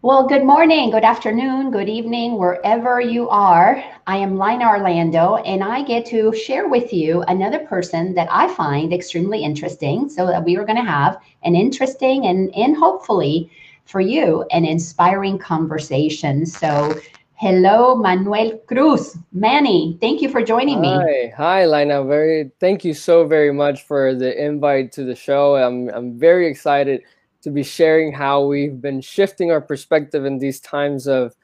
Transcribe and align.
Well, 0.00 0.28
good 0.28 0.44
morning, 0.44 0.90
good 0.90 1.02
afternoon, 1.02 1.72
good 1.72 1.88
evening, 1.88 2.38
wherever 2.38 3.00
you 3.00 3.28
are. 3.30 3.82
I 4.06 4.18
am 4.18 4.38
Lina 4.38 4.68
Orlando, 4.68 5.38
and 5.38 5.64
I 5.64 5.82
get 5.82 6.06
to 6.06 6.32
share 6.32 6.68
with 6.68 6.92
you 6.92 7.22
another 7.22 7.66
person 7.66 8.14
that 8.14 8.28
I 8.30 8.46
find 8.54 8.92
extremely 8.92 9.42
interesting. 9.42 10.08
So 10.08 10.24
that 10.28 10.44
we 10.44 10.56
are 10.56 10.64
going 10.64 10.78
to 10.78 10.88
have 10.88 11.18
an 11.42 11.56
interesting 11.56 12.26
and, 12.26 12.54
and 12.54 12.76
hopefully 12.76 13.50
for 13.86 14.00
you 14.00 14.44
an 14.52 14.64
inspiring 14.64 15.36
conversation. 15.36 16.46
So, 16.46 16.94
hello, 17.34 17.96
Manuel 17.96 18.56
Cruz, 18.68 19.18
Manny. 19.32 19.98
Thank 20.00 20.22
you 20.22 20.28
for 20.28 20.44
joining 20.44 20.80
me. 20.80 20.94
Hi, 20.94 21.32
hi, 21.36 21.66
Lina. 21.66 22.04
Very, 22.04 22.52
thank 22.60 22.84
you 22.84 22.94
so 22.94 23.26
very 23.26 23.52
much 23.52 23.82
for 23.82 24.14
the 24.14 24.44
invite 24.44 24.92
to 24.92 25.02
the 25.02 25.16
show. 25.16 25.56
I'm, 25.56 25.88
I'm 25.88 26.16
very 26.16 26.46
excited 26.46 27.02
to 27.42 27.50
be 27.50 27.62
sharing 27.62 28.12
how 28.12 28.44
we've 28.44 28.80
been 28.80 29.00
shifting 29.00 29.50
our 29.50 29.60
perspective 29.60 30.24
in 30.24 30.38
these 30.38 30.60
times 30.60 31.06
of 31.06 31.34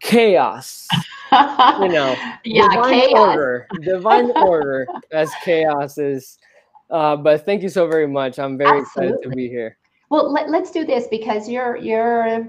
chaos. 0.00 0.86
you 1.32 1.88
know, 1.88 2.14
yeah, 2.44 2.68
divine 2.68 3.00
chaos. 3.00 3.12
order, 3.12 3.66
divine 3.82 4.30
order 4.36 4.86
as 5.12 5.30
chaos 5.44 5.98
is. 5.98 6.38
Uh, 6.90 7.16
but 7.16 7.44
thank 7.44 7.62
you 7.62 7.68
so 7.68 7.88
very 7.88 8.06
much. 8.06 8.38
I'm 8.38 8.58
very 8.58 8.80
Absolutely. 8.80 9.14
excited 9.14 9.30
to 9.30 9.36
be 9.36 9.48
here. 9.48 9.78
Well, 10.10 10.32
let, 10.32 10.50
let's 10.50 10.70
do 10.70 10.84
this 10.84 11.08
because 11.08 11.48
you're 11.48 11.76
you're 11.76 12.48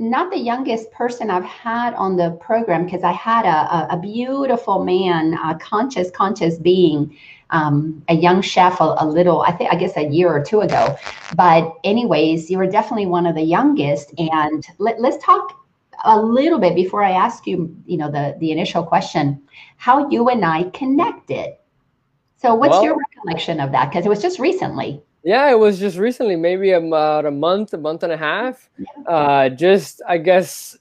not 0.00 0.30
the 0.30 0.38
youngest 0.38 0.90
person 0.92 1.30
I've 1.30 1.44
had 1.44 1.92
on 1.92 2.16
the 2.16 2.30
program 2.40 2.86
because 2.86 3.04
I 3.04 3.12
had 3.12 3.44
a, 3.44 3.48
a, 3.48 3.88
a, 3.90 3.98
beautiful 3.98 4.82
man, 4.82 5.34
a 5.34 5.58
conscious, 5.58 6.10
conscious 6.10 6.56
being 6.56 7.14
um, 7.50 8.02
a 8.08 8.14
young 8.14 8.40
chef 8.40 8.80
a, 8.80 8.94
a, 8.98 9.06
little, 9.06 9.42
I 9.42 9.52
think, 9.52 9.70
I 9.70 9.76
guess 9.76 9.98
a 9.98 10.08
year 10.08 10.28
or 10.28 10.42
two 10.42 10.62
ago. 10.62 10.96
But, 11.36 11.74
anyways, 11.84 12.50
you 12.50 12.56
were 12.56 12.66
definitely 12.66 13.06
one 13.06 13.26
of 13.26 13.34
the 13.34 13.42
youngest. 13.42 14.14
And 14.18 14.66
let, 14.78 14.98
let's 15.02 15.22
talk 15.22 15.60
a 16.04 16.18
little 16.18 16.58
bit 16.58 16.74
before 16.74 17.04
I 17.04 17.10
ask 17.10 17.46
you, 17.46 17.76
you 17.84 17.98
know, 17.98 18.10
the 18.10 18.34
the 18.40 18.52
initial 18.52 18.82
question, 18.82 19.42
how 19.76 20.08
you 20.08 20.30
and 20.30 20.44
I 20.46 20.64
connected. 20.70 21.56
So, 22.38 22.54
what's 22.54 22.70
well, 22.70 22.84
your 22.84 22.96
recollection 22.96 23.60
of 23.60 23.70
that? 23.72 23.90
Because 23.90 24.06
it 24.06 24.08
was 24.08 24.22
just 24.22 24.38
recently. 24.38 25.02
Yeah, 25.22 25.50
it 25.50 25.58
was 25.58 25.78
just 25.78 25.98
recently, 25.98 26.36
maybe 26.36 26.70
about 26.72 27.26
a 27.26 27.30
month, 27.30 27.74
a 27.74 27.78
month 27.78 28.02
and 28.02 28.12
a 28.12 28.16
half. 28.16 28.70
Uh, 29.06 29.50
just, 29.50 30.00
I 30.08 30.16
guess, 30.16 30.78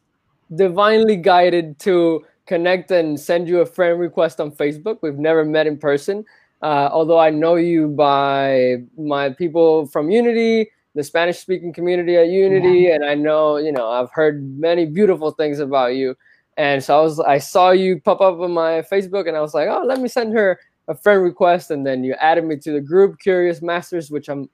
divinely 0.56 1.18
guided 1.18 1.78
to 1.80 2.26
connect 2.46 2.90
and 2.92 3.20
send 3.20 3.48
you 3.48 3.60
a 3.60 3.66
friend 3.66 4.00
request 4.00 4.40
on 4.40 4.52
Facebook. 4.52 5.00
We've 5.02 5.20
never 5.20 5.44
met 5.46 5.68
in 5.68 5.78
person, 5.78 6.26
uh, 6.62 6.90
although 6.92 7.20
I 7.20 7.30
know 7.30 7.56
you 7.56 7.90
by 7.90 8.78
my 8.98 9.30
people 9.30 9.86
from 9.88 10.10
Unity, 10.10 10.72
the 10.96 11.04
Spanish 11.04 11.38
speaking 11.38 11.72
community 11.72 12.16
at 12.16 12.28
Unity, 12.30 12.80
yeah. 12.80 12.96
and 12.96 13.06
I 13.06 13.14
know 13.14 13.58
you 13.58 13.72
know 13.72 13.88
I've 13.90 14.12
heard 14.12 14.60
many 14.60 14.86
beautiful 14.86 15.32
things 15.32 15.60
about 15.60 15.96
you. 15.96 16.16
And 16.58 16.84
so 16.84 17.00
I 17.00 17.02
was 17.02 17.20
I 17.20 17.38
saw 17.38 17.72
you 17.72 18.02
pop 18.02 18.20
up 18.20 18.40
on 18.40 18.52
my 18.52 18.82
Facebook, 18.82 19.28
and 19.28 19.38
I 19.38 19.42
was 19.42 19.54
like, 19.54 19.70
oh, 19.70 19.84
let 19.86 20.00
me 20.02 20.10
send 20.10 20.34
her 20.34 20.60
a 20.90 20.96
friend 20.96 21.24
request, 21.24 21.72
and 21.72 21.86
then 21.88 22.04
you 22.04 22.14
added 22.16 22.44
me 22.44 22.58
to 22.58 22.72
the 22.74 22.82
group 22.82 23.20
Curious 23.20 23.62
Masters, 23.62 24.12
which 24.12 24.28
I'm. 24.28 24.50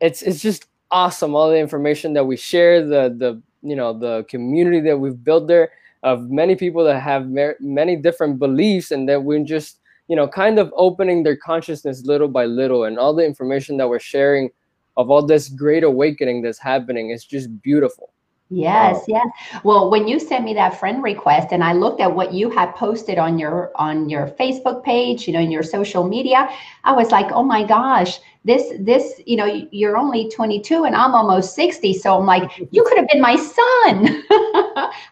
It's 0.00 0.22
it's 0.22 0.40
just 0.40 0.66
awesome 0.90 1.34
all 1.34 1.50
the 1.50 1.58
information 1.58 2.12
that 2.12 2.24
we 2.24 2.36
share, 2.36 2.80
the 2.86 3.14
the 3.18 3.42
you 3.62 3.74
know 3.74 3.98
the 3.98 4.24
community 4.28 4.80
that 4.82 4.98
we've 4.98 5.24
built 5.24 5.48
there 5.48 5.72
of 6.04 6.30
many 6.30 6.54
people 6.54 6.84
that 6.84 7.00
have 7.00 7.28
many 7.60 7.96
different 7.96 8.38
beliefs, 8.38 8.92
and 8.92 9.08
that 9.08 9.24
we're 9.24 9.44
just 9.44 9.78
you 10.08 10.16
know, 10.16 10.28
kind 10.28 10.58
of 10.58 10.72
opening 10.76 11.22
their 11.22 11.36
consciousness 11.36 12.04
little 12.04 12.28
by 12.28 12.44
little, 12.44 12.84
and 12.84 12.98
all 12.98 13.14
the 13.14 13.24
information 13.24 13.76
that 13.78 13.88
we're 13.88 13.98
sharing 13.98 14.50
of 14.98 15.10
all 15.10 15.24
this 15.24 15.48
great 15.48 15.84
awakening 15.84 16.42
that's 16.42 16.58
happening 16.58 17.10
is 17.10 17.24
just 17.24 17.62
beautiful. 17.62 18.11
Yes, 18.54 19.04
yes. 19.08 19.26
Well, 19.64 19.90
when 19.90 20.06
you 20.06 20.20
sent 20.20 20.44
me 20.44 20.52
that 20.54 20.78
friend 20.78 21.02
request 21.02 21.48
and 21.52 21.64
I 21.64 21.72
looked 21.72 22.00
at 22.00 22.14
what 22.14 22.34
you 22.34 22.50
had 22.50 22.74
posted 22.74 23.16
on 23.18 23.38
your 23.38 23.72
on 23.76 24.10
your 24.10 24.26
Facebook 24.26 24.84
page, 24.84 25.26
you 25.26 25.32
know, 25.32 25.40
in 25.40 25.50
your 25.50 25.62
social 25.62 26.06
media, 26.06 26.50
I 26.84 26.92
was 26.92 27.10
like, 27.10 27.32
"Oh 27.32 27.42
my 27.42 27.64
gosh, 27.64 28.20
this 28.44 28.74
this, 28.78 29.22
you 29.24 29.36
know, 29.36 29.46
you're 29.70 29.96
only 29.96 30.28
22 30.28 30.84
and 30.84 30.94
I'm 30.94 31.14
almost 31.14 31.54
60." 31.54 31.94
So 31.94 32.18
I'm 32.18 32.26
like, 32.26 32.50
"You 32.70 32.84
could 32.84 32.98
have 32.98 33.08
been 33.08 33.22
my 33.22 33.36
son." 33.36 34.22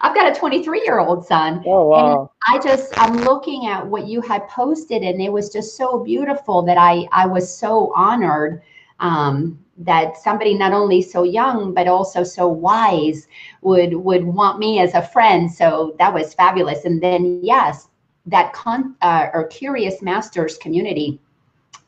I've 0.03 0.15
got 0.15 0.37
a 0.37 0.39
23-year-old 0.39 1.25
son. 1.27 1.63
Oh, 1.67 1.89
wow. 1.89 2.21
And 2.21 2.29
I 2.55 2.63
just 2.63 2.93
I'm 2.99 3.17
looking 3.25 3.67
at 3.67 3.87
what 3.87 4.07
you 4.07 4.21
had 4.21 4.47
posted 4.49 5.03
and 5.03 5.21
it 5.21 5.33
was 5.33 5.51
just 5.51 5.77
so 5.79 6.05
beautiful 6.05 6.63
that 6.63 6.77
I 6.77 7.09
I 7.11 7.27
was 7.27 7.53
so 7.53 7.93
honored 7.97 8.63
um 8.99 9.59
that 9.81 10.17
somebody 10.17 10.55
not 10.55 10.73
only 10.73 11.03
so 11.03 11.23
young 11.23 11.75
but 11.75 11.89
also 11.89 12.23
so 12.23 12.47
wise 12.47 13.27
would 13.63 13.95
would 13.95 14.25
want 14.25 14.59
me 14.59 14.81
as 14.81 14.95
a 14.95 15.03
friend. 15.03 15.51
So 15.51 15.97
that 15.99 16.13
was 16.15 16.35
fabulous. 16.35 16.85
And 16.85 17.03
then 17.03 17.41
yes 17.43 17.89
that 18.27 18.53
con 18.53 18.95
uh, 19.03 19.29
or 19.33 19.47
curious 19.49 20.03
masters 20.03 20.59
community 20.59 21.19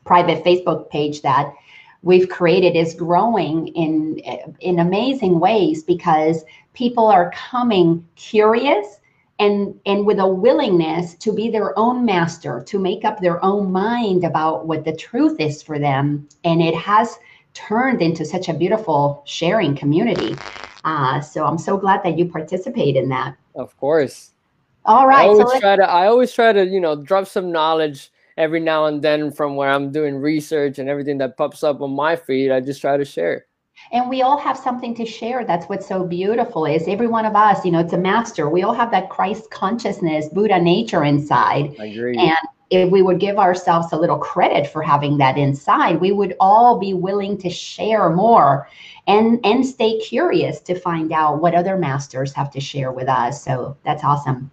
private 0.03 0.43
facebook 0.43 0.89
page 0.89 1.21
that 1.21 1.53
we've 2.01 2.27
created 2.27 2.75
is 2.75 2.95
growing 2.95 3.67
in 3.69 4.17
in 4.59 4.79
amazing 4.79 5.39
ways 5.39 5.83
because 5.83 6.43
people 6.73 7.05
are 7.05 7.31
coming 7.31 8.05
curious 8.15 8.99
and 9.39 9.79
and 9.85 10.05
with 10.05 10.19
a 10.19 10.27
willingness 10.27 11.15
to 11.15 11.33
be 11.33 11.49
their 11.49 11.77
own 11.77 12.05
master 12.05 12.61
to 12.61 12.79
make 12.79 13.03
up 13.05 13.19
their 13.19 13.43
own 13.43 13.71
mind 13.71 14.23
about 14.23 14.67
what 14.67 14.85
the 14.85 14.95
truth 14.95 15.39
is 15.39 15.61
for 15.61 15.79
them. 15.79 16.27
And 16.43 16.61
it 16.61 16.75
has 16.75 17.17
turned 17.53 18.01
into 18.01 18.25
such 18.25 18.49
a 18.49 18.53
beautiful 18.53 19.23
sharing 19.25 19.75
community. 19.75 20.35
Uh, 20.83 21.21
so 21.21 21.45
I'm 21.45 21.57
so 21.57 21.77
glad 21.77 22.03
that 22.03 22.17
you 22.17 22.25
participate 22.25 22.95
in 22.95 23.09
that. 23.09 23.35
Of 23.55 23.77
course. 23.77 24.31
All 24.85 25.07
right. 25.07 25.25
I 25.25 25.27
always 25.27 25.51
so 25.51 25.59
try 25.59 25.75
to. 25.75 25.89
I 25.89 26.07
always 26.07 26.33
try 26.33 26.51
to, 26.51 26.65
you 26.65 26.79
know, 26.79 26.95
drop 26.95 27.27
some 27.27 27.51
knowledge 27.51 28.11
every 28.37 28.59
now 28.59 28.85
and 28.85 29.01
then 29.01 29.31
from 29.31 29.55
where 29.55 29.69
I'm 29.69 29.91
doing 29.91 30.15
research 30.15 30.79
and 30.79 30.89
everything 30.89 31.17
that 31.19 31.37
pops 31.37 31.63
up 31.63 31.81
on 31.81 31.91
my 31.91 32.15
feed. 32.15 32.51
I 32.51 32.59
just 32.59 32.81
try 32.81 32.97
to 32.97 33.05
share. 33.05 33.45
And 33.91 34.09
we 34.09 34.21
all 34.21 34.37
have 34.37 34.57
something 34.57 34.95
to 34.95 35.05
share. 35.05 35.45
That's 35.45 35.67
what's 35.67 35.87
so 35.87 36.05
beautiful 36.05 36.65
is 36.65 36.87
every 36.87 37.07
one 37.07 37.25
of 37.25 37.35
us, 37.35 37.65
you 37.65 37.71
know, 37.71 37.79
it's 37.79 37.93
a 37.93 37.97
master. 37.97 38.49
We 38.49 38.63
all 38.63 38.73
have 38.73 38.91
that 38.91 39.09
Christ 39.09 39.49
consciousness, 39.51 40.29
Buddha 40.29 40.59
nature 40.59 41.03
inside. 41.03 41.75
I 41.79 41.85
agree. 41.85 42.17
And 42.17 42.37
if 42.81 42.89
we 42.89 43.01
would 43.01 43.19
give 43.19 43.37
ourselves 43.37 43.91
a 43.91 43.97
little 43.97 44.17
credit 44.17 44.67
for 44.67 44.81
having 44.81 45.17
that 45.17 45.37
inside, 45.37 46.01
we 46.01 46.11
would 46.11 46.35
all 46.39 46.79
be 46.79 46.93
willing 46.93 47.37
to 47.39 47.49
share 47.49 48.09
more 48.09 48.67
and 49.07 49.39
and 49.45 49.65
stay 49.65 49.99
curious 49.99 50.59
to 50.61 50.79
find 50.79 51.11
out 51.11 51.41
what 51.41 51.53
other 51.53 51.77
masters 51.77 52.33
have 52.33 52.49
to 52.51 52.59
share 52.59 52.91
with 52.91 53.07
us. 53.07 53.43
So 53.43 53.77
that's 53.83 54.03
awesome. 54.03 54.49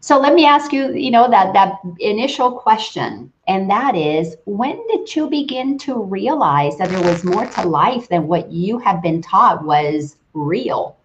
So 0.00 0.18
let 0.18 0.34
me 0.34 0.44
ask 0.44 0.72
you, 0.72 0.92
you 0.94 1.12
know, 1.12 1.30
that 1.30 1.52
that 1.52 1.74
initial 2.00 2.50
question, 2.50 3.32
and 3.46 3.70
that 3.70 3.94
is, 3.94 4.34
when 4.46 4.84
did 4.88 5.14
you 5.14 5.30
begin 5.30 5.78
to 5.78 6.02
realize 6.02 6.76
that 6.78 6.88
there 6.88 7.04
was 7.04 7.22
more 7.22 7.46
to 7.46 7.68
life 7.68 8.08
than 8.08 8.26
what 8.26 8.50
you 8.50 8.78
have 8.78 9.00
been 9.00 9.22
taught 9.22 9.64
was 9.64 10.16
real? 10.32 10.96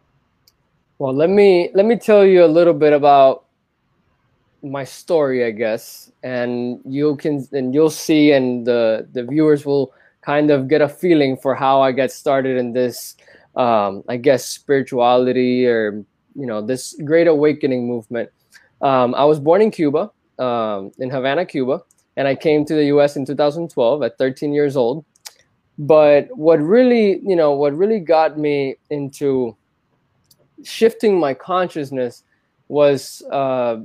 Well, 0.97 1.13
let 1.13 1.29
me 1.29 1.69
let 1.75 1.85
me 1.85 1.97
tell 1.97 2.25
you 2.25 2.43
a 2.43 2.47
little 2.47 2.73
bit 2.73 2.93
about 2.93 3.43
my 4.63 4.83
story, 4.83 5.45
I 5.45 5.51
guess, 5.51 6.11
and 6.27 6.81
you 6.83 7.15
can 7.15 7.47
and 7.53 7.73
you'll 7.73 7.89
see, 7.89 8.31
and 8.33 8.67
the 8.67 9.07
the 9.13 9.23
viewers 9.23 9.65
will 9.65 9.93
kind 10.21 10.51
of 10.51 10.67
get 10.67 10.81
a 10.81 10.89
feeling 10.89 11.37
for 11.37 11.55
how 11.55 11.81
I 11.81 11.93
get 11.93 12.11
started 12.11 12.57
in 12.57 12.73
this, 12.73 13.15
um, 13.55 14.03
I 14.09 14.17
guess, 14.17 14.45
spirituality 14.45 15.65
or 15.65 16.03
you 16.35 16.45
know 16.45 16.61
this 16.61 16.99
great 17.05 17.27
awakening 17.27 17.87
movement. 17.87 18.29
Um, 18.81 19.15
I 19.15 19.23
was 19.23 19.39
born 19.39 19.61
in 19.61 19.71
Cuba, 19.71 20.11
um, 20.37 20.91
in 20.99 21.09
Havana, 21.09 21.45
Cuba, 21.45 21.81
and 22.17 22.27
I 22.27 22.35
came 22.35 22.65
to 22.65 22.75
the 22.75 22.85
U.S. 22.95 23.15
in 23.15 23.25
2012 23.25 24.03
at 24.03 24.17
13 24.17 24.53
years 24.53 24.75
old. 24.75 25.05
But 25.79 26.27
what 26.35 26.59
really, 26.59 27.21
you 27.23 27.35
know, 27.35 27.51
what 27.53 27.73
really 27.77 27.99
got 27.99 28.37
me 28.37 28.75
into 28.89 29.55
shifting 30.63 31.19
my 31.19 31.33
consciousness 31.33 32.23
was 32.67 33.21
uh, 33.31 33.77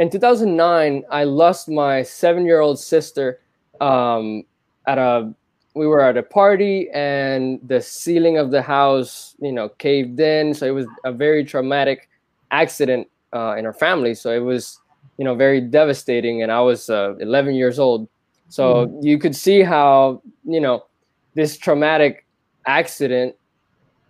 in 0.00 0.08
2009, 0.08 1.04
I 1.10 1.24
lost 1.24 1.68
my 1.68 2.02
seven-year-old 2.02 2.78
sister 2.78 3.40
um, 3.80 4.44
at 4.86 4.96
a. 4.96 5.32
We 5.74 5.86
were 5.86 6.00
at 6.00 6.16
a 6.16 6.22
party, 6.22 6.88
and 6.92 7.60
the 7.64 7.80
ceiling 7.80 8.38
of 8.38 8.50
the 8.50 8.62
house, 8.62 9.36
you 9.40 9.52
know, 9.52 9.68
caved 9.68 10.18
in. 10.18 10.52
So 10.54 10.66
it 10.66 10.70
was 10.70 10.86
a 11.04 11.12
very 11.12 11.44
traumatic 11.44 12.08
accident 12.50 13.08
uh, 13.32 13.54
in 13.56 13.66
our 13.66 13.72
family. 13.72 14.14
So 14.14 14.32
it 14.32 14.40
was, 14.40 14.80
you 15.16 15.24
know, 15.24 15.36
very 15.36 15.60
devastating. 15.60 16.42
And 16.42 16.50
I 16.50 16.60
was 16.60 16.90
uh, 16.90 17.14
11 17.20 17.54
years 17.54 17.78
old. 17.78 18.08
So 18.48 18.86
mm. 18.86 19.04
you 19.04 19.18
could 19.18 19.36
see 19.36 19.62
how, 19.62 20.22
you 20.44 20.60
know, 20.60 20.86
this 21.34 21.56
traumatic 21.56 22.26
accident 22.66 23.36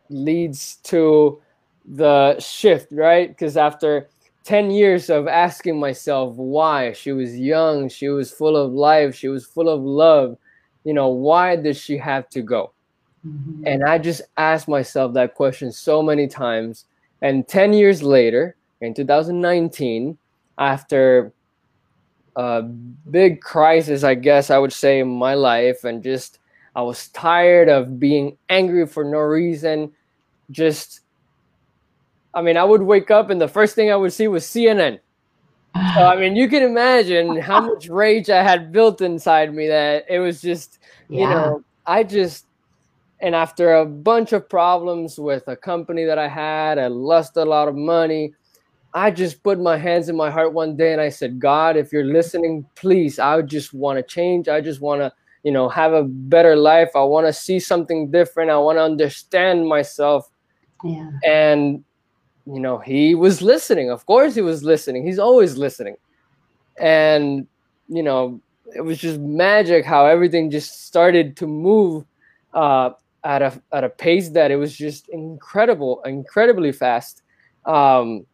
leads 0.09 0.77
to 0.85 1.43
the 1.85 2.39
shift, 2.39 2.91
right? 2.93 3.29
Because 3.29 3.59
after 3.59 4.09
10 4.45 4.71
years 4.71 5.11
of 5.11 5.29
asking 5.29 5.79
myself 5.79 6.35
why 6.37 6.93
she 6.93 7.13
was 7.13 7.39
young 7.39 7.89
she 7.89 8.09
was 8.09 8.31
full 8.31 8.57
of 8.57 8.73
life 8.73 9.15
she 9.15 9.29
was 9.29 9.47
full 9.47 9.69
of 9.69 9.81
love 9.83 10.37
you 10.85 10.95
know 10.95 11.09
why 11.09 11.57
did 11.57 11.77
she 11.77 11.97
have 11.97 12.29
to 12.29 12.41
go 12.41 12.73
Mm-hmm. 13.27 13.67
And 13.67 13.85
I 13.85 13.99
just 13.99 14.23
asked 14.37 14.69
myself 14.69 15.13
that 15.15 15.35
question 15.35 15.73
so 15.73 16.03
many 16.03 16.27
times. 16.27 16.87
And 17.23 17.47
10 17.47 17.73
years 17.73 18.03
later, 18.03 18.57
in 18.81 18.95
2019, 18.95 20.17
after 20.59 21.33
a 22.37 22.63
big 22.63 23.41
crisis, 23.41 24.05
I 24.05 24.15
guess 24.15 24.51
I 24.51 24.59
would 24.59 24.73
say, 24.73 25.01
in 25.01 25.09
my 25.09 25.35
life, 25.35 25.85
and 25.85 26.03
just 26.03 26.39
I 26.75 26.83
was 26.83 27.09
tired 27.09 27.69
of 27.69 28.01
being 28.01 28.39
angry 28.49 28.87
for 28.87 29.05
no 29.05 29.19
reason. 29.19 29.93
Just, 30.51 31.01
I 32.35 32.43
mean, 32.43 32.57
I 32.57 32.65
would 32.65 32.83
wake 32.83 33.11
up 33.11 33.31
and 33.31 33.41
the 33.41 33.49
first 33.49 33.75
thing 33.75 33.91
I 33.91 33.97
would 33.97 34.13
see 34.13 34.29
was 34.29 34.45
CNN. 34.45 35.01
So, 35.95 36.07
I 36.07 36.17
mean, 36.17 36.37
you 36.37 36.49
can 36.49 36.63
imagine 36.63 37.37
how 37.41 37.61
much 37.61 37.89
rage 37.89 38.31
I 38.31 38.43
had 38.43 38.73
built 38.73 39.01
inside 39.01 39.55
me 39.55 39.69
that 39.69 40.07
it 40.09 40.19
was 40.19 40.41
just, 40.41 40.79
yeah. 41.09 41.21
you 41.21 41.27
know, 41.29 41.65
I 41.87 42.05
just 42.05 42.47
and 43.21 43.35
after 43.35 43.75
a 43.75 43.87
bunch 43.87 44.33
of 44.33 44.49
problems 44.49 45.19
with 45.19 45.47
a 45.47 45.57
company 45.57 46.05
that 46.05 46.19
I 46.19 46.29
had, 46.29 46.79
I 46.79 46.87
lost 46.87 47.37
a 47.37 47.45
lot 47.45 47.69
of 47.69 47.77
money. 47.77 48.33
I 48.95 49.11
just 49.11 49.43
put 49.43 49.61
my 49.61 49.77
hands 49.77 50.09
in 50.09 50.17
my 50.17 50.31
heart 50.31 50.53
one 50.53 50.75
day 50.75 50.93
and 50.93 51.01
I 51.01 51.11
said, 51.11 51.39
God, 51.39 51.77
if 51.77 51.93
you're 51.93 52.05
listening, 52.05 52.67
please, 52.75 53.19
I 53.19 53.41
just 53.43 53.75
want 53.75 53.99
to 53.99 54.03
change. 54.03 54.49
I 54.49 54.61
just 54.61 54.81
want 54.81 55.03
to, 55.03 55.13
you 55.43 55.53
know, 55.53 55.69
have 55.69 55.93
a 55.93 56.03
better 56.03 56.57
life. 56.57 56.91
I 56.95 57.03
want 57.03 57.27
to 57.27 57.33
see 57.33 57.61
something 57.61 58.11
different. 58.11 58.51
I 58.51 58.57
want 58.57 58.79
to 58.79 58.83
understand 58.83 59.69
myself. 59.69 60.31
Yeah. 60.83 61.11
And, 61.25 61.85
you 62.47 62.61
know, 62.61 62.79
he 62.79 63.15
was 63.15 63.43
listening. 63.43 63.91
Of 63.91 64.07
course, 64.07 64.35
he 64.35 64.41
was 64.41 64.63
listening. 64.63 65.07
He's 65.07 65.19
always 65.19 65.57
listening. 65.57 65.97
And, 66.79 67.47
you 67.89 68.03
know, 68.03 68.41
it 68.75 68.81
was 68.81 68.99
just 68.99 69.21
magic 69.21 69.85
how 69.85 70.07
everything 70.07 70.51
just 70.51 70.87
started 70.87 71.37
to 71.39 71.47
move 71.47 72.05
uh, 72.55 72.91
at 73.25 73.43
a 73.43 73.61
at 73.73 73.85
a 73.85 73.89
pace 73.89 74.31
that 74.31 74.51
it 74.51 74.57
was 74.57 74.77
just 74.77 75.09
incredible, 75.09 76.03
incredibly 76.05 76.73
fast. 76.73 77.23
Um, 77.67 78.27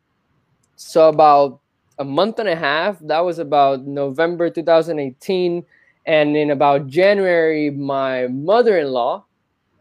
so 0.77 1.09
about 1.09 1.61
a 1.99 2.05
month 2.05 2.39
and 2.39 2.49
a 2.49 2.57
half, 2.57 2.99
that 3.01 3.21
was 3.21 3.39
about 3.39 3.87
November 3.87 4.51
2018, 4.51 5.65
and 6.05 6.37
in 6.37 6.51
about 6.51 6.87
January, 6.87 7.71
my 7.71 8.27
mother-in-law, 8.29 9.25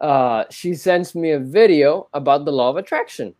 uh, 0.02 0.44
she 0.50 0.74
sends 0.74 1.14
me 1.14 1.32
a 1.32 1.40
video 1.40 2.08
about 2.14 2.46
the 2.46 2.52
law 2.52 2.70
of 2.70 2.78
attraction, 2.78 3.36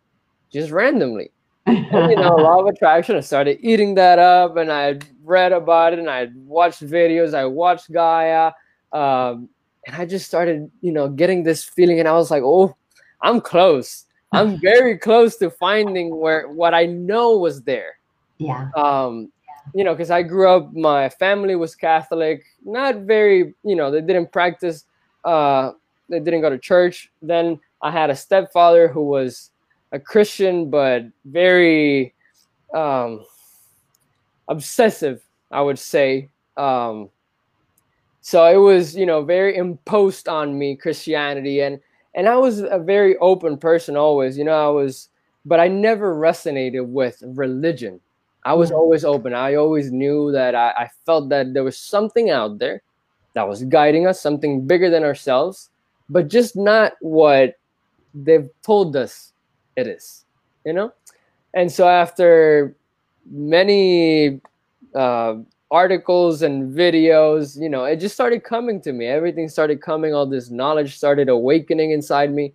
just 0.52 0.70
randomly. 0.70 1.30
and, 1.66 2.10
you 2.10 2.16
know, 2.16 2.36
law 2.36 2.60
of 2.60 2.66
attraction. 2.66 3.16
I 3.16 3.20
started 3.20 3.58
eating 3.60 3.94
that 3.96 4.18
up, 4.18 4.56
and 4.56 4.70
I 4.70 4.98
read 5.24 5.52
about 5.52 5.92
it, 5.92 5.98
and 5.98 6.10
I 6.10 6.28
watched 6.34 6.82
videos. 6.82 7.34
I 7.34 7.44
watched 7.44 7.92
Gaia. 7.92 8.52
Um, 8.92 9.48
and 9.86 9.96
I 9.96 10.04
just 10.04 10.26
started, 10.26 10.70
you 10.80 10.92
know, 10.92 11.08
getting 11.08 11.42
this 11.42 11.64
feeling, 11.64 11.98
and 12.00 12.08
I 12.08 12.12
was 12.12 12.30
like, 12.30 12.42
oh, 12.44 12.76
I'm 13.22 13.40
close. 13.40 14.04
I'm 14.32 14.60
very 14.60 14.98
close 14.98 15.36
to 15.36 15.50
finding 15.50 16.16
where 16.16 16.48
what 16.48 16.74
I 16.74 16.86
know 16.86 17.38
was 17.38 17.62
there. 17.62 17.98
Yeah. 18.38 18.70
Um, 18.76 19.30
you 19.74 19.84
know, 19.84 19.94
because 19.94 20.10
I 20.10 20.22
grew 20.22 20.48
up, 20.48 20.72
my 20.72 21.08
family 21.08 21.56
was 21.56 21.74
Catholic, 21.74 22.44
not 22.64 23.00
very, 23.00 23.54
you 23.64 23.74
know, 23.74 23.90
they 23.90 24.00
didn't 24.00 24.30
practice, 24.30 24.84
uh, 25.24 25.72
they 26.08 26.20
didn't 26.20 26.40
go 26.40 26.50
to 26.50 26.58
church. 26.58 27.10
Then 27.22 27.58
I 27.82 27.90
had 27.90 28.10
a 28.10 28.16
stepfather 28.16 28.88
who 28.88 29.04
was 29.04 29.50
a 29.92 30.00
Christian, 30.00 30.70
but 30.70 31.04
very 31.24 32.14
um, 32.74 33.24
obsessive, 34.48 35.22
I 35.50 35.62
would 35.62 35.78
say. 35.78 36.28
Um, 36.56 37.10
so 38.26 38.44
it 38.44 38.56
was 38.56 38.96
you 38.96 39.06
know 39.06 39.22
very 39.22 39.56
imposed 39.56 40.26
on 40.26 40.58
me 40.58 40.74
christianity 40.74 41.60
and 41.60 41.78
and 42.16 42.28
i 42.28 42.34
was 42.34 42.58
a 42.58 42.78
very 42.78 43.16
open 43.18 43.56
person 43.56 43.96
always 43.96 44.36
you 44.36 44.42
know 44.42 44.66
i 44.66 44.68
was 44.68 45.10
but 45.44 45.60
i 45.60 45.68
never 45.68 46.12
resonated 46.12 46.84
with 46.84 47.22
religion 47.36 48.00
i 48.44 48.52
was 48.52 48.72
mm. 48.72 48.74
always 48.74 49.04
open 49.04 49.32
i 49.32 49.54
always 49.54 49.92
knew 49.92 50.32
that 50.32 50.56
I, 50.56 50.70
I 50.70 50.90
felt 51.06 51.28
that 51.28 51.54
there 51.54 51.62
was 51.62 51.78
something 51.78 52.30
out 52.30 52.58
there 52.58 52.82
that 53.34 53.46
was 53.46 53.62
guiding 53.62 54.08
us 54.08 54.20
something 54.20 54.66
bigger 54.66 54.90
than 54.90 55.04
ourselves 55.04 55.70
but 56.10 56.26
just 56.26 56.56
not 56.56 56.94
what 57.00 57.54
they've 58.12 58.50
told 58.62 58.96
us 58.96 59.34
it 59.76 59.86
is 59.86 60.26
you 60.66 60.72
know? 60.72 60.92
And 61.54 61.72
so 61.72 61.88
after 61.88 62.76
many 63.30 64.40
uh, 64.94 65.36
articles 65.70 66.42
and 66.42 66.72
videos 66.76 67.60
you 67.60 67.68
know 67.68 67.84
it 67.84 67.96
just 67.96 68.14
started 68.14 68.44
coming 68.44 68.80
to 68.82 68.92
me. 68.92 69.06
Everything 69.06 69.48
started 69.48 69.80
coming 69.80 70.12
all 70.14 70.26
this 70.26 70.50
knowledge 70.50 70.96
started 70.96 71.28
awakening 71.28 71.92
inside 71.92 72.32
me. 72.32 72.52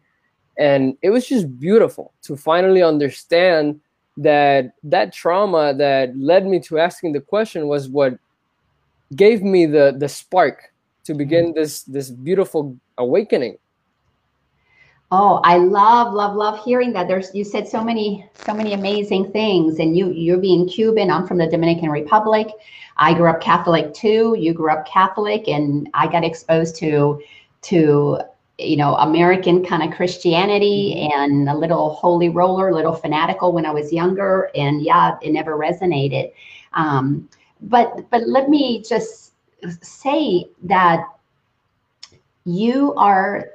And 0.58 0.98
it 1.02 1.10
was 1.10 1.28
just 1.28 1.60
beautiful 1.60 2.14
to 2.24 2.36
finally 2.36 2.84
understand 2.84 3.80
that 4.18 4.74
that 4.84 5.14
trauma 5.14 5.74
that 5.74 6.16
led 6.18 6.46
me 6.46 6.60
to 6.60 6.78
asking 6.78 7.14
the 7.14 7.22
question 7.22 7.68
was 7.68 7.90
what 7.90 8.20
gave 9.16 9.42
me 9.42 9.66
the 9.66 9.96
the 9.98 10.08
spark 10.08 10.74
to 11.06 11.14
begin 11.14 11.46
mm-hmm. 11.46 11.60
this 11.60 11.84
this 11.84 12.12
beautiful 12.12 12.78
awakening 12.98 13.58
Oh, 15.14 15.42
I 15.44 15.58
love, 15.58 16.14
love, 16.14 16.38
love 16.38 16.64
hearing 16.64 16.94
that. 16.94 17.10
There's 17.10 17.36
you 17.36 17.44
said 17.44 17.68
so 17.68 17.84
many, 17.84 18.30
so 18.46 18.54
many 18.54 18.74
amazing 18.74 19.32
things. 19.34 19.80
And 19.80 19.98
you 19.98 20.12
you're 20.12 20.38
being 20.38 20.68
Cuban. 20.70 21.12
I'm 21.12 21.28
from 21.28 21.38
the 21.38 21.48
Dominican 21.48 21.90
Republic. 21.90 22.48
I 22.96 23.14
grew 23.14 23.30
up 23.30 23.42
Catholic 23.42 23.94
too. 23.94 24.38
You 24.40 24.54
grew 24.54 24.72
up 24.72 24.88
Catholic, 24.88 25.50
and 25.50 25.90
I 25.94 26.08
got 26.08 26.24
exposed 26.24 26.78
to 26.78 27.22
to 27.64 28.20
you 28.58 28.78
know 28.78 28.96
American 28.96 29.66
kind 29.66 29.84
of 29.84 29.96
Christianity 29.96 30.96
mm-hmm. 30.96 31.20
and 31.20 31.50
a 31.50 31.56
little 31.56 31.90
holy 31.96 32.30
roller, 32.30 32.70
a 32.70 32.74
little 32.74 32.94
fanatical 32.96 33.52
when 33.52 33.66
I 33.66 33.72
was 33.72 33.92
younger. 33.92 34.50
And 34.56 34.82
yeah, 34.82 35.18
it 35.22 35.32
never 35.32 35.58
resonated. 35.58 36.32
Um, 36.72 37.28
but 37.60 38.10
but 38.12 38.30
let 38.30 38.48
me 38.48 38.82
just 38.82 39.34
say 39.82 40.46
that 40.64 41.04
you 42.46 42.94
are 42.96 43.50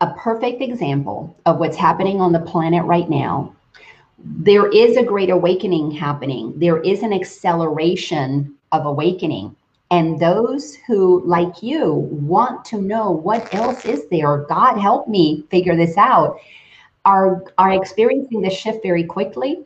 a 0.00 0.14
perfect 0.14 0.62
example 0.62 1.36
of 1.46 1.58
what's 1.58 1.76
happening 1.76 2.20
on 2.20 2.32
the 2.32 2.40
planet 2.40 2.84
right 2.84 3.08
now. 3.08 3.54
There 4.18 4.68
is 4.68 4.96
a 4.96 5.02
great 5.02 5.30
awakening 5.30 5.90
happening. 5.90 6.58
There 6.58 6.80
is 6.80 7.02
an 7.02 7.12
acceleration 7.12 8.54
of 8.72 8.86
awakening. 8.86 9.54
And 9.90 10.18
those 10.18 10.76
who, 10.86 11.22
like 11.26 11.62
you, 11.62 11.92
want 11.92 12.64
to 12.66 12.80
know 12.80 13.10
what 13.10 13.52
else 13.54 13.84
is 13.84 14.08
there, 14.08 14.38
God 14.48 14.78
help 14.78 15.08
me 15.08 15.44
figure 15.50 15.76
this 15.76 15.96
out, 15.96 16.38
are, 17.04 17.44
are 17.58 17.72
experiencing 17.72 18.40
the 18.40 18.50
shift 18.50 18.82
very 18.82 19.04
quickly 19.04 19.64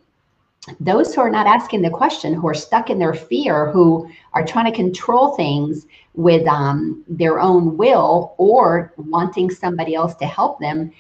those 0.80 1.14
who 1.14 1.20
are 1.20 1.30
not 1.30 1.46
asking 1.46 1.82
the 1.82 1.90
question, 1.90 2.34
who 2.34 2.48
are 2.48 2.54
stuck 2.54 2.90
in 2.90 2.98
their 2.98 3.14
fear, 3.14 3.70
who 3.70 4.08
are 4.32 4.44
trying 4.44 4.70
to 4.70 4.76
control 4.76 5.34
things 5.36 5.86
with 6.14 6.46
um, 6.46 7.04
their 7.08 7.40
own 7.40 7.76
will 7.76 8.34
or 8.38 8.92
wanting 8.96 9.50
somebody 9.50 9.94
else 9.94 10.14
to 10.16 10.26
help 10.26 10.60
them, 10.60 10.90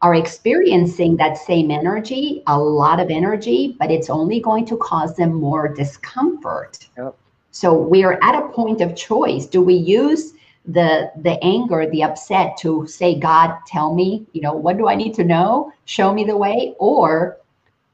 are 0.00 0.14
experiencing 0.14 1.16
that 1.16 1.36
same 1.36 1.70
energy, 1.70 2.42
a 2.46 2.58
lot 2.58 3.00
of 3.00 3.10
energy, 3.10 3.76
but 3.80 3.90
it's 3.90 4.08
only 4.08 4.40
going 4.40 4.64
to 4.66 4.76
cause 4.76 5.16
them 5.16 5.34
more 5.34 5.68
discomfort. 5.68 6.86
Yep. 6.96 7.16
So 7.50 7.74
we're 7.74 8.18
at 8.22 8.34
a 8.36 8.48
point 8.48 8.80
of 8.80 8.94
choice. 8.94 9.46
Do 9.46 9.60
we 9.60 9.74
use 9.74 10.34
the 10.66 11.10
the 11.22 11.42
anger, 11.42 11.88
the 11.90 12.02
upset 12.02 12.56
to 12.58 12.86
say, 12.86 13.18
God, 13.18 13.56
tell 13.66 13.94
me, 13.94 14.26
you 14.32 14.42
know, 14.42 14.52
what 14.52 14.76
do 14.76 14.86
I 14.86 14.94
need 14.94 15.14
to 15.14 15.24
know? 15.24 15.72
Show 15.86 16.12
me 16.12 16.24
the 16.24 16.36
way, 16.36 16.74
or 16.78 17.38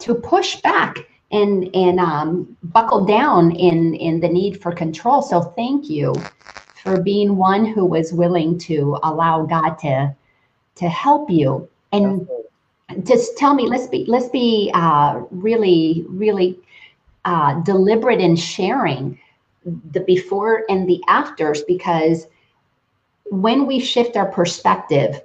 to 0.00 0.14
push 0.14 0.56
back 0.56 0.98
and 1.34 1.74
and 1.74 1.98
um, 1.98 2.56
buckle 2.62 3.04
down 3.04 3.50
in 3.56 3.94
in 3.94 4.20
the 4.20 4.28
need 4.28 4.62
for 4.62 4.72
control. 4.72 5.20
So 5.20 5.40
thank 5.42 5.90
you 5.90 6.14
for 6.82 7.00
being 7.00 7.36
one 7.36 7.64
who 7.64 7.84
was 7.84 8.12
willing 8.12 8.56
to 8.60 8.98
allow 9.02 9.44
God 9.44 9.74
to 9.80 10.14
to 10.76 10.88
help 10.88 11.28
you 11.30 11.68
and 11.92 12.28
just 13.02 13.36
tell 13.36 13.54
me. 13.54 13.66
Let's 13.66 13.88
be 13.88 14.04
let's 14.06 14.28
be 14.28 14.70
uh, 14.74 15.22
really 15.30 16.04
really 16.08 16.58
uh, 17.24 17.60
deliberate 17.62 18.20
in 18.20 18.36
sharing 18.36 19.18
the 19.64 20.00
before 20.00 20.64
and 20.68 20.88
the 20.88 21.02
afters 21.08 21.62
because 21.62 22.26
when 23.30 23.66
we 23.66 23.80
shift 23.80 24.16
our 24.16 24.30
perspective 24.30 25.22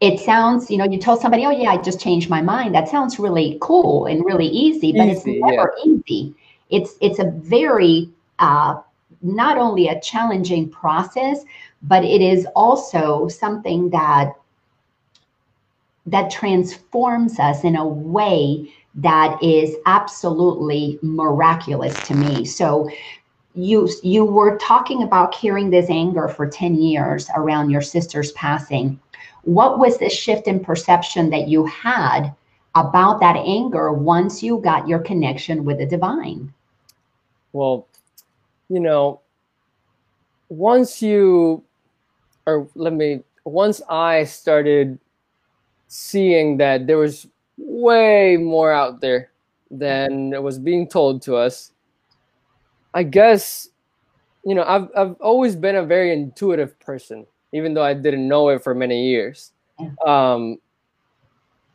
it 0.00 0.18
sounds, 0.18 0.70
you 0.70 0.78
know, 0.78 0.84
you 0.84 0.98
tell 0.98 1.20
somebody, 1.20 1.44
oh, 1.44 1.50
yeah, 1.50 1.70
I 1.70 1.76
just 1.76 2.00
changed 2.00 2.30
my 2.30 2.40
mind. 2.40 2.74
That 2.74 2.88
sounds 2.88 3.18
really 3.18 3.58
cool 3.60 4.06
and 4.06 4.24
really 4.24 4.46
easy, 4.46 4.92
but 4.92 5.08
easy, 5.08 5.12
it's 5.12 5.26
never 5.26 5.74
yeah. 5.84 5.92
easy. 5.92 6.34
It's 6.70 6.94
it's 7.00 7.18
a 7.18 7.30
very 7.30 8.08
uh, 8.38 8.80
not 9.20 9.58
only 9.58 9.88
a 9.88 10.00
challenging 10.00 10.70
process, 10.70 11.44
but 11.82 12.04
it 12.04 12.22
is 12.22 12.46
also 12.56 13.28
something 13.28 13.90
that 13.90 14.32
that 16.06 16.30
transforms 16.30 17.38
us 17.38 17.62
in 17.62 17.76
a 17.76 17.86
way 17.86 18.72
that 18.94 19.40
is 19.42 19.76
absolutely 19.84 20.98
miraculous 21.02 21.94
to 22.06 22.14
me. 22.14 22.46
So 22.46 22.88
you 23.54 23.90
you 24.02 24.24
were 24.24 24.56
talking 24.56 25.02
about 25.02 25.32
carrying 25.32 25.68
this 25.68 25.90
anger 25.90 26.28
for 26.28 26.48
10 26.48 26.76
years 26.76 27.28
around 27.36 27.68
your 27.68 27.82
sister's 27.82 28.32
passing 28.32 28.98
what 29.42 29.78
was 29.78 29.98
the 29.98 30.08
shift 30.08 30.46
in 30.46 30.60
perception 30.60 31.30
that 31.30 31.48
you 31.48 31.64
had 31.66 32.34
about 32.74 33.20
that 33.20 33.36
anger 33.36 33.92
once 33.92 34.42
you 34.42 34.58
got 34.58 34.86
your 34.86 35.00
connection 35.00 35.64
with 35.64 35.78
the 35.78 35.86
divine? 35.86 36.52
Well 37.52 37.86
you 38.68 38.78
know 38.78 39.20
once 40.48 41.02
you 41.02 41.62
or 42.46 42.68
let 42.76 42.92
me 42.92 43.20
once 43.44 43.82
i 43.88 44.22
started 44.22 44.96
seeing 45.88 46.56
that 46.56 46.86
there 46.86 46.98
was 46.98 47.26
way 47.58 48.36
more 48.36 48.72
out 48.72 49.00
there 49.00 49.30
than 49.72 50.30
was 50.40 50.56
being 50.58 50.86
told 50.86 51.20
to 51.22 51.34
us 51.34 51.72
I 52.92 53.04
guess, 53.04 53.68
you 54.44 54.54
know, 54.54 54.64
I've 54.64 54.88
I've 54.96 55.20
always 55.20 55.54
been 55.54 55.76
a 55.76 55.84
very 55.84 56.12
intuitive 56.12 56.78
person, 56.80 57.26
even 57.52 57.74
though 57.74 57.82
I 57.82 57.94
didn't 57.94 58.26
know 58.26 58.48
it 58.50 58.62
for 58.62 58.74
many 58.74 59.08
years. 59.08 59.52
Um, 60.06 60.58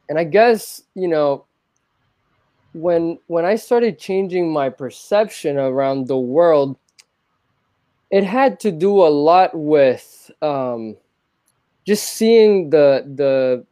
and 0.10 0.20
I 0.20 0.24
guess 0.24 0.84
you 0.94 1.08
know, 1.08 1.46
when 2.74 3.20
when 3.28 3.46
I 3.46 3.56
started 3.56 3.98
changing 3.98 4.52
my 4.52 4.70
perception 4.70 5.58
around 5.58 6.08
the 6.08 6.18
world, 6.18 6.78
it 8.12 8.24
had 8.24 8.60
to 8.62 8.72
do 8.72 9.06
a 9.06 9.10
lot 9.10 9.52
with 9.54 10.32
um, 10.42 10.96
just 11.86 12.04
seeing 12.12 12.70
the 12.70 13.04
the. 13.16 13.66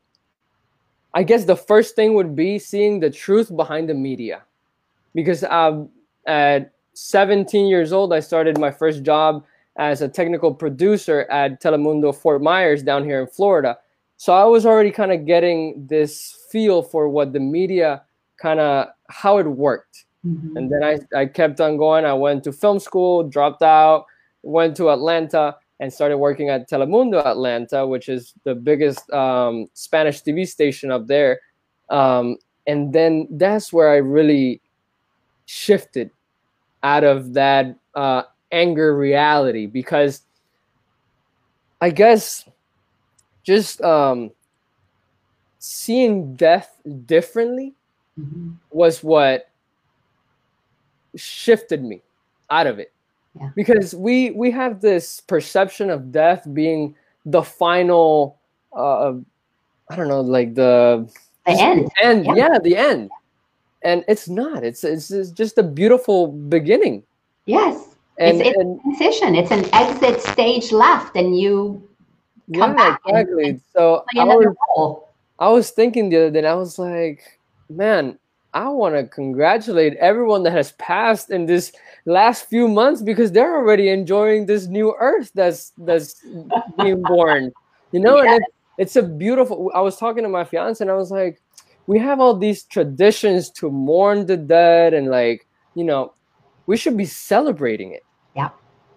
I 1.15 1.21
guess 1.21 1.45
the 1.45 1.55
first 1.55 1.95
thing 1.95 2.15
would 2.15 2.35
be 2.35 2.57
seeing 2.57 2.99
the 2.99 3.11
truth 3.11 3.55
behind 3.55 3.87
the 3.87 3.93
media, 3.93 4.41
because 5.13 5.43
um, 5.43 5.89
at 6.25 6.73
17 6.93 7.67
years 7.67 7.93
old, 7.93 8.11
I 8.13 8.19
started 8.19 8.57
my 8.57 8.71
first 8.71 9.03
job 9.03 9.45
as 9.77 10.01
a 10.01 10.07
technical 10.07 10.53
producer 10.53 11.21
at 11.31 11.61
Telemundo 11.61 12.15
Fort 12.15 12.41
Myers 12.41 12.83
down 12.83 13.03
here 13.03 13.21
in 13.21 13.27
Florida. 13.27 13.77
So 14.17 14.33
I 14.33 14.45
was 14.45 14.65
already 14.65 14.91
kind 14.91 15.11
of 15.11 15.25
getting 15.25 15.85
this 15.87 16.45
feel 16.49 16.83
for 16.83 17.09
what 17.09 17.33
the 17.33 17.39
media 17.39 18.03
kind 18.37 18.59
of 18.59 18.87
how 19.09 19.37
it 19.37 19.47
worked. 19.47 20.05
Mm-hmm. 20.25 20.57
And 20.57 20.71
then 20.71 20.83
I, 20.83 20.99
I 21.17 21.25
kept 21.25 21.59
on 21.59 21.77
going. 21.77 22.05
I 22.05 22.13
went 22.13 22.43
to 22.45 22.51
film 22.51 22.79
school, 22.79 23.23
dropped 23.23 23.61
out, 23.61 24.05
went 24.43 24.77
to 24.77 24.91
Atlanta, 24.91 25.55
and 25.79 25.91
started 25.91 26.17
working 26.17 26.49
at 26.49 26.69
Telemundo 26.69 27.25
Atlanta, 27.25 27.85
which 27.85 28.07
is 28.07 28.33
the 28.43 28.55
biggest 28.55 29.09
um, 29.11 29.67
Spanish 29.73 30.21
TV 30.21 30.47
station 30.47 30.91
up 30.91 31.07
there. 31.07 31.39
Um, 31.89 32.37
and 32.67 32.93
then 32.93 33.27
that's 33.31 33.73
where 33.73 33.89
I 33.89 33.97
really 33.97 34.61
shifted 35.45 36.09
out 36.83 37.03
of 37.03 37.33
that 37.33 37.75
uh, 37.95 38.23
anger 38.53 38.95
reality 38.95 39.65
because 39.65 40.21
I 41.81 41.89
guess 41.89 42.47
just 43.43 43.81
um, 43.81 44.31
seeing 45.59 46.35
death 46.35 46.79
differently 47.05 47.73
mm-hmm. 48.17 48.51
was 48.71 49.03
what 49.03 49.49
shifted 51.15 51.83
me 51.83 52.01
out 52.49 52.67
of 52.67 52.79
it. 52.79 52.93
Yeah. 53.39 53.49
Because 53.55 53.95
we 53.95 54.31
we 54.31 54.51
have 54.51 54.79
this 54.79 55.19
perception 55.19 55.89
of 55.89 56.11
death 56.11 56.47
being 56.53 56.95
the 57.25 57.41
final 57.41 58.37
uh, 58.71 59.13
I 59.89 59.95
don't 59.95 60.07
know 60.07 60.21
like 60.21 60.53
the 60.53 61.11
the 61.45 61.51
end. 61.51 61.91
end 62.01 62.25
yeah. 62.25 62.35
yeah, 62.35 62.59
the 62.59 62.77
end 62.77 63.09
and 63.83 64.03
it's 64.07 64.29
not. 64.29 64.63
It's 64.63 64.83
it's, 64.83 65.11
it's 65.11 65.31
just 65.31 65.57
a 65.57 65.63
beautiful 65.63 66.27
beginning. 66.27 67.03
Yes, 67.45 67.92
and, 68.17 68.41
it's, 68.41 68.49
it's 68.49 68.57
and, 68.57 68.81
transition. 68.81 69.35
It's 69.35 69.51
an 69.51 69.73
exit 69.73 70.21
stage 70.21 70.71
left, 70.71 71.15
and 71.15 71.37
you 71.37 71.87
come 72.53 72.71
yeah, 72.71 72.91
back. 72.91 73.01
Exactly. 73.05 73.49
And, 73.49 73.61
so 73.75 74.05
I 74.17 74.23
was, 74.25 75.03
I 75.39 75.49
was 75.49 75.71
thinking 75.71 76.09
the 76.09 76.17
other 76.17 76.41
day, 76.41 76.47
I 76.47 76.53
was 76.53 76.77
like, 76.77 77.39
man, 77.69 78.17
I 78.53 78.69
want 78.69 78.95
to 78.95 79.03
congratulate 79.05 79.95
everyone 79.95 80.43
that 80.43 80.51
has 80.51 80.73
passed 80.73 81.31
in 81.31 81.45
this 81.45 81.71
last 82.05 82.45
few 82.49 82.67
months 82.67 83.01
because 83.01 83.31
they're 83.31 83.55
already 83.55 83.89
enjoying 83.89 84.45
this 84.45 84.67
new 84.67 84.93
earth 84.99 85.31
that's 85.33 85.71
that's 85.79 86.21
being 86.77 87.01
born. 87.01 87.51
You 87.91 87.99
know, 87.99 88.17
yes. 88.21 88.35
and 88.35 88.41
it, 88.43 88.53
it's 88.77 88.95
a 88.95 89.03
beautiful. 89.03 89.71
I 89.73 89.81
was 89.81 89.97
talking 89.97 90.23
to 90.23 90.29
my 90.29 90.43
fiance, 90.43 90.83
and 90.83 90.91
I 90.91 90.95
was 90.95 91.09
like, 91.09 91.41
we 91.87 91.99
have 91.99 92.19
all 92.19 92.35
these 92.35 92.63
traditions 92.63 93.49
to 93.51 93.69
mourn 93.69 94.25
the 94.25 94.37
dead 94.37 94.93
and 94.93 95.07
like 95.07 95.47
you 95.75 95.83
know 95.83 96.13
we 96.65 96.77
should 96.77 96.97
be 96.97 97.05
celebrating 97.05 97.91
it. 97.91 98.03
Yeah 98.35 98.49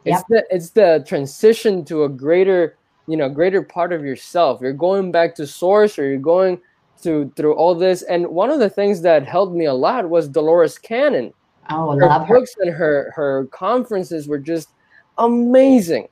it's 0.07 0.23
the 0.29 0.45
it's 0.51 0.71
the 0.71 1.05
transition 1.07 1.85
to 1.85 2.05
a 2.05 2.09
greater 2.09 2.79
you 3.07 3.17
know 3.17 3.29
greater 3.29 3.63
part 3.63 3.93
of 3.93 4.05
yourself. 4.05 4.61
You're 4.61 4.73
going 4.73 5.13
back 5.13 5.35
to 5.37 5.47
source 5.47 5.99
or 5.99 6.09
you're 6.09 6.19
going 6.19 6.61
to 7.03 7.33
through 7.37 7.55
all 7.55 7.75
this. 7.75 8.03
And 8.03 8.27
one 8.29 8.51
of 8.51 8.59
the 8.59 8.71
things 8.71 9.03
that 9.03 9.27
helped 9.27 9.55
me 9.55 9.67
a 9.67 9.75
lot 9.75 10.09
was 10.09 10.29
dolores 10.29 10.79
cannon. 10.79 11.33
Oh 11.69 11.97
her 11.97 12.07
love 12.07 12.29
books 12.29 12.55
her. 12.57 12.63
and 12.63 12.75
her 12.75 13.13
her 13.15 13.47
conferences 13.47 14.29
were 14.29 14.39
just 14.39 14.71
amazing. 15.19 16.09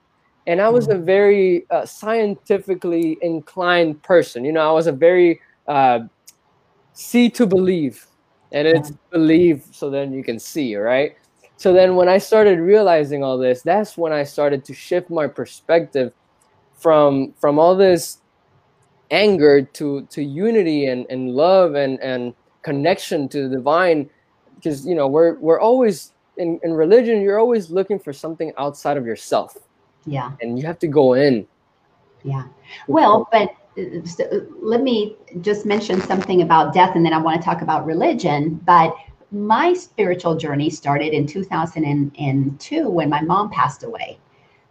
And 0.47 0.61
i 0.61 0.69
was 0.69 0.89
mm. 0.89 0.95
a 0.95 0.99
very 0.99 1.65
uh, 1.71 1.87
scientifically 1.87 3.17
inclined 3.23 4.03
person. 4.03 4.45
You 4.45 4.53
know 4.53 4.69
i 4.69 4.73
was 4.73 4.87
a 4.87 4.93
very 4.93 5.41
uh, 5.69 6.01
see 6.93 7.31
to 7.31 7.47
believe. 7.47 8.07
And 8.53 8.69
it's 8.69 8.91
yeah. 8.91 8.97
believe 9.11 9.65
so 9.73 9.91
then 9.91 10.13
you 10.13 10.23
can 10.23 10.39
see 10.39 10.77
right 10.77 11.17
so 11.57 11.73
then 11.73 11.97
when 11.97 12.09
i 12.09 12.19
started 12.19 12.59
realizing 12.59 13.23
all 13.23 13.39
this 13.39 13.63
that's 13.63 13.97
when 13.97 14.13
i 14.13 14.23
started 14.23 14.65
to 14.65 14.75
shift 14.75 15.11
my 15.11 15.27
perspective 15.27 16.13
from 16.77 17.33
from 17.41 17.59
all 17.59 17.75
this 17.77 18.19
anger 19.11 19.63
to 19.63 20.07
to 20.11 20.23
unity 20.23 20.87
and, 20.87 21.07
and 21.09 21.31
love 21.31 21.75
and 21.75 21.99
and 22.01 22.35
connection 22.63 23.29
to 23.29 23.49
the 23.49 23.57
divine. 23.57 24.11
Because 24.57 24.87
you 24.87 24.95
know 24.95 25.07
we're 25.07 25.39
we're 25.39 25.61
always 25.61 26.13
in, 26.37 26.59
in 26.63 26.73
religion 26.73 27.21
you're 27.21 27.39
always 27.39 27.71
looking 27.71 27.99
for 27.99 28.13
something 28.13 28.53
outside 28.59 28.97
of 28.97 29.07
yourself. 29.07 29.57
Yeah. 30.07 30.33
And 30.41 30.59
you 30.59 30.67
have 30.67 30.79
to 30.81 30.87
go 30.87 31.15
in. 31.15 31.47
Yeah. 32.23 32.45
Well 32.89 33.29
but 33.31 33.55
uh, 33.79 34.25
uh, 34.25 34.41
let 34.61 34.83
me 34.83 35.17
just 35.41 35.67
mention 35.67 36.01
something 36.03 36.43
about 36.43 36.75
death 36.75 36.97
and 36.97 37.05
then 37.05 37.13
I 37.13 37.19
want 37.19 37.41
to 37.41 37.45
talk 37.45 37.63
about 37.63 37.87
religion. 37.87 38.61
But 38.67 38.95
my 39.33 39.73
spiritual 39.73 40.37
journey 40.37 40.71
started 40.71 41.13
in 41.13 41.27
2002 41.27 42.89
when 42.89 43.11
my 43.11 43.21
mom 43.21 43.51
passed 43.51 43.83
away. 43.83 44.19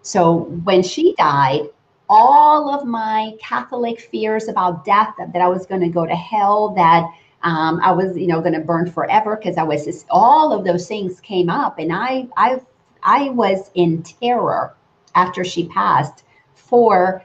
So 0.02 0.46
when 0.64 0.84
she 0.84 1.16
died, 1.16 1.70
all 2.10 2.70
of 2.70 2.86
my 2.86 3.34
Catholic 3.42 4.00
fears 4.00 4.48
about 4.48 4.86
death, 4.86 5.14
that, 5.18 5.34
that 5.34 5.42
I 5.42 5.48
was 5.48 5.66
going 5.66 5.82
to 5.82 5.90
go 5.90 6.06
to 6.06 6.16
hell, 6.16 6.70
that 6.76 7.10
um, 7.44 7.80
I 7.82 7.92
was, 7.92 8.18
you 8.18 8.28
know, 8.28 8.42
going 8.42 8.54
to 8.54 8.60
burn 8.60 8.90
forever 8.90 9.36
because 9.36 9.58
I 9.58 9.64
was 9.64 9.86
just, 9.86 10.06
all 10.10 10.54
of 10.54 10.66
those 10.66 10.88
things 10.88 11.20
came 11.20 11.50
up, 11.50 11.80
and 11.80 11.92
I, 11.94 12.28
I, 12.38 12.62
I 13.04 13.30
was 13.30 13.72
in 13.76 14.04
terror 14.04 14.76
after 15.16 15.44
she 15.44 15.68
passed 15.68 16.24
for 16.54 17.24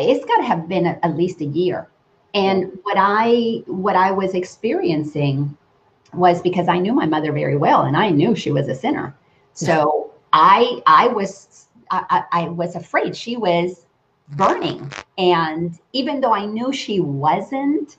it's 0.00 0.24
got 0.26 0.36
to 0.38 0.44
have 0.44 0.68
been 0.68 0.86
at 0.86 1.16
least 1.16 1.40
a 1.40 1.44
year. 1.44 1.88
And 2.34 2.78
what 2.82 2.96
I 2.98 3.62
what 3.66 3.96
I 3.96 4.10
was 4.10 4.34
experiencing 4.34 5.56
was 6.12 6.40
because 6.40 6.68
I 6.68 6.78
knew 6.78 6.92
my 6.92 7.06
mother 7.06 7.32
very 7.32 7.56
well, 7.56 7.82
and 7.82 7.96
I 7.96 8.10
knew 8.10 8.34
she 8.34 8.50
was 8.50 8.68
a 8.68 8.74
sinner. 8.74 9.14
So 9.52 10.12
I 10.32 10.82
I 10.86 11.08
was 11.08 11.68
I, 11.90 12.24
I 12.32 12.48
was 12.48 12.76
afraid 12.76 13.16
she 13.16 13.36
was 13.36 13.86
burning, 14.30 14.90
and 15.16 15.78
even 15.92 16.20
though 16.20 16.34
I 16.34 16.44
knew 16.44 16.72
she 16.72 17.00
wasn't, 17.00 17.96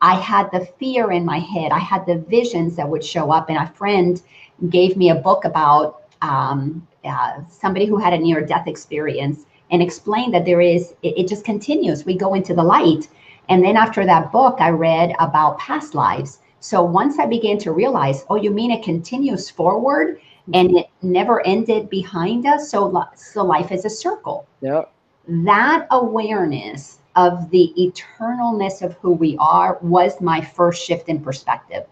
I 0.00 0.14
had 0.14 0.50
the 0.52 0.66
fear 0.78 1.12
in 1.12 1.24
my 1.24 1.38
head. 1.38 1.72
I 1.72 1.78
had 1.78 2.06
the 2.06 2.18
visions 2.18 2.76
that 2.76 2.88
would 2.88 3.04
show 3.04 3.30
up, 3.30 3.48
and 3.48 3.58
a 3.58 3.66
friend 3.66 4.20
gave 4.68 4.96
me 4.96 5.10
a 5.10 5.14
book 5.14 5.44
about 5.44 6.02
um, 6.22 6.86
uh, 7.04 7.40
somebody 7.48 7.86
who 7.86 7.96
had 7.96 8.12
a 8.12 8.18
near 8.18 8.44
death 8.44 8.66
experience 8.66 9.46
and 9.70 9.82
explained 9.82 10.34
that 10.34 10.44
there 10.44 10.60
is, 10.60 10.94
it, 11.02 11.18
it 11.18 11.28
just 11.28 11.44
continues. 11.44 12.04
We 12.04 12.16
go 12.16 12.34
into 12.34 12.54
the 12.54 12.62
light. 12.62 13.08
And 13.48 13.64
then 13.64 13.76
after 13.76 14.04
that 14.04 14.32
book, 14.32 14.56
I 14.60 14.70
read 14.70 15.14
about 15.18 15.58
past 15.58 15.94
lives. 15.94 16.40
So 16.60 16.82
once 16.82 17.18
I 17.18 17.26
began 17.26 17.58
to 17.58 17.72
realize, 17.72 18.24
oh, 18.28 18.36
you 18.36 18.50
mean 18.50 18.70
it 18.70 18.82
continues 18.82 19.48
forward 19.48 20.18
mm-hmm. 20.18 20.54
and 20.54 20.78
it 20.78 20.86
never 21.02 21.46
ended 21.46 21.88
behind 21.88 22.46
us? 22.46 22.70
So, 22.70 23.04
so 23.14 23.44
life 23.44 23.72
is 23.72 23.84
a 23.84 23.90
circle. 23.90 24.46
Yeah. 24.60 24.82
That 25.28 25.86
awareness 25.90 26.98
of 27.16 27.50
the 27.50 27.72
eternalness 27.78 28.82
of 28.82 28.94
who 28.94 29.12
we 29.12 29.36
are 29.38 29.78
was 29.82 30.20
my 30.20 30.40
first 30.40 30.84
shift 30.84 31.08
in 31.08 31.20
perspective. 31.20 31.84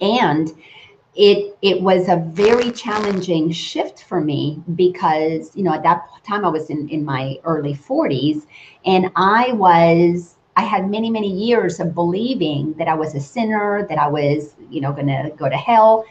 And 0.00 0.52
it 1.14 1.56
it 1.60 1.82
was 1.82 2.08
a 2.08 2.16
very 2.16 2.70
challenging 2.70 3.50
shift 3.50 4.04
for 4.04 4.20
me 4.20 4.62
because 4.74 5.54
you 5.56 5.64
know 5.64 5.72
at 5.74 5.82
that 5.82 6.06
time 6.26 6.44
I 6.44 6.48
was 6.48 6.70
in 6.70 6.88
in 6.88 7.04
my 7.04 7.36
early 7.44 7.74
40s 7.74 8.46
and 8.84 9.10
I 9.16 9.52
was 9.52 10.36
I 10.56 10.62
had 10.62 10.90
many 10.90 11.10
many 11.10 11.30
years 11.30 11.80
of 11.80 11.94
believing 11.94 12.74
that 12.74 12.88
I 12.88 12.94
was 12.94 13.14
a 13.14 13.20
sinner 13.20 13.86
that 13.88 13.98
I 13.98 14.08
was 14.08 14.54
you 14.70 14.80
know 14.80 14.92
going 14.92 15.06
to 15.06 15.32
go 15.36 15.48
to 15.48 15.56
hell. 15.56 16.04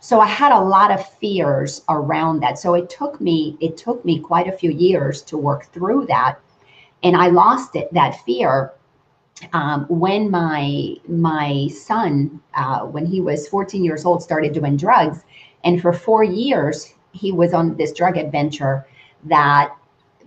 So 0.00 0.20
i 0.20 0.26
had 0.26 0.52
a 0.52 0.60
lot 0.60 0.90
of 0.92 1.08
fears 1.18 1.82
around 1.88 2.40
that. 2.40 2.58
So 2.58 2.74
it 2.74 2.90
took 2.90 3.20
me 3.20 3.56
it 3.60 3.76
took 3.76 4.04
me 4.04 4.20
quite 4.20 4.48
a 4.48 4.52
few 4.52 4.70
years 4.70 5.22
to 5.22 5.36
work 5.36 5.72
through 5.72 6.06
that. 6.06 6.38
And 7.02 7.16
i 7.16 7.28
lost 7.28 7.76
it 7.76 7.92
that 7.94 8.24
fear 8.24 8.72
um, 9.52 9.86
when 9.88 10.30
my 10.30 10.96
my 11.08 11.68
son 11.68 12.40
uh, 12.54 12.80
when 12.80 13.06
he 13.06 13.20
was 13.20 13.48
14 13.48 13.84
years 13.84 14.04
old 14.04 14.22
started 14.22 14.52
doing 14.52 14.76
drugs. 14.76 15.24
And 15.64 15.80
for 15.80 15.92
four 15.92 16.22
years 16.22 16.94
he 17.12 17.32
was 17.32 17.54
on 17.54 17.76
this 17.76 17.92
drug 17.92 18.16
adventure 18.16 18.86
that 19.24 19.74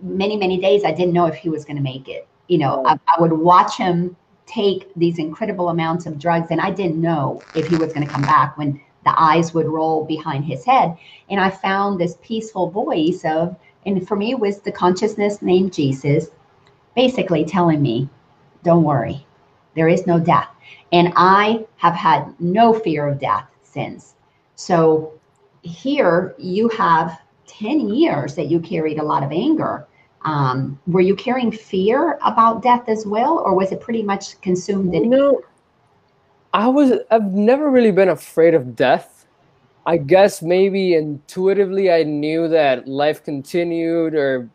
many 0.02 0.36
many 0.36 0.58
days 0.60 0.84
i 0.84 0.90
didn't 0.90 1.12
know 1.12 1.26
if 1.26 1.34
he 1.34 1.48
was 1.48 1.64
going 1.64 1.76
to 1.76 1.82
make 1.82 2.08
it 2.08 2.26
you 2.50 2.58
know 2.58 2.84
I, 2.84 2.98
I 3.16 3.20
would 3.20 3.32
watch 3.32 3.76
him 3.76 4.16
take 4.46 4.92
these 4.96 5.20
incredible 5.20 5.68
amounts 5.68 6.06
of 6.06 6.18
drugs 6.18 6.48
and 6.50 6.60
i 6.60 6.70
didn't 6.70 7.00
know 7.00 7.40
if 7.54 7.68
he 7.68 7.76
was 7.76 7.92
going 7.92 8.06
to 8.06 8.12
come 8.12 8.22
back 8.22 8.58
when 8.58 8.80
the 9.04 9.14
eyes 9.18 9.54
would 9.54 9.66
roll 9.66 10.04
behind 10.04 10.44
his 10.44 10.64
head. 10.64 10.94
And 11.30 11.40
i 11.40 11.48
found 11.48 11.98
this 11.98 12.18
peaceful 12.22 12.68
voice 12.68 13.24
of 13.24 13.56
and 13.86 14.06
for 14.06 14.16
me 14.16 14.32
it 14.32 14.40
was 14.40 14.60
the 14.60 14.72
consciousness 14.72 15.40
named 15.40 15.72
jesus 15.72 16.28
basically 16.96 17.44
telling 17.44 17.80
me 17.80 18.08
don't 18.64 18.82
worry 18.82 19.24
there 19.74 19.88
is 19.88 20.06
no 20.06 20.18
death. 20.18 20.48
And 20.92 21.12
i 21.14 21.64
have 21.76 21.94
had 21.94 22.34
no 22.40 22.74
fear 22.74 23.06
of 23.06 23.20
death 23.20 23.46
since. 23.62 24.14
So 24.56 25.12
here 25.62 26.34
you 26.38 26.68
have 26.70 27.20
10 27.46 27.94
years 27.94 28.34
that 28.34 28.48
you 28.48 28.58
carried 28.58 28.98
a 28.98 29.04
lot 29.04 29.22
of 29.22 29.30
anger 29.30 29.86
um, 30.22 30.78
were 30.86 31.00
you 31.00 31.16
carrying 31.16 31.50
fear 31.50 32.18
about 32.22 32.62
death 32.62 32.88
as 32.88 33.06
well, 33.06 33.38
or 33.38 33.54
was 33.54 33.72
it 33.72 33.80
pretty 33.80 34.02
much 34.02 34.40
consumed 34.42 34.94
in? 34.94 35.08
No, 35.08 35.40
I 36.52 36.68
was. 36.68 36.92
I've 37.10 37.32
never 37.32 37.70
really 37.70 37.92
been 37.92 38.10
afraid 38.10 38.54
of 38.54 38.76
death. 38.76 39.26
I 39.86 39.96
guess 39.96 40.42
maybe 40.42 40.94
intuitively 40.94 41.90
I 41.90 42.02
knew 42.02 42.48
that 42.48 42.86
life 42.86 43.24
continued, 43.24 44.14
or, 44.14 44.50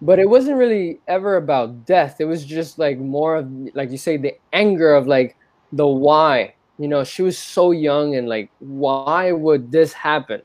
but 0.00 0.18
it 0.18 0.28
wasn't 0.28 0.56
really 0.56 0.98
ever 1.08 1.36
about 1.36 1.84
death. 1.84 2.16
It 2.20 2.24
was 2.24 2.44
just 2.44 2.78
like 2.78 2.98
more 2.98 3.36
of, 3.36 3.50
like 3.74 3.90
you 3.90 3.98
say, 3.98 4.16
the 4.16 4.34
anger 4.54 4.94
of 4.94 5.06
like 5.06 5.36
the 5.72 5.86
why. 5.86 6.54
You 6.78 6.88
know, 6.88 7.04
she 7.04 7.22
was 7.22 7.38
so 7.38 7.70
young 7.70 8.16
and 8.16 8.28
like, 8.28 8.50
why 8.60 9.30
would 9.32 9.70
this 9.70 9.92
happen? 9.92 10.40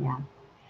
Yeah 0.00 0.18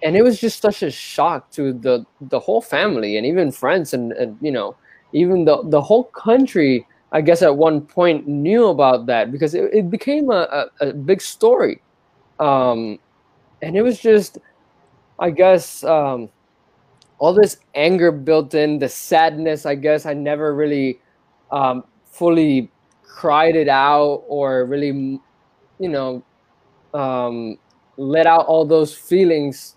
and 0.03 0.17
it 0.17 0.23
was 0.23 0.41
just 0.41 0.61
such 0.61 0.83
a 0.83 0.91
shock 0.91 1.51
to 1.51 1.73
the 1.73 2.05
the 2.21 2.39
whole 2.39 2.61
family 2.61 3.17
and 3.17 3.27
even 3.27 3.51
friends 3.51 3.95
and, 3.95 4.13
and 4.13 4.37
you 4.41 4.51
know 4.51 4.77
even 5.13 5.45
the 5.45 5.63
the 5.65 5.81
whole 5.81 6.05
country 6.05 6.87
i 7.13 7.21
guess 7.21 7.43
at 7.43 7.57
one 7.57 7.81
point 7.81 8.27
knew 8.27 8.69
about 8.69 9.07
that 9.07 9.33
because 9.33 9.55
it, 9.55 9.65
it 9.73 9.91
became 9.91 10.31
a, 10.31 10.69
a, 10.81 10.89
a, 10.89 10.93
big 10.93 11.21
story. 11.21 11.81
Um, 12.41 12.99
and 13.63 13.77
it 13.77 13.83
was 13.83 13.99
just 13.99 14.39
i 15.19 15.31
guess 15.31 15.83
um, 15.85 16.29
all 17.19 17.33
this 17.33 17.57
anger 17.75 18.13
built 18.13 18.55
in 18.55 18.79
the 18.79 18.89
sadness 18.89 19.65
i 19.65 19.75
guess. 19.75 20.05
I 20.05 20.13
never 20.13 20.55
really 20.55 21.01
um, 21.51 21.85
fully 22.05 22.71
cried 23.03 23.57
it 23.57 23.69
out 23.69 24.25
or 24.29 24.67
really 24.67 25.19
you 25.79 25.89
know 25.89 26.23
um, 26.93 27.57
let 27.97 28.27
out 28.27 28.45
all 28.47 28.67
those 28.67 28.95
feelings 28.95 29.76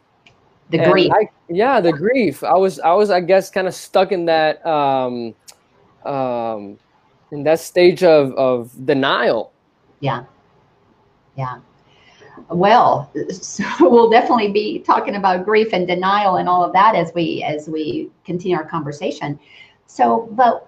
the 0.69 0.79
and 0.79 0.91
grief. 0.91 1.11
I, 1.13 1.29
yeah, 1.49 1.81
the 1.81 1.91
grief. 1.91 2.43
I 2.43 2.53
was, 2.53 2.79
I 2.79 2.93
was, 2.93 3.09
I 3.09 3.21
guess, 3.21 3.49
kind 3.49 3.67
of 3.67 3.73
stuck 3.73 4.11
in 4.11 4.25
that, 4.25 4.65
um, 4.65 5.33
um, 6.05 6.77
in 7.31 7.43
that 7.43 7.59
stage 7.59 8.03
of 8.03 8.33
of 8.33 8.71
denial. 8.85 9.51
Yeah, 9.99 10.23
yeah. 11.35 11.59
Well, 12.49 13.11
so 13.31 13.63
we'll 13.79 14.09
definitely 14.09 14.51
be 14.51 14.79
talking 14.79 15.15
about 15.15 15.45
grief 15.45 15.69
and 15.73 15.87
denial 15.87 16.37
and 16.37 16.47
all 16.47 16.63
of 16.63 16.73
that 16.73 16.95
as 16.95 17.11
we 17.13 17.43
as 17.43 17.67
we 17.67 18.09
continue 18.25 18.57
our 18.57 18.65
conversation. 18.65 19.39
So, 19.87 20.29
but 20.31 20.67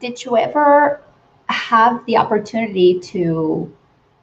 did 0.00 0.24
you 0.24 0.36
ever 0.36 1.02
have 1.48 2.04
the 2.06 2.16
opportunity 2.16 2.98
to 3.00 3.72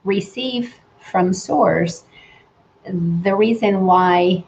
receive 0.03 0.73
from 0.99 1.33
source 1.33 2.03
the 2.85 3.35
reason 3.35 3.85
why 3.85 4.43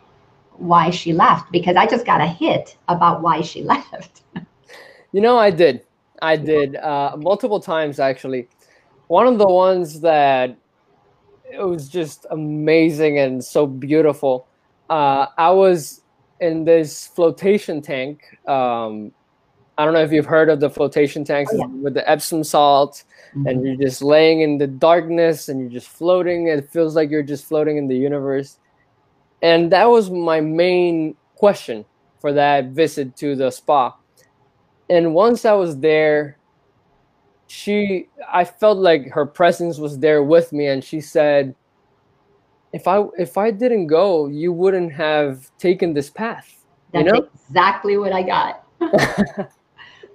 why 0.62 0.90
she 0.90 1.12
left 1.12 1.52
because 1.52 1.76
I 1.76 1.88
just 1.88 2.06
got 2.06 2.22
a 2.22 2.28
hit 2.28 2.78
about 2.88 3.22
why 3.22 3.42
she 3.42 3.64
left. 3.74 4.22
you 5.12 5.22
know, 5.22 5.38
I 5.38 5.52
did. 5.52 5.84
I 6.22 6.36
did 6.36 6.76
uh, 6.76 7.16
multiple 7.18 7.60
times 7.60 8.00
actually. 8.00 8.48
One 9.08 9.28
of 9.28 9.38
the 9.38 9.48
ones 9.48 10.00
that 10.02 10.56
it 11.52 11.62
was 11.62 11.90
just 11.90 12.26
amazing 12.30 13.20
and 13.20 13.44
so 13.44 13.66
beautiful. 13.66 14.48
Uh, 14.90 15.28
I 15.38 15.50
was 15.52 16.02
in 16.40 16.64
this 16.64 17.08
flotation 17.08 17.82
tank. 17.82 18.24
Um, 18.48 19.12
I 19.78 19.86
don't 19.86 19.94
know 19.94 20.04
if 20.04 20.12
you've 20.12 20.26
heard 20.26 20.50
of 20.50 20.60
the 20.60 20.70
flotation 20.70 21.24
tanks 21.24 21.52
oh, 21.54 21.58
yeah. 21.58 21.66
with 21.66 21.94
the 21.94 22.10
Epsom 22.10 22.44
salt, 22.44 23.04
mm-hmm. 23.30 23.48
and 23.48 23.66
you're 23.66 23.76
just 23.76 24.02
laying 24.02 24.42
in 24.42 24.58
the 24.58 24.68
darkness 24.68 25.50
and 25.50 25.60
you're 25.60 25.70
just 25.70 25.88
floating. 25.88 26.48
It 26.48 26.70
feels 26.70 26.96
like 26.96 27.10
you're 27.10 27.24
just 27.24 27.46
floating 27.46 27.78
in 27.78 27.88
the 27.88 27.98
universe. 27.98 28.58
And 29.42 29.72
that 29.72 29.86
was 29.86 30.10
my 30.10 30.40
main 30.40 31.16
question 31.36 31.86
for 32.20 32.34
that 32.34 32.68
visit 32.68 33.16
to 33.18 33.36
the 33.36 33.50
spa. 33.50 33.96
And 34.90 35.14
once 35.14 35.46
I 35.46 35.54
was 35.54 35.80
there, 35.80 36.38
she 37.48 38.08
I 38.32 38.46
felt 38.46 38.78
like 38.78 39.10
her 39.10 39.26
presence 39.26 39.78
was 39.78 40.00
there 40.00 40.24
with 40.24 40.54
me 40.54 40.68
and 40.68 40.82
she 40.84 41.02
said 41.02 41.54
if 42.72 42.88
I 42.88 43.04
if 43.18 43.38
I 43.38 43.52
didn't 43.52 43.88
go, 43.88 44.28
you 44.28 44.54
wouldn't 44.54 44.94
have 44.94 45.52
taken 45.58 45.94
this 45.94 46.10
path. 46.10 46.64
That's 46.94 47.06
you 47.06 47.12
know? 47.12 47.28
exactly 47.50 47.98
what 47.98 48.14
I 48.14 48.24
got. 48.24 48.64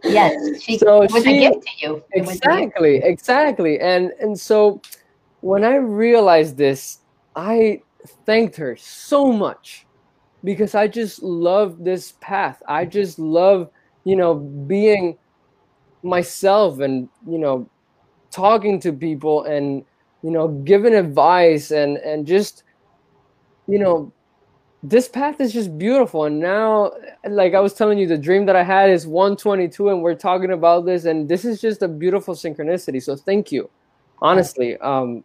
yes, 0.05 0.63
she 0.63 0.79
so 0.79 1.01
was 1.01 1.25
she, 1.25 1.47
a 1.47 1.51
gift 1.51 1.67
to 1.67 1.87
you. 1.87 2.05
exactly, 2.13 2.97
exactly. 3.03 3.81
And 3.81 4.13
and 4.21 4.39
so 4.39 4.81
when 5.41 5.65
I 5.65 5.77
realized 5.77 6.57
this, 6.57 7.01
I 7.35 7.83
thanked 8.09 8.57
her 8.57 8.77
so 8.77 9.33
much 9.33 9.87
because 10.45 10.75
I 10.75 10.89
just 10.89 11.23
love 11.23 11.85
this 11.85 12.13
path. 12.21 12.63
I 12.69 12.85
just 12.85 13.19
love, 13.19 13.71
you 14.05 14.17
know, 14.17 14.35
being 14.35 15.19
myself 16.03 16.81
and, 16.81 17.09
you 17.29 17.39
know, 17.39 17.69
talking 18.31 18.81
to 18.81 18.93
people 18.93 19.45
and, 19.45 19.85
you 20.23 20.31
know, 20.31 20.49
giving 20.49 20.95
advice 20.95 21.71
and 21.71 21.97
and 21.99 22.27
just 22.27 22.63
you 23.69 23.79
know, 23.79 24.13
this 24.83 25.09
path 25.09 25.41
is 25.41 25.53
just 25.53 25.77
beautiful 25.79 26.25
and 26.27 26.39
now 26.39 26.93
like 27.29 27.55
I 27.55 27.61
was 27.61 27.75
telling 27.75 27.99
you 27.99 28.07
the 28.07 28.19
dream 28.19 28.47
that 28.47 28.55
I 28.57 28.63
had 28.63 28.91
is 28.91 29.07
122 29.07 29.89
and 29.89 30.03
we're 30.03 30.15
talking 30.15 30.53
about 30.53 30.87
this 30.87 31.07
and 31.07 31.29
this 31.29 31.45
is 31.45 31.61
just 31.61 31.83
a 31.83 31.89
beautiful 31.89 32.35
synchronicity. 32.35 33.03
So 33.03 33.17
thank 33.17 33.51
you. 33.51 33.69
Honestly, 34.23 34.77
um 34.79 35.25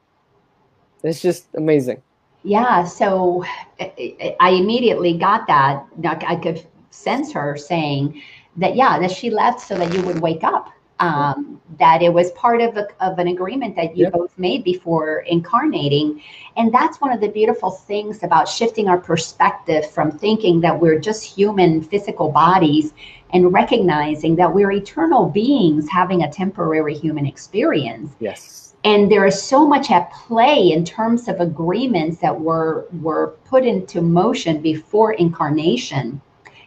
it's 1.03 1.21
just 1.21 1.47
amazing 1.55 2.01
yeah 2.43 2.83
so 2.83 3.43
eh, 3.79 3.89
eh, 3.97 4.11
eh, 4.19 4.35
i 4.39 4.51
immediately 4.51 5.17
got 5.17 5.47
that. 5.47 5.85
I 6.03 6.35
could 6.35 6.65
sense 6.89 7.31
her 7.33 7.57
saying 7.57 8.21
that 8.57 8.75
yeah 8.75 8.99
that 8.99 9.11
she 9.11 9.29
left 9.29 9.61
so 9.61 9.77
that 9.77 9.93
you 9.93 10.01
would 10.03 10.21
wake 10.21 10.43
up. 10.43 10.69
Um, 10.99 11.59
that 11.79 12.03
it 12.03 12.13
was 12.13 12.29
part 12.33 12.61
of, 12.61 12.77
a, 12.77 12.87
of 13.03 13.17
an 13.17 13.27
agreement 13.27 13.75
that 13.75 13.97
you 13.97 14.07
both 14.11 14.37
made 14.37 14.63
before 14.63 15.21
incarnating. 15.21 16.21
And 16.57 16.71
that's 16.71 17.01
one 17.01 17.11
of 17.11 17.19
the 17.19 17.27
beautiful 17.27 17.71
things 17.71 18.21
about 18.21 18.47
shifting 18.47 18.87
our 18.87 18.99
perspective 18.99 19.89
from 19.89 20.11
thinking 20.11 20.61
that 20.61 20.79
we're 20.79 20.99
just 20.99 21.23
human 21.23 21.81
physical 21.81 22.29
bodies 22.29 22.93
and 23.33 23.51
recognizing 23.51 24.35
that 24.35 24.53
we're 24.53 24.73
eternal 24.73 25.25
beings 25.27 25.89
having 25.89 26.21
a 26.21 26.31
temporary 26.31 26.93
human 26.93 27.25
experience. 27.25 28.11
Yes 28.19 28.70
and 28.83 29.11
there 29.11 29.25
is 29.25 29.41
so 29.41 29.67
much 29.67 29.91
at 29.91 30.11
play 30.11 30.71
in 30.71 30.83
terms 30.83 31.27
of 31.27 31.39
agreements 31.39 32.17
that 32.19 32.39
were 32.39 32.87
were 33.01 33.35
put 33.45 33.65
into 33.65 34.01
motion 34.01 34.61
before 34.61 35.13
incarnation 35.13 36.21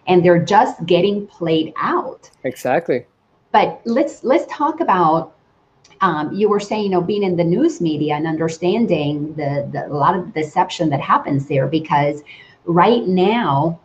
and 0.06 0.24
they're 0.24 0.44
just 0.44 0.84
getting 0.86 1.26
played 1.26 1.72
out. 1.76 2.30
Exactly. 2.44 3.06
But 3.52 3.80
let's 3.84 4.22
let's 4.24 4.46
talk 4.52 4.80
about 4.80 5.34
um, 6.00 6.32
you 6.32 6.48
were 6.48 6.60
saying 6.60 6.84
you 6.84 6.90
know 6.90 7.00
being 7.00 7.22
in 7.22 7.36
the 7.36 7.44
news 7.44 7.80
media 7.80 8.14
and 8.14 8.26
understanding 8.26 9.34
the, 9.34 9.68
the 9.72 9.86
a 9.86 9.94
lot 9.94 10.16
of 10.16 10.34
deception 10.34 10.90
that 10.90 11.00
happens 11.00 11.46
there 11.46 11.66
because 11.66 12.22
right 12.64 13.06
now 13.06 13.78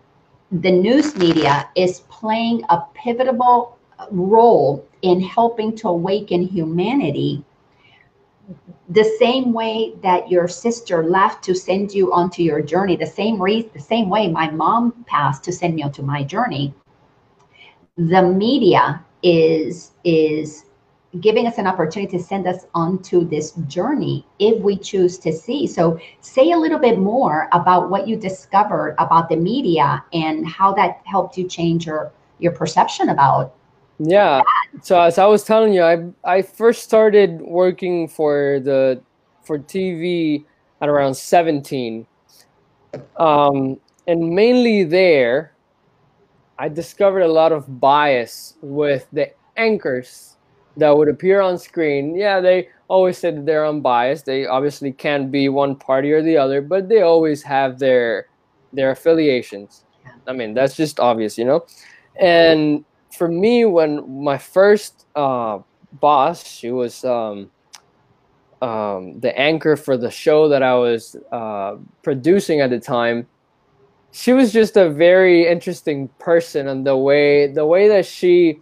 the 0.52 0.72
news 0.72 1.16
media 1.16 1.70
is 1.76 2.02
playing 2.10 2.64
a 2.70 2.82
pivotal 2.96 3.78
role 4.12 4.86
in 5.04 5.22
helping 5.22 5.76
to 5.76 5.88
awaken 5.88 6.42
humanity 6.42 7.44
the 8.90 9.04
same 9.20 9.54
way 9.54 9.94
that 10.02 10.30
your 10.30 10.48
sister 10.48 11.04
left 11.04 11.44
to 11.44 11.54
send 11.54 11.94
you 11.94 12.12
onto 12.14 12.42
your 12.42 12.62
journey, 12.62 12.96
the 12.96 13.06
same 13.06 13.42
reason, 13.42 13.70
the 13.74 13.80
same 13.80 14.10
way 14.10 14.28
my 14.28 14.50
mom 14.50 15.04
passed 15.08 15.44
to 15.44 15.52
send 15.52 15.76
me 15.76 15.84
onto 15.84 16.02
my 16.02 16.24
journey, 16.24 16.74
the 17.98 18.22
media 18.22 19.04
is 19.22 19.92
is 20.04 20.66
giving 21.20 21.48
us 21.48 21.58
an 21.58 21.68
opportunity 21.68 22.18
to 22.18 22.24
send 22.24 22.48
us 22.48 22.68
onto 22.76 23.28
this 23.28 23.52
journey 23.68 24.26
if 24.38 24.62
we 24.62 24.78
choose 24.78 25.18
to 25.18 25.34
see. 25.34 25.66
So, 25.68 26.00
say 26.22 26.52
a 26.52 26.58
little 26.58 26.80
bit 26.80 27.00
more 27.00 27.50
about 27.52 27.90
what 27.90 28.08
you 28.08 28.16
discovered 28.16 28.96
about 29.00 29.30
the 29.30 29.36
media 29.36 30.04
and 30.14 30.48
how 30.48 30.74
that 30.74 31.02
helped 31.06 31.38
you 31.38 31.48
change 31.48 31.86
your 31.86 32.12
your 32.40 32.52
perception 32.52 33.10
about. 33.10 33.54
Yeah. 34.00 34.42
So 34.82 35.00
as 35.00 35.18
I 35.18 35.26
was 35.26 35.44
telling 35.44 35.74
you, 35.74 35.84
I 35.84 36.06
I 36.24 36.42
first 36.42 36.84
started 36.84 37.42
working 37.42 38.08
for 38.08 38.60
the 38.64 39.02
for 39.44 39.60
TV 39.60 40.46
at 40.82 40.90
around 40.90 41.16
17. 41.16 42.08
Um, 43.18 43.80
and 44.08 44.30
mainly 44.32 44.84
there, 44.84 45.54
I 46.58 46.68
discovered 46.70 47.22
a 47.22 47.28
lot 47.28 47.52
of 47.52 47.80
bias 47.80 48.56
with 48.62 49.08
the 49.14 49.32
anchors 49.56 50.36
that 50.78 50.96
would 50.96 51.08
appear 51.10 51.42
on 51.42 51.58
screen. 51.58 52.16
Yeah, 52.16 52.40
they 52.42 52.70
always 52.88 53.18
said 53.18 53.38
that 53.38 53.46
they're 53.46 53.66
unbiased. 53.66 54.26
They 54.26 54.46
obviously 54.46 54.92
can't 54.92 55.32
be 55.32 55.50
one 55.50 55.76
party 55.76 56.12
or 56.12 56.22
the 56.22 56.38
other, 56.38 56.62
but 56.62 56.90
they 56.90 57.02
always 57.02 57.44
have 57.44 57.80
their 57.80 58.28
their 58.74 58.92
affiliations. 58.92 59.86
I 60.28 60.34
mean, 60.34 60.54
that's 60.54 60.76
just 60.76 61.00
obvious, 61.00 61.38
you 61.38 61.46
know. 61.46 61.66
And 62.20 62.84
for 63.12 63.28
me, 63.28 63.66
when 63.66 64.24
my 64.24 64.38
first 64.38 65.06
uh, 65.16 65.60
boss, 65.94 66.46
she 66.46 66.72
was 66.72 67.04
um, 67.04 67.50
um, 68.62 69.20
the 69.20 69.38
anchor 69.38 69.76
for 69.76 69.98
the 69.98 70.12
show 70.12 70.50
that 70.50 70.64
I 70.64 70.76
was 70.76 71.16
uh, 71.32 71.78
producing 72.04 72.62
at 72.62 72.70
the 72.70 72.80
time. 72.80 73.28
She 74.12 74.34
was 74.34 74.52
just 74.52 74.76
a 74.76 74.90
very 74.90 75.48
interesting 75.48 76.08
person, 76.20 76.68
and 76.68 76.86
the 76.86 76.98
way 76.98 77.48
the 77.52 77.66
way 77.66 77.88
that 77.88 78.06
she 78.06 78.60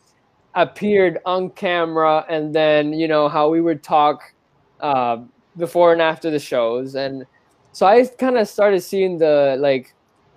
appeared 0.57 1.19
on 1.23 1.51
camera 1.51 2.25
and 2.29 2.53
then 2.53 2.91
you 2.91 3.07
know 3.07 3.29
how 3.29 3.47
we 3.47 3.61
would 3.61 3.83
talk 3.83 4.33
uh, 4.79 5.17
before 5.55 5.93
and 5.93 6.01
after 6.01 6.31
the 6.31 6.39
shows 6.39 6.95
and 6.95 7.25
so 7.73 7.85
i 7.85 8.03
kind 8.03 8.37
of 8.37 8.47
started 8.47 8.81
seeing 8.81 9.19
the 9.19 9.55
like 9.59 9.93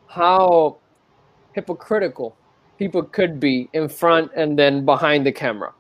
how 0.09 0.77
hypocritical 1.55 2.37
people 2.81 3.03
could 3.03 3.39
be 3.39 3.69
in 3.73 3.89
front 3.89 4.33
and 4.35 4.59
then 4.59 4.85
behind 4.85 5.25
the 5.25 5.31
camera 5.31 5.73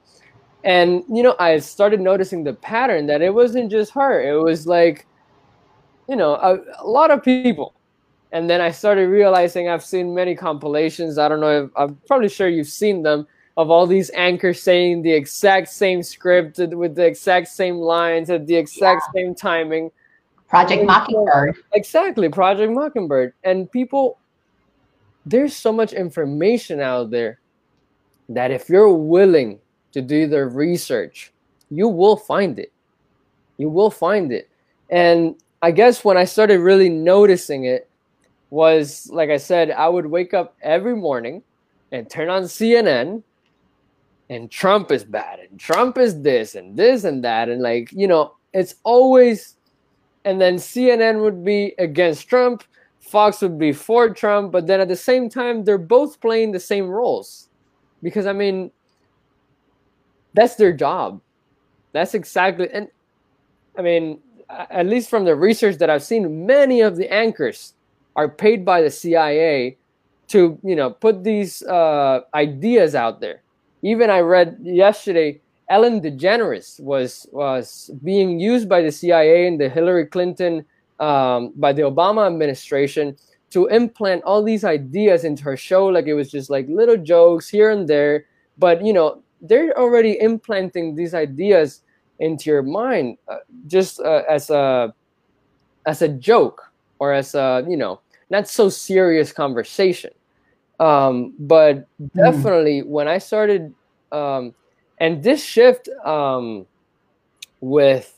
and 0.63 1.03
you 1.09 1.23
know 1.23 1.35
i 1.41 1.59
started 1.59 2.01
noticing 2.01 2.45
the 2.45 2.53
pattern 2.53 3.07
that 3.07 3.23
it 3.23 3.35
wasn't 3.35 3.69
just 3.71 3.91
her 3.93 4.21
it 4.23 4.41
was 4.41 4.67
like 4.67 5.07
you 6.09 6.15
know 6.15 6.35
a, 6.35 6.59
a 6.79 6.87
lot 6.87 7.11
of 7.11 7.25
people 7.25 7.75
and 8.33 8.49
then 8.49 8.61
i 8.61 8.71
started 8.71 9.09
realizing 9.09 9.69
i've 9.69 9.85
seen 9.85 10.15
many 10.15 10.37
compilations 10.37 11.19
i 11.19 11.29
don't 11.29 11.41
know 11.41 11.65
if 11.65 11.71
i'm 11.77 11.99
probably 12.07 12.29
sure 12.29 12.49
you've 12.49 12.69
seen 12.69 13.03
them 13.03 13.27
of 13.57 13.71
all 13.71 13.87
these 13.87 14.11
anchors 14.15 14.63
saying 14.63 15.03
the 15.03 15.13
exact 15.13 15.69
same 15.69 16.03
script 16.03 16.59
with 16.59 16.95
the 16.95 17.05
exact 17.05 17.49
same 17.49 17.77
lines 17.77 18.31
at 18.31 18.47
the 18.47 18.57
exact 18.57 19.03
yeah. 19.15 19.23
same 19.23 19.35
timing. 19.35 19.91
Project 20.49 20.85
Mockingbird. 20.85 21.57
Exactly, 21.75 22.29
Project 22.31 22.73
Mockingbird. 22.73 23.35
And 23.45 23.71
people, 23.71 24.19
there's 25.27 25.55
so 25.55 25.73
much 25.73 25.93
information 25.93 26.81
out 26.81 27.11
there 27.11 27.41
that 28.29 28.51
if 28.51 28.69
you're 28.69 28.93
willing 28.93 29.59
to 29.93 30.01
do 30.01 30.27
the 30.27 30.47
research, 30.47 31.33
you 31.71 31.89
will 31.89 32.17
find 32.17 32.59
it. 32.59 32.73
You 33.57 33.69
will 33.69 33.91
find 33.91 34.33
it. 34.33 34.49
And 34.91 35.37
I 35.63 35.71
guess 35.71 36.05
when 36.05 36.17
I 36.17 36.25
started 36.25 36.61
really 36.61 36.89
noticing 36.89 37.65
it 37.65 37.89
was, 38.51 39.09
like 39.13 39.31
I 39.31 39.37
said, 39.37 39.71
I 39.71 39.89
would 39.89 40.07
wake 40.07 40.33
up 40.33 40.57
every 40.63 40.97
morning 40.97 41.43
and 41.93 42.09
turn 42.09 42.29
on 42.29 42.45
CNN 42.45 43.23
and 44.31 44.51
Trump 44.51 44.93
is 44.93 45.05
bad 45.05 45.41
and 45.41 45.59
Trump 45.59 45.99
is 45.99 46.23
this 46.23 46.55
and 46.55 46.77
this 46.77 47.05
and 47.05 47.23
that 47.25 47.49
and 47.49 47.61
like 47.61 47.91
you 47.93 48.07
know 48.07 48.35
it's 48.55 48.77
always 48.85 49.57
and 50.25 50.41
then 50.41 50.57
CNN 50.57 51.21
would 51.21 51.45
be 51.45 51.75
against 51.79 52.29
Trump 52.29 52.63
Fox 53.11 53.41
would 53.43 53.59
be 53.59 53.73
for 53.73 54.11
Trump 54.11 54.53
but 54.53 54.67
then 54.67 54.81
at 54.81 54.89
the 54.89 54.97
same 54.97 55.29
time 55.29 55.65
they're 55.65 55.79
both 55.79 56.21
playing 56.21 56.53
the 56.53 56.61
same 56.61 56.89
roles. 56.89 57.49
Because 58.03 58.27
I 58.27 58.33
mean 58.33 58.71
that's 60.35 60.55
their 60.55 60.73
job. 60.73 61.21
That's 61.93 62.15
exactly 62.15 62.69
and 62.73 62.89
I 63.77 63.83
mean 63.83 64.21
at 64.49 64.87
least 64.87 65.11
from 65.11 65.25
the 65.25 65.35
research 65.35 65.77
that 65.79 65.91
I've 65.91 66.03
seen 66.03 66.47
many 66.47 66.81
of 66.81 66.97
the 66.97 67.13
anchors 67.13 67.75
are 68.17 68.29
paid 68.29 68.65
by 68.65 68.83
the 68.83 68.91
CIA 68.91 69.77
to 70.29 70.59
you 70.63 70.77
know 70.77 70.91
put 70.91 71.25
these 71.25 71.63
uh, 71.63 72.21
ideas 72.35 72.95
out 72.95 73.21
there. 73.21 73.43
Even 73.83 74.11
I 74.11 74.21
read 74.21 74.59
yesterday, 74.63 75.41
Ellen 75.69 76.01
DeGeneres 76.01 76.81
was 76.81 77.27
was 77.33 77.91
being 78.05 78.39
used 78.39 78.69
by 78.69 78.83
the 78.83 78.93
CIA 78.93 79.47
and 79.47 79.61
the 79.61 79.69
Hillary 79.69 80.07
Clinton 80.07 80.65
um, 81.01 81.53
by 81.57 81.73
the 81.73 81.83
Obama 81.83 82.27
administration 82.27 83.17
to 83.51 83.67
implant 83.67 84.23
all 84.23 84.43
these 84.43 84.63
ideas 84.65 85.25
into 85.25 85.43
her 85.43 85.57
show. 85.57 85.87
Like 85.87 86.07
it 86.07 86.15
was 86.15 86.31
just 86.31 86.51
like 86.51 86.69
little 86.69 86.97
jokes 86.97 87.49
here 87.49 87.71
and 87.71 87.89
there, 87.89 88.27
but 88.59 88.85
you 88.85 88.93
know 88.93 89.23
they're 89.43 89.77
already 89.79 90.21
implanting 90.21 90.95
these 90.95 91.15
ideas 91.15 91.83
into 92.19 92.51
your 92.51 92.63
mind 92.63 93.17
uh, 93.29 93.39
just 93.67 94.01
uh, 94.01 94.23
as 94.29 94.51
a 94.51 94.95
as 95.87 96.03
a 96.03 96.09
joke 96.09 96.71
or 96.99 97.13
as 97.13 97.35
a 97.35 97.65
you 97.67 97.77
know 97.77 98.01
not 98.29 98.47
so 98.47 98.69
serious 98.69 99.33
conversation 99.33 100.11
um, 100.81 101.35
but 101.39 101.87
hmm. 101.99 102.07
definitely 102.17 102.81
mm. 102.81 102.87
when 102.87 103.07
I 103.07 103.19
started, 103.19 103.75
um, 104.11 104.55
and 104.99 105.23
this 105.23 105.45
shift 105.45 105.89
um, 106.05 106.67
with, 107.61 108.17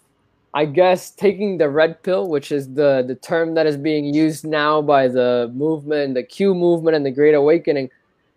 I 0.55 0.67
guess, 0.67 1.11
taking 1.11 1.57
the 1.57 1.71
red 1.71 2.03
pill, 2.03 2.29
which 2.29 2.53
is 2.53 2.75
the 2.75 3.05
the 3.07 3.15
term 3.15 3.55
that 3.55 3.67
is 3.67 3.77
being 3.77 4.13
used 4.13 4.47
now 4.47 4.83
by 4.83 5.09
the 5.09 5.51
movement, 5.55 6.15
the 6.15 6.23
Q 6.23 6.55
movement, 6.55 6.95
and 6.95 7.07
the 7.07 7.11
Great 7.11 7.35
Awakening, 7.35 7.91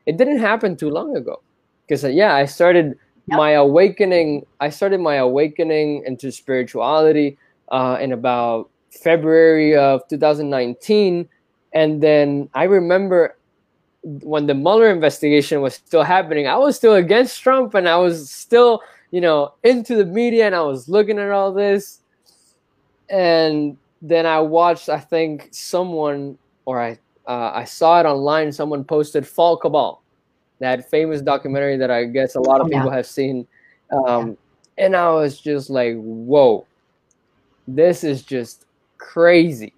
it 0.06 0.18
didn't 0.18 0.40
happen 0.40 0.78
too 0.78 0.90
long 0.90 1.16
ago. 1.18 1.42
Because 1.86 2.06
uh, 2.06 2.08
yeah, 2.08 2.34
I 2.34 2.46
started 2.46 2.98
yep. 3.28 3.38
my 3.38 3.52
awakening. 3.52 4.46
I 4.62 4.70
started 4.70 5.02
my 5.02 5.16
awakening 5.16 6.04
into 6.06 6.32
spirituality 6.32 7.38
uh, 7.70 7.98
in 8.00 8.14
about 8.14 8.70
February 8.92 9.76
of 9.76 10.08
2019, 10.08 11.28
and 11.74 12.02
then 12.02 12.50
I 12.54 12.64
remember 12.64 13.36
when 14.06 14.46
the 14.46 14.54
Mueller 14.54 14.90
investigation 14.90 15.62
was 15.62 15.76
still 15.76 16.04
happening, 16.04 16.48
I 16.48 16.58
was 16.58 16.76
still 16.76 16.94
against 16.94 17.42
Trump 17.42 17.74
and 17.74 17.90
I 17.90 17.98
was 17.98 18.30
still, 18.30 18.82
you 19.10 19.20
know, 19.20 19.54
into 19.64 19.96
the 19.96 20.06
media 20.06 20.46
and 20.46 20.54
I 20.54 20.62
was 20.62 20.88
looking 20.88 21.18
at 21.18 21.32
all 21.32 21.52
this. 21.52 22.02
And 23.10 23.78
then 24.02 24.26
I 24.26 24.40
watched, 24.40 24.90
I 24.90 25.00
think 25.00 25.50
someone, 25.52 26.38
or 26.66 26.82
I, 26.82 27.00
uh, 27.28 27.52
I 27.54 27.64
saw 27.64 28.00
it 28.00 28.06
online. 28.06 28.52
Someone 28.52 28.84
posted 28.84 29.28
Fall 29.28 29.58
Cabal, 29.58 30.02
that 30.60 30.90
famous 30.90 31.22
documentary 31.22 31.78
that 31.78 31.92
I 31.92 32.06
guess 32.06 32.36
a 32.36 32.42
lot 32.42 32.62
of 32.62 32.68
people 32.68 32.90
yeah. 32.90 32.96
have 32.96 33.06
seen. 33.06 33.48
Um, 33.92 34.30
yeah. 34.78 34.86
And 34.86 34.96
I 34.96 35.10
was 35.12 35.40
just 35.40 35.70
like, 35.70 35.96
whoa, 35.96 36.66
this 37.68 38.04
is 38.04 38.24
just 38.24 38.66
crazy. 38.98 39.74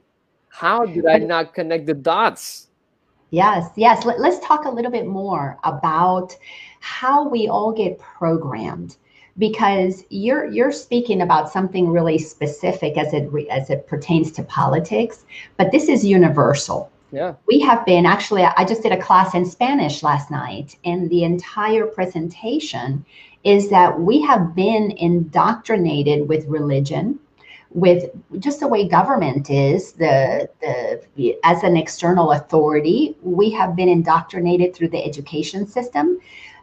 How 0.50 0.86
did 0.86 1.06
I 1.06 1.18
not 1.20 1.54
connect 1.54 1.86
the 1.86 1.94
dots? 1.94 2.68
Yes, 3.30 3.70
yes. 3.76 4.06
Let, 4.06 4.20
us 4.20 4.40
talk 4.40 4.66
a 4.66 4.70
little 4.70 4.92
bit 4.92 5.06
more 5.06 5.58
about 5.64 6.36
how 6.80 7.28
we 7.28 7.48
all 7.48 7.74
get 7.74 8.00
programmed 8.00 8.98
because 9.38 10.04
you're 10.10 10.46
you're 10.46 10.72
speaking 10.72 11.22
about 11.22 11.52
something 11.52 11.90
really 11.90 12.18
specific 12.18 12.98
as 12.98 13.14
it 13.14 13.30
as 13.50 13.70
it 13.70 13.88
pertains 13.88 14.32
to 14.34 14.44
politics, 14.44 15.26
but 15.58 15.72
this 15.72 15.90
is 15.90 16.04
universal. 16.04 16.92
Yeah. 17.12 17.36
We 17.48 17.60
have 17.62 17.86
been 17.86 18.06
actually 18.06 18.44
I 18.44 18.66
just 18.66 18.84
did 18.84 18.92
a 18.92 19.02
class 19.02 19.34
in 19.34 19.46
Spanish 19.46 20.04
last 20.04 20.30
night 20.30 20.76
and 20.84 21.10
the 21.10 21.24
entire 21.24 21.86
presentation 21.86 23.06
is 23.44 23.70
that 23.70 24.00
we 24.00 24.22
have 24.22 24.56
been 24.56 24.92
indoctrinated 24.92 26.28
with 26.28 26.46
religion 26.48 27.20
with 27.72 28.10
just 28.40 28.60
the 28.60 28.68
way 28.68 28.88
government 28.88 29.50
is 29.50 29.94
the 29.94 30.50
the 30.62 31.38
as 31.44 31.64
an 31.64 31.78
external 31.78 32.32
authority 32.32 33.16
we 33.22 33.50
have 33.52 33.76
been 33.76 33.90
indoctrinated 33.90 34.76
through 34.76 34.88
the 34.88 35.04
education 35.04 35.68
system 35.68 36.20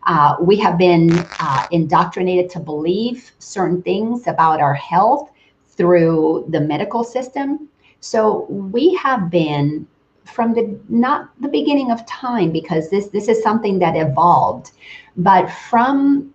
uh, 0.06 0.36
we 0.40 0.56
have 0.58 0.76
been 0.78 1.10
uh, 1.40 1.66
indoctrinated 1.70 2.50
to 2.50 2.60
believe 2.60 3.32
certain 3.38 3.82
things 3.82 4.26
about 4.26 4.60
our 4.60 4.74
health 4.74 5.30
through 5.68 6.46
the 6.50 6.60
medical 6.60 7.04
system. 7.04 7.68
So 8.00 8.46
we 8.48 8.94
have 8.94 9.30
been 9.30 9.86
from 10.24 10.54
the 10.54 10.78
not 10.88 11.30
the 11.40 11.48
beginning 11.48 11.90
of 11.90 12.04
time 12.06 12.50
because 12.50 12.88
this 12.88 13.08
this 13.08 13.28
is 13.28 13.42
something 13.42 13.78
that 13.78 13.94
evolved 13.94 14.70
but 15.18 15.50
from 15.50 16.32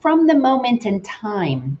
from 0.00 0.26
the 0.26 0.34
moment 0.34 0.86
in 0.86 1.02
time 1.02 1.78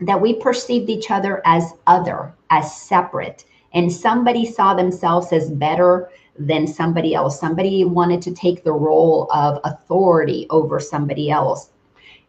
that 0.00 0.20
we 0.20 0.34
perceived 0.34 0.88
each 0.88 1.10
other 1.10 1.42
as 1.44 1.72
other, 1.86 2.32
as 2.50 2.76
separate, 2.80 3.44
and 3.74 3.92
somebody 3.92 4.46
saw 4.46 4.74
themselves 4.74 5.32
as 5.32 5.50
better 5.50 6.10
than 6.38 6.66
somebody 6.66 7.14
else. 7.14 7.40
Somebody 7.40 7.84
wanted 7.84 8.22
to 8.22 8.32
take 8.32 8.64
the 8.64 8.72
role 8.72 9.28
of 9.32 9.60
authority 9.64 10.46
over 10.50 10.80
somebody 10.80 11.30
else. 11.30 11.70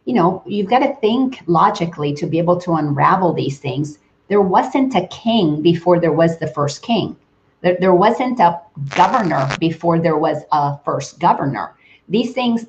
you 0.04 0.14
know, 0.14 0.42
you've 0.46 0.68
got 0.68 0.80
to 0.80 0.94
think 0.96 1.40
logically 1.46 2.12
to 2.14 2.26
be 2.26 2.38
able 2.38 2.60
to 2.60 2.74
unravel 2.74 3.32
these 3.32 3.58
things. 3.58 3.98
There 4.28 4.40
wasn't 4.40 4.94
a 4.94 5.06
king 5.08 5.62
before 5.62 6.00
there 6.00 6.12
was 6.12 6.38
the 6.38 6.46
first 6.46 6.82
king. 6.82 7.16
There, 7.60 7.76
there 7.78 7.94
wasn't 7.94 8.40
a 8.40 8.60
governor 8.96 9.48
before 9.58 9.98
there 9.98 10.16
was 10.16 10.38
a 10.52 10.78
first 10.78 11.18
governor. 11.20 11.76
These 12.08 12.32
things, 12.32 12.66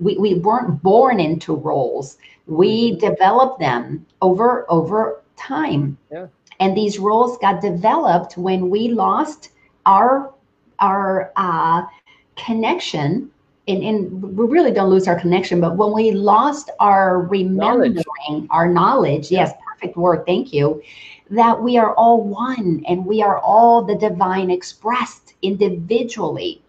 we, 0.00 0.18
we 0.18 0.34
weren't 0.34 0.82
born 0.82 1.18
into 1.20 1.54
roles. 1.54 2.18
We 2.46 2.92
mm-hmm. 2.92 2.98
developed 2.98 3.58
them 3.58 4.06
over 4.20 4.66
over 4.68 5.22
time. 5.36 5.96
Yeah. 6.12 6.26
And 6.60 6.76
these 6.76 6.98
roles 6.98 7.38
got 7.38 7.60
developed 7.62 8.36
when 8.36 8.70
we 8.70 8.88
lost 8.88 9.50
our 9.86 10.33
our 10.84 11.32
uh, 11.36 11.82
connection 12.36 13.30
and, 13.66 13.82
and 13.82 14.36
we 14.36 14.44
really 14.44 14.70
don't 14.70 14.90
lose 14.90 15.08
our 15.08 15.18
connection, 15.18 15.58
but 15.58 15.76
when 15.78 15.92
we 15.92 16.10
lost 16.10 16.70
our 16.80 17.22
remembering, 17.22 17.94
knowledge. 18.28 18.46
our 18.50 18.68
knowledge, 18.68 19.30
yes, 19.30 19.52
perfect 19.66 19.96
word, 19.96 20.26
thank 20.26 20.52
you, 20.52 20.82
that 21.30 21.62
we 21.62 21.78
are 21.78 21.94
all 21.94 22.22
one 22.22 22.84
and 22.86 23.06
we 23.06 23.22
are 23.22 23.38
all 23.38 23.82
the 23.82 23.94
divine 23.94 24.50
expressed 24.50 25.34
individually. 25.40 26.62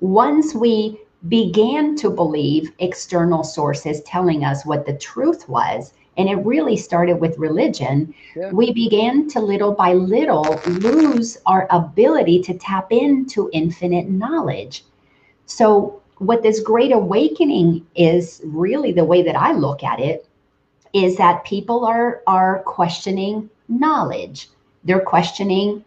Once 0.00 0.54
we 0.54 1.00
began 1.28 1.96
to 1.96 2.10
believe 2.10 2.72
external 2.78 3.42
sources 3.42 4.02
telling 4.02 4.44
us 4.44 4.66
what 4.66 4.84
the 4.84 4.98
truth 4.98 5.48
was, 5.48 5.94
and 6.16 6.28
it 6.28 6.36
really 6.36 6.76
started 6.76 7.20
with 7.20 7.38
religion, 7.38 8.14
yeah. 8.36 8.50
we 8.50 8.72
began 8.72 9.28
to 9.28 9.40
little 9.40 9.72
by 9.72 9.92
little 9.92 10.60
lose 10.66 11.38
our 11.46 11.66
ability 11.70 12.42
to 12.42 12.54
tap 12.54 12.92
into 12.92 13.50
infinite 13.52 14.08
knowledge. 14.08 14.84
So 15.46 16.00
what 16.18 16.42
this 16.42 16.60
great 16.60 16.92
awakening 16.92 17.86
is 17.94 18.40
really 18.44 18.92
the 18.92 19.04
way 19.04 19.22
that 19.22 19.36
I 19.36 19.52
look 19.52 19.82
at 19.82 20.00
it 20.00 20.26
is 20.92 21.16
that 21.16 21.44
people 21.44 21.84
are 21.84 22.22
are 22.26 22.62
questioning 22.62 23.50
knowledge. 23.68 24.48
They're 24.84 25.00
questioning, 25.00 25.84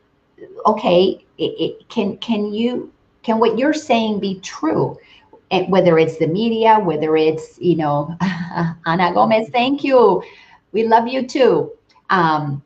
okay, 0.65 1.23
it, 1.37 1.43
it, 1.43 1.89
can 1.89 2.17
can 2.17 2.53
you 2.53 2.91
can 3.23 3.39
what 3.39 3.57
you're 3.57 3.73
saying 3.73 4.19
be 4.19 4.39
true? 4.41 4.97
And 5.49 5.71
whether 5.71 5.97
it's 5.97 6.17
the 6.17 6.27
media, 6.27 6.79
whether 6.79 7.15
it's 7.15 7.57
you 7.60 7.75
know, 7.75 8.15
Ana 8.86 9.13
Gomez, 9.13 9.49
thank 9.49 9.83
you, 9.83 10.23
we 10.71 10.83
love 10.83 11.07
you 11.07 11.25
too. 11.25 11.71
Um, 12.10 12.63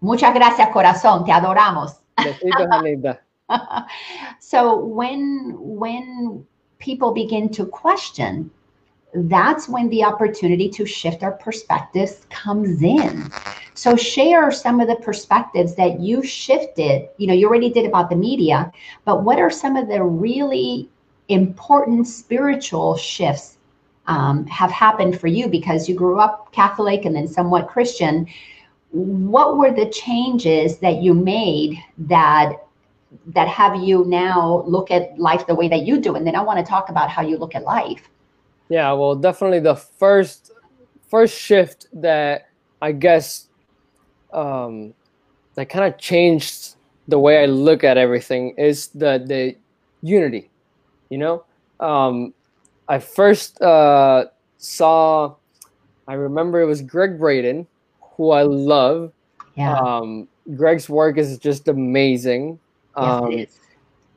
muchas 0.00 0.34
gracias, 0.34 0.68
corazón, 0.70 1.24
te 1.24 1.32
adoramos. 1.32 1.96
so 4.40 4.76
when 4.76 5.56
when 5.58 6.46
people 6.78 7.12
begin 7.12 7.48
to 7.50 7.66
question, 7.66 8.50
that's 9.14 9.68
when 9.68 9.88
the 9.90 10.04
opportunity 10.04 10.68
to 10.68 10.86
shift 10.86 11.22
our 11.22 11.32
perspectives 11.32 12.26
comes 12.30 12.82
in. 12.82 13.30
So 13.74 13.96
share 13.96 14.50
some 14.50 14.80
of 14.80 14.88
the 14.88 14.96
perspectives 14.96 15.74
that 15.76 16.00
you 16.00 16.22
shifted. 16.22 17.08
You 17.16 17.26
know, 17.26 17.34
you 17.34 17.48
already 17.48 17.70
did 17.70 17.86
about 17.86 18.10
the 18.10 18.16
media, 18.16 18.72
but 19.04 19.24
what 19.24 19.38
are 19.38 19.50
some 19.50 19.76
of 19.76 19.88
the 19.88 20.02
really 20.02 20.88
important 21.30 22.06
spiritual 22.06 22.96
shifts 22.96 23.58
um, 24.06 24.46
have 24.46 24.70
happened 24.70 25.20
for 25.20 25.28
you 25.28 25.48
because 25.48 25.88
you 25.88 25.94
grew 25.94 26.18
up 26.18 26.52
Catholic 26.52 27.04
and 27.04 27.14
then 27.14 27.28
somewhat 27.28 27.68
Christian? 27.68 28.26
What 28.90 29.56
were 29.56 29.70
the 29.70 29.88
changes 29.90 30.78
that 30.78 30.96
you 30.96 31.14
made 31.14 31.78
that 31.98 32.64
that 33.26 33.48
have 33.48 33.76
you 33.76 34.04
now 34.04 34.64
look 34.66 34.90
at 34.90 35.18
life 35.18 35.46
the 35.46 35.54
way 35.54 35.68
that 35.68 35.82
you 35.82 36.00
do? 36.00 36.14
And 36.14 36.26
then 36.26 36.34
i 36.36 36.40
want 36.40 36.58
to 36.58 36.64
talk 36.64 36.88
about 36.88 37.08
how 37.10 37.22
you 37.22 37.36
look 37.36 37.54
at 37.54 37.62
life. 37.62 38.08
Yeah 38.68 38.92
well 38.92 39.14
definitely 39.14 39.60
the 39.60 39.76
first 39.76 40.52
first 41.08 41.36
shift 41.36 41.86
that 41.92 42.50
i 42.80 42.92
guess 42.92 43.48
um 44.32 44.94
that 45.54 45.68
kind 45.68 45.92
of 45.92 45.98
changed 45.98 46.76
the 47.08 47.18
way 47.18 47.42
i 47.42 47.46
look 47.46 47.82
at 47.82 47.98
everything 47.98 48.54
is 48.56 48.88
the 48.88 49.22
the 49.26 49.56
unity 50.02 50.49
you 51.10 51.18
know 51.18 51.44
um 51.80 52.32
i 52.88 52.98
first 52.98 53.60
uh 53.62 54.24
saw 54.58 55.34
i 56.08 56.14
remember 56.14 56.60
it 56.60 56.66
was 56.66 56.82
Gregg 56.82 57.18
Braden 57.18 57.66
who 58.00 58.30
i 58.30 58.42
love 58.42 59.12
yeah. 59.56 59.78
um 59.78 60.26
gregg's 60.54 60.88
work 60.88 61.18
is 61.18 61.38
just 61.38 61.68
amazing 61.68 62.58
um, 62.96 63.30
yes, 63.30 63.60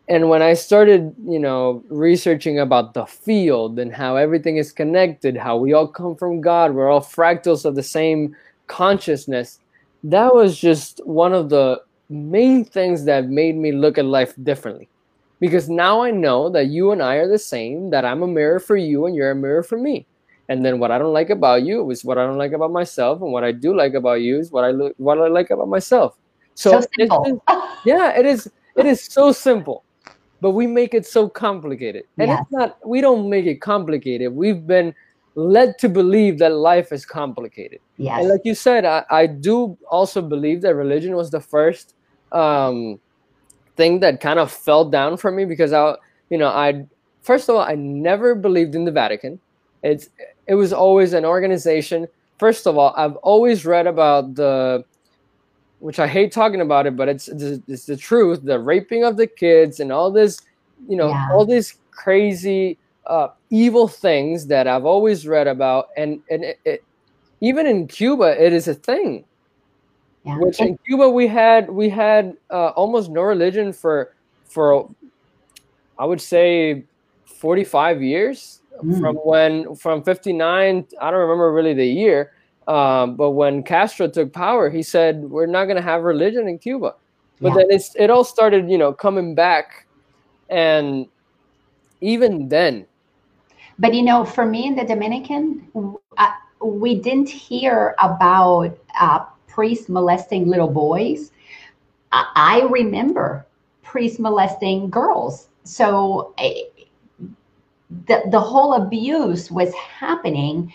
and 0.09 0.29
when 0.29 0.41
I 0.41 0.53
started, 0.53 1.15
you 1.25 1.39
know, 1.39 1.83
researching 1.87 2.59
about 2.59 2.93
the 2.93 3.05
field 3.05 3.79
and 3.79 3.93
how 3.93 4.17
everything 4.17 4.57
is 4.57 4.71
connected, 4.71 5.37
how 5.37 5.57
we 5.57 5.73
all 5.73 5.87
come 5.87 6.15
from 6.15 6.41
God, 6.41 6.73
we're 6.73 6.89
all 6.89 7.01
fractals 7.01 7.63
of 7.63 7.75
the 7.75 7.83
same 7.83 8.35
consciousness, 8.67 9.59
that 10.03 10.33
was 10.33 10.59
just 10.59 10.99
one 11.05 11.33
of 11.33 11.49
the 11.49 11.81
main 12.09 12.65
things 12.65 13.05
that 13.05 13.29
made 13.29 13.55
me 13.55 13.71
look 13.71 13.97
at 13.97 14.05
life 14.05 14.33
differently. 14.43 14.89
Because 15.43 15.67
now 15.67 16.01
I 16.01 16.09
know 16.09 16.47
that 16.55 16.67
you 16.67 16.91
and 16.93 17.03
I 17.03 17.15
are 17.15 17.27
the 17.27 17.37
same, 17.37 17.89
that 17.89 18.05
I'm 18.05 18.23
a 18.23 18.27
mirror 18.27 18.61
for 18.61 18.77
you 18.77 19.07
and 19.07 19.13
you're 19.13 19.31
a 19.31 19.35
mirror 19.35 19.61
for 19.61 19.77
me. 19.77 20.07
And 20.47 20.63
then 20.63 20.79
what 20.79 20.89
I 20.89 20.97
don't 20.97 21.11
like 21.11 21.29
about 21.29 21.63
you 21.63 21.91
is 21.91 22.05
what 22.05 22.17
I 22.17 22.23
don't 22.25 22.37
like 22.37 22.53
about 22.53 22.71
myself, 22.71 23.21
and 23.21 23.29
what 23.33 23.43
I 23.43 23.51
do 23.51 23.75
like 23.75 23.93
about 23.93 24.21
you 24.21 24.39
is 24.39 24.51
what 24.51 24.63
I 24.63 24.71
lo- 24.71 24.95
what 24.95 25.17
I 25.17 25.27
like 25.27 25.49
about 25.49 25.67
myself. 25.67 26.17
So, 26.55 26.79
so 26.79 27.41
yeah, 27.83 28.17
it 28.17 28.25
is 28.25 28.49
it 28.77 28.85
is 28.85 29.01
so 29.03 29.33
simple, 29.33 29.83
but 30.39 30.51
we 30.51 30.65
make 30.65 30.93
it 30.93 31.05
so 31.05 31.27
complicated. 31.27 32.03
And 32.17 32.29
yes. 32.29 32.39
it's 32.41 32.51
not, 32.51 32.77
we 32.87 33.01
don't 33.01 33.29
make 33.29 33.45
it 33.45 33.59
complicated. 33.59 34.31
We've 34.31 34.65
been 34.65 34.95
led 35.35 35.77
to 35.79 35.89
believe 35.89 36.39
that 36.39 36.53
life 36.53 36.93
is 36.93 37.05
complicated. 37.05 37.79
Yes. 37.97 38.19
And 38.19 38.29
like 38.29 38.41
you 38.45 38.55
said, 38.55 38.85
I, 38.85 39.03
I 39.11 39.27
do 39.27 39.77
also 39.91 40.21
believe 40.21 40.61
that 40.61 40.75
religion 40.75 41.15
was 41.15 41.31
the 41.31 41.41
first 41.41 41.95
um, 42.31 42.99
thing 43.75 43.99
that 43.99 44.21
kind 44.21 44.39
of 44.39 44.51
fell 44.51 44.85
down 44.85 45.17
for 45.17 45.31
me 45.31 45.45
because 45.45 45.73
I, 45.73 45.95
you 46.29 46.37
know, 46.37 46.47
I, 46.47 46.85
first 47.21 47.49
of 47.49 47.55
all, 47.55 47.61
I 47.61 47.75
never 47.75 48.35
believed 48.35 48.75
in 48.75 48.85
the 48.85 48.91
Vatican. 48.91 49.39
It's, 49.83 50.09
it 50.47 50.55
was 50.55 50.73
always 50.73 51.13
an 51.13 51.25
organization. 51.25 52.07
First 52.39 52.67
of 52.67 52.77
all, 52.77 52.93
I've 52.97 53.15
always 53.17 53.65
read 53.65 53.87
about 53.87 54.35
the 54.35 54.85
which 55.83 55.99
I 55.99 56.07
hate 56.07 56.31
talking 56.31 56.61
about 56.61 56.87
it, 56.87 56.95
but 56.95 57.09
it's 57.09 57.27
it's 57.27 57.85
the 57.85 57.97
truth. 57.97 58.39
The 58.43 58.57
raping 58.57 59.03
of 59.03 59.17
the 59.17 59.27
kids 59.27 59.81
and 59.81 59.91
all 59.91 60.11
this, 60.11 60.39
you 60.87 60.95
know, 60.95 61.09
yeah. 61.09 61.27
all 61.33 61.45
these 61.45 61.77
crazy, 61.91 62.77
uh, 63.05 63.27
evil 63.49 63.89
things 63.89 64.47
that 64.47 64.65
I've 64.65 64.85
always 64.85 65.27
read 65.27 65.45
about, 65.45 65.89
and 65.97 66.21
and 66.31 66.45
it, 66.45 66.59
it, 66.63 66.83
even 67.41 67.67
in 67.67 67.87
Cuba, 67.87 68.41
it 68.41 68.53
is 68.53 68.69
a 68.69 68.73
thing. 68.73 69.25
Which 70.25 70.61
in 70.61 70.77
Cuba 70.85 71.09
we 71.09 71.27
had 71.27 71.69
we 71.69 71.89
had 71.89 72.37
uh, 72.49 72.69
almost 72.69 73.09
no 73.09 73.21
religion 73.21 73.73
for 73.73 74.15
for 74.45 74.89
I 75.99 76.05
would 76.05 76.21
say 76.21 76.85
forty 77.25 77.63
five 77.63 78.01
years 78.01 78.61
mm. 78.81 78.99
from 78.99 79.15
when 79.17 79.75
from 79.75 80.03
fifty 80.03 80.31
nine. 80.31 80.87
I 81.01 81.11
don't 81.11 81.19
remember 81.19 81.51
really 81.51 81.73
the 81.73 81.85
year 81.85 82.31
um, 82.67 83.15
but 83.15 83.31
when 83.31 83.63
Castro 83.63 84.07
took 84.07 84.31
power, 84.31 84.69
he 84.69 84.83
said 84.83 85.23
we're 85.23 85.45
not 85.45 85.65
going 85.65 85.75
to 85.75 85.81
have 85.81 86.03
religion 86.03 86.47
in 86.47 86.57
Cuba. 86.57 86.95
But 87.41 87.49
yeah. 87.49 87.55
then 87.55 87.65
it's 87.71 87.95
it 87.95 88.09
all 88.09 88.23
started, 88.23 88.69
you 88.69 88.77
know, 88.77 88.93
coming 88.93 89.35
back, 89.35 89.87
and 90.49 91.07
even 91.99 92.47
then. 92.47 92.85
But 93.79 93.93
you 93.93 94.03
know, 94.03 94.23
for 94.23 94.45
me 94.45 94.67
in 94.67 94.75
the 94.75 94.85
Dominican, 94.85 95.67
uh, 96.17 96.31
we 96.63 96.99
didn't 96.99 97.29
hear 97.29 97.95
about 97.99 98.77
uh, 98.97 99.25
priests 99.53 99.89
molesting 99.89 100.47
little 100.47 100.69
boys. 100.69 101.31
I, 102.11 102.25
I 102.35 102.67
remember 102.69 103.45
priests 103.83 104.19
molesting 104.19 104.89
girls. 104.89 105.49
So 105.63 106.33
uh, 106.37 106.49
the 108.07 108.23
the 108.31 108.39
whole 108.39 108.73
abuse 108.73 109.51
was 109.51 109.73
happening 109.75 110.73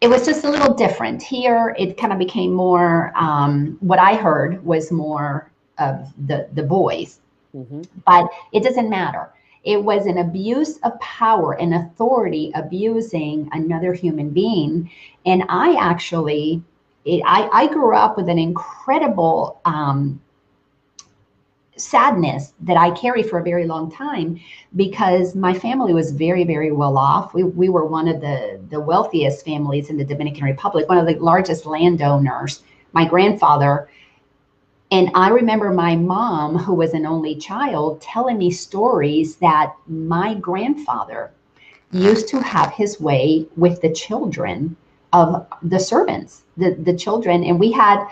it 0.00 0.08
was 0.08 0.26
just 0.26 0.44
a 0.44 0.50
little 0.50 0.74
different 0.74 1.22
here 1.22 1.74
it 1.78 1.96
kind 1.96 2.12
of 2.12 2.18
became 2.18 2.52
more 2.52 3.12
um, 3.16 3.76
what 3.80 3.98
i 3.98 4.14
heard 4.14 4.64
was 4.64 4.90
more 4.90 5.50
of 5.78 6.12
the 6.26 6.48
the 6.54 6.62
boys 6.62 7.20
mm-hmm. 7.54 7.82
but 8.04 8.28
it 8.52 8.62
doesn't 8.62 8.88
matter 8.88 9.30
it 9.64 9.82
was 9.82 10.06
an 10.06 10.18
abuse 10.18 10.78
of 10.78 10.98
power 11.00 11.58
and 11.60 11.74
authority 11.74 12.52
abusing 12.54 13.48
another 13.52 13.92
human 13.92 14.30
being 14.30 14.90
and 15.24 15.44
i 15.48 15.76
actually 15.78 16.62
it, 17.06 17.22
I, 17.24 17.48
I 17.52 17.66
grew 17.68 17.94
up 17.94 18.16
with 18.16 18.28
an 18.28 18.38
incredible 18.38 19.60
um, 19.64 20.20
sadness 21.76 22.52
that 22.60 22.76
I 22.76 22.90
carry 22.90 23.22
for 23.22 23.38
a 23.38 23.44
very 23.44 23.64
long 23.64 23.92
time 23.92 24.40
because 24.74 25.36
my 25.36 25.54
family 25.54 25.92
was 25.92 26.10
very, 26.10 26.42
very 26.42 26.72
well 26.72 26.98
off. 26.98 27.32
We, 27.32 27.44
we 27.44 27.68
were 27.68 27.86
one 27.86 28.08
of 28.08 28.20
the, 28.20 28.60
the 28.70 28.80
wealthiest 28.80 29.44
families 29.44 29.88
in 29.88 29.96
the 29.96 30.04
Dominican 30.04 30.44
Republic, 30.44 30.88
one 30.88 30.98
of 30.98 31.06
the 31.06 31.14
largest 31.22 31.64
landowners. 31.64 32.62
My 32.92 33.06
grandfather, 33.06 33.88
and 34.90 35.10
I 35.14 35.28
remember 35.28 35.72
my 35.72 35.94
mom, 35.94 36.58
who 36.58 36.74
was 36.74 36.92
an 36.92 37.06
only 37.06 37.36
child, 37.36 38.00
telling 38.00 38.38
me 38.38 38.50
stories 38.50 39.36
that 39.36 39.74
my 39.86 40.34
grandfather 40.34 41.30
used 41.92 42.26
to 42.28 42.40
have 42.40 42.72
his 42.72 43.00
way 43.00 43.46
with 43.56 43.80
the 43.80 43.92
children 43.92 44.76
of 45.12 45.46
the 45.62 45.78
servants, 45.78 46.42
the, 46.56 46.74
the 46.74 46.94
children. 46.96 47.44
And 47.44 47.58
we 47.58 47.72
had 47.72 48.06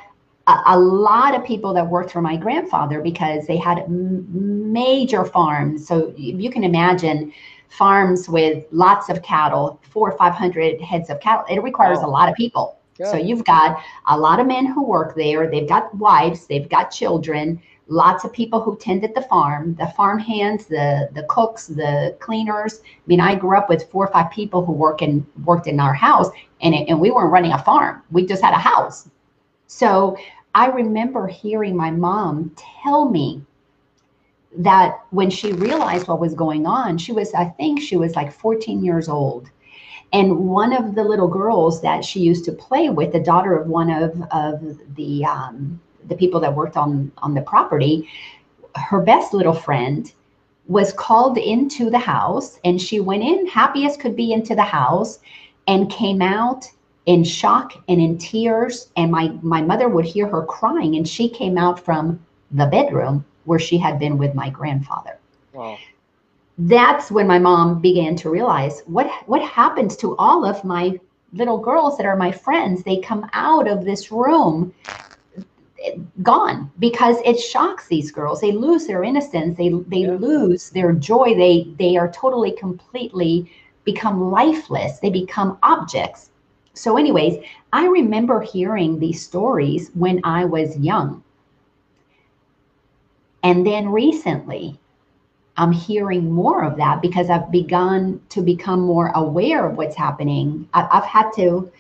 a, 0.47 0.61
a 0.67 0.79
lot 0.79 1.35
of 1.35 1.45
people 1.45 1.75
that 1.75 1.89
worked 1.89 2.11
for 2.11 2.21
my 2.21 2.37
grandfather 2.37 3.01
because 3.01 3.47
they 3.47 3.57
had 3.57 3.81
m- 3.81 4.73
major 4.73 5.25
farms. 5.25 5.87
So 5.87 6.15
you 6.17 6.51
can 6.51 6.65
imagine 6.65 7.33
farms 7.69 8.29
with 8.29 8.65
lots 8.71 9.09
of 9.09 9.23
cattle, 9.23 9.81
four 9.91 10.13
or 10.13 10.17
500 10.17 10.81
heads 10.81 11.11
of 11.11 11.21
cattle. 11.21 11.45
It 11.49 11.63
requires 11.63 11.99
wow. 11.99 12.07
a 12.07 12.11
lot 12.11 12.29
of 12.29 12.35
people. 12.35 12.79
Yeah. 12.99 13.11
So 13.11 13.17
you've 13.17 13.45
got 13.45 13.83
a 14.07 14.17
lot 14.17 14.39
of 14.39 14.47
men 14.47 14.67
who 14.67 14.85
work 14.85 15.17
there. 15.17 15.51
They've 15.51 15.69
got 15.69 15.93
wives, 15.97 16.47
they've 16.47 16.69
got 16.69 16.93
children, 16.93 17.61
lots 17.87 18.25
of 18.25 18.33
people 18.33 18.61
who 18.61 18.77
tended 18.77 19.15
the 19.15 19.23
farm, 19.23 19.75
the 19.75 19.87
farm 19.89 20.19
hands, 20.19 20.67
the 20.67 21.09
the 21.15 21.25
cooks, 21.25 21.67
the 21.67 22.17
cleaners. 22.21 22.81
I 22.85 23.03
mean, 23.07 23.21
I 23.21 23.35
grew 23.35 23.57
up 23.57 23.69
with 23.69 23.91
four 23.91 24.07
or 24.07 24.13
five 24.13 24.31
people 24.31 24.65
who 24.65 24.73
work 24.73 25.03
in 25.03 25.27
worked 25.45 25.67
in 25.67 25.81
our 25.81 25.95
house, 25.95 26.29
and 26.61 26.75
it, 26.75 26.89
and 26.89 27.01
we 27.01 27.11
weren't 27.11 27.33
running 27.33 27.53
a 27.53 27.63
farm. 27.63 28.03
We 28.11 28.27
just 28.27 28.43
had 28.43 28.55
a 28.55 28.59
house. 28.59 29.09
So 29.67 30.17
I 30.55 30.67
remember 30.67 31.27
hearing 31.27 31.77
my 31.77 31.91
mom 31.91 32.55
tell 32.83 33.09
me 33.09 33.43
that 34.57 35.01
when 35.11 35.31
she 35.31 35.53
realized 35.53 36.07
what 36.07 36.21
was 36.21 36.35
going 36.35 36.67
on, 36.67 36.97
she 36.97 37.13
was, 37.13 37.35
I 37.35 37.47
think 37.47 37.81
she 37.81 37.97
was 37.97 38.15
like 38.15 38.33
14 38.33 38.85
years 38.85 39.09
old. 39.09 39.51
And 40.13 40.49
one 40.49 40.73
of 40.73 40.95
the 40.95 41.03
little 41.03 41.27
girls 41.27 41.83
that 41.83 42.05
she 42.05 42.21
used 42.21 42.45
to 42.45 42.53
play 42.53 42.89
with, 42.89 43.13
the 43.13 43.19
daughter 43.19 43.57
of 43.57 43.67
one 43.67 43.91
of, 43.91 44.23
of 44.31 44.79
the 44.95 45.25
um, 45.25 45.81
the 46.09 46.17
people 46.17 46.41
that 46.41 46.55
worked 46.55 46.77
on 46.77 47.13
on 47.19 47.35
the 47.35 47.43
property, 47.43 48.09
her 48.77 49.01
best 49.01 49.35
little 49.35 49.55
friend 49.55 50.13
was 50.67 50.93
called 50.93 51.37
into 51.37 51.91
the 51.91 51.99
house 51.99 52.59
and 52.65 52.81
she 52.81 53.01
went 53.01 53.23
in 53.23 53.47
happy 53.47 53.85
as 53.87 53.97
could 53.97 54.17
be 54.17 54.33
into 54.33 54.55
the 54.55 54.63
house 54.63 55.19
and 55.67 55.91
came 55.91 56.23
out 56.23 56.67
in 57.07 57.23
shock 57.23 57.75
and 57.89 58.01
in 58.01 58.17
tears 58.17 58.89
and 58.97 59.11
my 59.11 59.29
my 59.43 59.61
mother 59.61 59.89
would 59.89 60.07
hear 60.07 60.27
her 60.27 60.45
crying 60.47 60.97
and 60.97 61.07
she 61.07 61.29
came 61.29 61.59
out 61.59 61.79
from 61.79 62.19
the 62.53 62.67
bedroom 62.67 63.25
where 63.45 63.59
she 63.59 63.77
had 63.77 63.99
been 63.99 64.17
with 64.17 64.35
my 64.35 64.49
grandfather. 64.49 65.19
Wow. 65.53 65.77
That's 66.57 67.11
when 67.11 67.27
my 67.27 67.39
mom 67.39 67.81
began 67.81 68.17
to 68.17 68.31
realize 68.31 68.83
what 68.87 69.11
what 69.27 69.43
happens 69.43 69.97
to 69.99 70.17
all 70.17 70.47
of 70.47 70.65
my 70.65 70.99
little 71.35 71.59
girls 71.59 71.99
that 71.99 72.07
are 72.07 72.17
my 72.17 72.33
friends. 72.33 72.83
They 72.83 72.99
come 72.99 73.29
out 73.35 73.69
of 73.69 73.85
this 73.85 74.11
room 74.11 74.73
gone 76.23 76.71
because 76.79 77.17
it 77.25 77.39
shocks 77.39 77.87
these 77.89 78.11
girls. 78.11 78.41
They 78.41 78.53
lose 78.53 78.87
their 78.87 79.05
innocence. 79.05 79.57
They 79.57 79.71
they 79.89 80.03
yeah. 80.03 80.13
lose 80.13 80.71
their 80.71 80.93
joy. 80.93 81.35
They 81.35 81.75
they 81.79 81.97
are 81.97 82.11
totally 82.11 82.53
completely 82.53 83.51
become 83.85 84.31
lifeless. 84.31 84.99
They 85.01 85.11
become 85.11 85.59
objects. 85.63 86.31
So 86.75 86.97
anyways 86.97 87.45
i 87.73 87.87
remember 87.87 88.41
hearing 88.41 88.99
these 88.99 89.23
stories 89.23 89.91
when 89.95 90.21
i 90.25 90.45
was 90.45 90.77
young. 90.79 91.23
And 93.43 93.67
then 93.67 93.89
recently 93.91 94.79
i'm 95.57 95.73
hearing 95.73 96.33
more 96.33 96.65
of 96.65 96.77
that 96.79 97.01
because 97.01 97.31
i've 97.31 97.51
begun 97.53 98.21
to 98.31 98.41
become 98.43 98.81
more 98.81 99.09
aware 99.15 99.69
of 99.69 99.77
what's 99.77 99.97
happening. 99.97 100.69
I've 100.75 101.05
had 101.05 101.31
to 101.37 101.71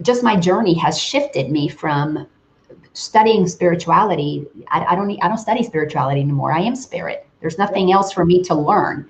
just 0.00 0.22
my 0.22 0.36
journey 0.36 0.74
has 0.74 0.98
shifted 0.98 1.50
me 1.50 1.68
from 1.68 2.26
studying 2.92 3.46
spirituality 3.46 4.46
I, 4.68 4.84
I, 4.84 4.94
don't 4.94 5.10
i 5.22 5.28
don't 5.28 5.38
study 5.38 5.62
spirituality 5.62 6.20
anymore. 6.20 6.52
I 6.52 6.60
am 6.60 6.76
spirit. 6.76 7.26
There's 7.40 7.58
nothing 7.58 7.92
else 7.92 8.12
for 8.12 8.24
me 8.24 8.42
to 8.44 8.54
learn 8.54 9.08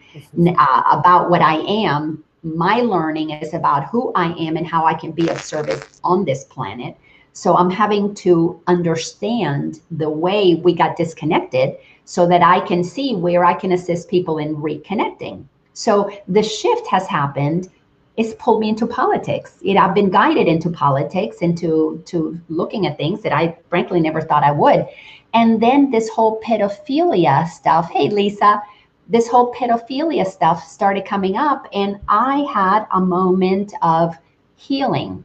uh, 0.59 0.83
about 0.91 1.31
what 1.31 1.43
i 1.43 1.57
am. 1.57 2.23
My 2.43 2.77
learning 2.81 3.31
is 3.31 3.55
about 3.55 3.85
who 3.85 4.13
i 4.15 4.33
am 4.35 4.57
and 4.57 4.67
how 4.67 4.85
i 4.85 4.95
can 4.95 5.13
be 5.13 5.29
of 5.29 5.41
service 5.41 6.01
on 6.05 6.25
this 6.25 6.45
planet. 6.45 6.97
So 7.33 7.57
i'm 7.57 7.71
having 7.71 8.15
to 8.17 8.61
understand 8.67 9.81
the 9.91 10.11
way 10.11 10.57
we 10.57 10.75
got 10.75 10.97
disconnected 10.97 11.77
so 12.05 12.27
that 12.29 12.43
i 12.43 12.61
can 12.61 12.83
see 12.83 13.15
where 13.15 13.45
i 13.45 13.55
can 13.55 13.73
assist 13.73 14.09
people 14.09 14.39
in 14.39 14.57
reconnecting. 14.57 15.45
So 15.75 16.11
the 16.29 16.43
shift 16.43 16.87
has 16.89 17.07
happened 17.07 17.71
it's 18.17 18.35
pulled 18.39 18.61
me 18.61 18.69
into 18.69 18.87
politics. 18.87 19.59
Know, 19.63 19.81
I've 19.81 19.95
been 19.95 20.11
guided 20.11 20.47
into 20.47 20.71
politics, 20.71 21.39
into 21.39 22.03
to 22.07 22.39
looking 22.49 22.87
at 22.87 22.97
things 22.97 23.23
that 23.23 23.33
I 23.33 23.57
frankly 23.71 24.01
never 24.01 24.21
thought 24.21 24.45
I 24.45 24.53
would. 24.53 24.87
And 25.35 25.63
then 25.63 25.91
this 25.91 26.11
whole 26.11 26.41
pedophilia 26.43 27.49
stuff. 27.49 27.91
Hey, 27.91 28.11
Lisa, 28.11 28.61
this 29.09 29.29
whole 29.29 29.53
pedophilia 29.55 30.27
stuff 30.27 30.67
started 30.69 31.07
coming 31.07 31.37
up, 31.37 31.67
and 31.73 31.99
I 32.09 32.41
had 32.53 32.87
a 32.93 33.01
moment 33.01 33.73
of 33.81 34.15
healing 34.57 35.25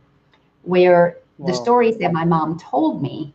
where 0.63 1.17
wow. 1.37 1.47
the 1.47 1.53
stories 1.53 1.97
that 1.97 2.13
my 2.13 2.23
mom 2.23 2.57
told 2.57 3.01
me, 3.01 3.33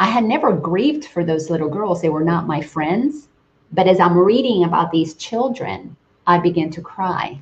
I 0.00 0.06
had 0.06 0.24
never 0.24 0.52
grieved 0.52 1.06
for 1.06 1.24
those 1.24 1.50
little 1.50 1.68
girls. 1.68 2.00
They 2.00 2.08
were 2.08 2.24
not 2.24 2.46
my 2.46 2.60
friends. 2.60 3.28
But 3.72 3.88
as 3.88 3.98
I'm 3.98 4.16
reading 4.16 4.64
about 4.64 4.92
these 4.92 5.14
children, 5.14 5.96
I 6.26 6.38
begin 6.38 6.70
to 6.70 6.80
cry 6.80 7.40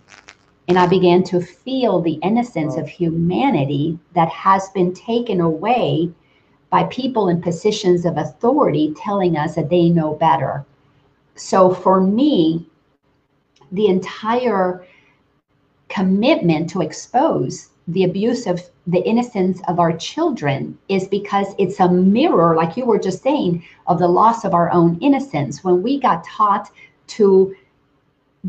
and 0.68 0.78
I 0.78 0.86
began 0.86 1.22
to 1.24 1.40
feel 1.40 2.00
the 2.00 2.18
innocence 2.22 2.76
of 2.76 2.88
humanity 2.88 3.98
that 4.14 4.28
has 4.28 4.70
been 4.70 4.94
taken 4.94 5.40
away 5.40 6.10
by 6.70 6.84
people 6.84 7.28
in 7.28 7.42
positions 7.42 8.04
of 8.04 8.16
authority 8.16 8.94
telling 8.96 9.36
us 9.36 9.54
that 9.54 9.68
they 9.68 9.90
know 9.90 10.14
better. 10.14 10.64
So 11.36 11.72
for 11.72 12.00
me, 12.00 12.66
the 13.72 13.86
entire 13.86 14.86
commitment 15.88 16.70
to 16.70 16.80
expose 16.80 17.70
the 17.88 18.04
abuse 18.04 18.46
of 18.46 18.62
the 18.86 19.06
innocence 19.06 19.60
of 19.68 19.78
our 19.78 19.94
children 19.96 20.78
is 20.88 21.06
because 21.06 21.48
it's 21.58 21.80
a 21.80 21.88
mirror, 21.88 22.56
like 22.56 22.76
you 22.76 22.86
were 22.86 22.98
just 22.98 23.22
saying, 23.22 23.62
of 23.86 23.98
the 23.98 24.08
loss 24.08 24.44
of 24.44 24.54
our 24.54 24.70
own 24.72 24.98
innocence. 25.00 25.62
When 25.62 25.82
we 25.82 26.00
got 26.00 26.24
taught 26.24 26.70
to 27.08 27.54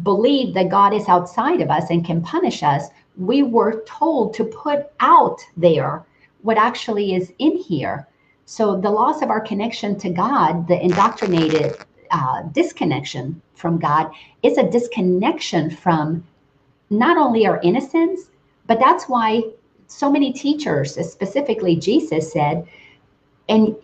believe 0.03 0.53
that 0.53 0.69
God 0.69 0.93
is 0.93 1.07
outside 1.07 1.61
of 1.61 1.69
us 1.69 1.89
and 1.89 2.05
can 2.05 2.21
punish 2.21 2.63
us, 2.63 2.87
we 3.17 3.43
were 3.43 3.83
told 3.85 4.33
to 4.33 4.43
put 4.43 4.91
out 4.99 5.39
there 5.55 6.05
what 6.41 6.57
actually 6.57 7.15
is 7.15 7.33
in 7.39 7.57
here. 7.57 8.07
So 8.45 8.79
the 8.79 8.89
loss 8.89 9.21
of 9.21 9.29
our 9.29 9.41
connection 9.41 9.97
to 9.99 10.09
God, 10.09 10.67
the 10.67 10.81
indoctrinated 10.81 11.77
uh, 12.11 12.43
disconnection 12.51 13.41
from 13.55 13.79
God, 13.79 14.11
is 14.43 14.57
a 14.57 14.69
disconnection 14.69 15.69
from 15.69 16.23
not 16.89 17.17
only 17.17 17.47
our 17.47 17.59
innocence, 17.61 18.29
but 18.67 18.79
that's 18.79 19.05
why 19.05 19.41
so 19.87 20.11
many 20.11 20.33
teachers, 20.33 20.95
specifically 21.11 21.75
Jesus, 21.75 22.31
said, 22.31 22.67
and 23.49 23.75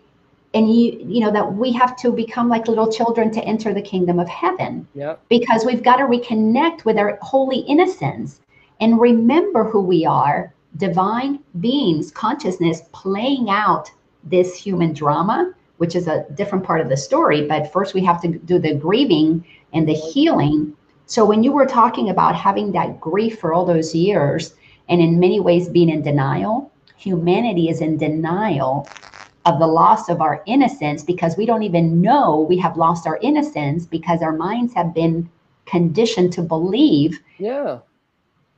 and 0.54 0.74
you 0.74 1.04
you 1.08 1.20
know 1.20 1.32
that 1.32 1.54
we 1.54 1.72
have 1.72 1.96
to 1.98 2.12
become 2.12 2.50
like 2.50 2.68
little 2.68 2.92
children 2.92 3.32
to 3.32 3.42
enter 3.44 3.74
the 3.74 3.82
kingdom 3.82 4.20
of 4.20 4.28
heaven 4.28 4.88
yep. 4.94 5.22
because 5.30 5.66
we've 5.66 5.84
got 5.84 5.98
to 5.98 6.04
reconnect 6.04 6.86
with 6.86 6.98
our 6.98 7.18
holy 7.22 7.60
innocence 7.60 8.42
and 8.80 9.00
remember 9.00 9.64
who 9.64 9.82
we 9.82 10.06
are 10.06 10.54
divine 10.78 11.40
beings 11.60 12.12
consciousness 12.12 12.82
playing 12.92 13.50
out 13.50 13.90
this 14.24 14.56
human 14.56 14.94
drama 14.94 15.54
which 15.78 15.96
is 15.96 16.08
a 16.08 16.26
different 16.36 16.64
part 16.64 16.82
of 16.82 16.90
the 16.90 16.98
story 16.98 17.48
but 17.48 17.72
first 17.72 17.94
we 17.94 18.04
have 18.04 18.22
to 18.22 18.28
do 18.28 18.60
the 18.60 18.76
grieving 18.76 19.44
and 19.74 19.88
the 19.88 19.94
healing 19.94 20.76
so 21.06 21.26
when 21.26 21.44
you 21.44 21.52
were 21.52 21.66
talking 21.66 22.10
about 22.10 22.36
having 22.36 22.72
that 22.72 23.00
grief 23.00 23.40
for 23.40 23.54
all 23.54 23.66
those 23.66 23.96
years 23.96 24.54
and 24.90 25.02
in 25.02 25.20
many 25.20 25.40
ways 25.40 25.70
being 25.70 25.90
in 25.90 26.02
denial 26.02 26.72
humanity 26.98 27.70
is 27.70 27.82
in 27.82 27.98
denial 27.98 28.88
of 29.46 29.60
the 29.60 29.68
loss 29.68 30.10
of 30.10 30.22
our 30.22 30.44
innocence 30.46 31.04
because 31.04 31.36
we 31.36 31.46
don't 31.46 31.64
even 31.64 32.02
know 32.02 32.46
we 32.48 32.58
have 32.58 32.78
lost 32.78 33.08
our 33.08 33.18
innocence 33.22 33.86
because 33.86 34.22
our 34.22 34.34
minds 34.34 34.74
have 34.74 34.94
been 34.94 35.28
conditioned 35.66 36.32
to 36.34 36.42
believe 36.42 37.20
yeah. 37.38 37.80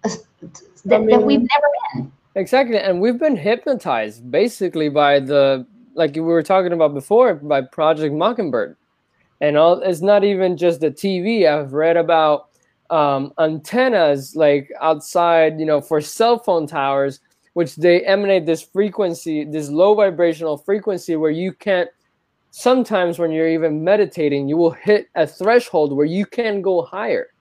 That, 0.04 0.96
I 0.96 0.98
mean, 0.98 1.10
that 1.12 1.24
we've 1.24 1.40
never 1.40 1.68
been. 1.94 2.12
exactly 2.36 2.78
and 2.78 3.00
we've 3.00 3.18
been 3.18 3.38
hypnotized 3.38 4.30
basically 4.30 4.90
by 4.90 5.20
the 5.22 5.66
like 5.94 6.16
we 6.16 6.22
were 6.22 6.44
talking 6.44 6.74
about 6.74 6.94
before 6.94 7.36
by 7.36 7.62
project 7.62 8.14
mockingbird. 8.14 8.76
And 9.40 9.58
all 9.58 9.82
it's 9.82 10.02
not 10.02 10.24
even 10.24 10.58
just 10.58 10.82
the 10.82 10.92
tv 10.92 11.48
i've 11.48 11.74
read 11.74 11.98
about 11.98 12.50
um, 12.90 13.34
antennas 13.40 14.36
like 14.36 14.70
outside 14.82 15.60
you 15.60 15.66
know 15.66 15.82
for 15.82 16.02
cell 16.02 16.38
phone 16.38 16.68
towers 16.68 17.20
which 17.54 17.76
they 17.76 18.04
emanate 18.06 18.46
this 18.46 18.62
frequency, 18.62 19.44
this 19.44 19.70
low 19.70 19.96
vibrational 19.96 20.58
frequency 20.58 21.16
where 21.16 21.32
you 21.32 21.54
can't 21.54 21.90
sometimes 22.54 23.18
when 23.18 23.32
you're 23.32 23.50
even 23.50 23.84
meditating, 23.84 24.48
you 24.48 24.56
will 24.56 24.72
hit 24.72 25.08
a 25.16 25.26
threshold 25.26 25.92
where 25.92 26.06
you 26.06 26.24
can 26.24 26.62
go 26.62 26.84
higher. 26.84 27.34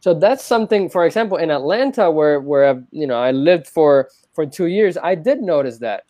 So 0.00 0.12
that's 0.12 0.44
something, 0.44 0.90
for 0.90 1.06
example, 1.06 1.38
in 1.38 1.50
Atlanta, 1.50 2.10
where 2.10 2.40
where 2.40 2.68
I've, 2.68 2.84
you 2.90 3.06
know 3.06 3.16
I 3.16 3.30
lived 3.30 3.66
for 3.66 4.10
for 4.34 4.44
two 4.44 4.66
years, 4.66 4.98
I 4.98 5.14
did 5.14 5.40
notice 5.40 5.78
that. 5.78 6.04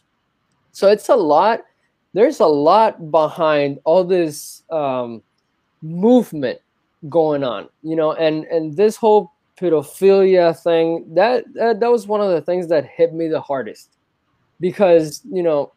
So 0.73 0.89
it's 0.89 1.09
a 1.09 1.15
lot. 1.15 1.61
There's 2.13 2.41
a 2.41 2.47
lot 2.47 3.11
behind 3.13 3.79
all 3.85 4.03
this 4.03 4.65
um, 4.71 5.23
movement 5.83 6.59
going 7.09 7.45
on, 7.45 7.69
you 7.83 7.95
know, 7.95 8.15
and 8.15 8.45
and 8.47 8.77
this 8.77 8.97
whole 8.97 9.31
pedophilia 9.61 10.57
thing 10.63 11.05
that, 11.15 11.45
that 11.55 11.81
that 11.81 11.91
was 11.91 12.07
one 12.07 12.21
of 12.21 12.31
the 12.31 12.41
things 12.41 12.67
that 12.69 12.85
hit 12.87 13.15
me 13.15 13.29
the 13.29 13.41
hardest 13.41 13.97
because 14.61 15.23
you 15.31 15.43
know 15.43 15.73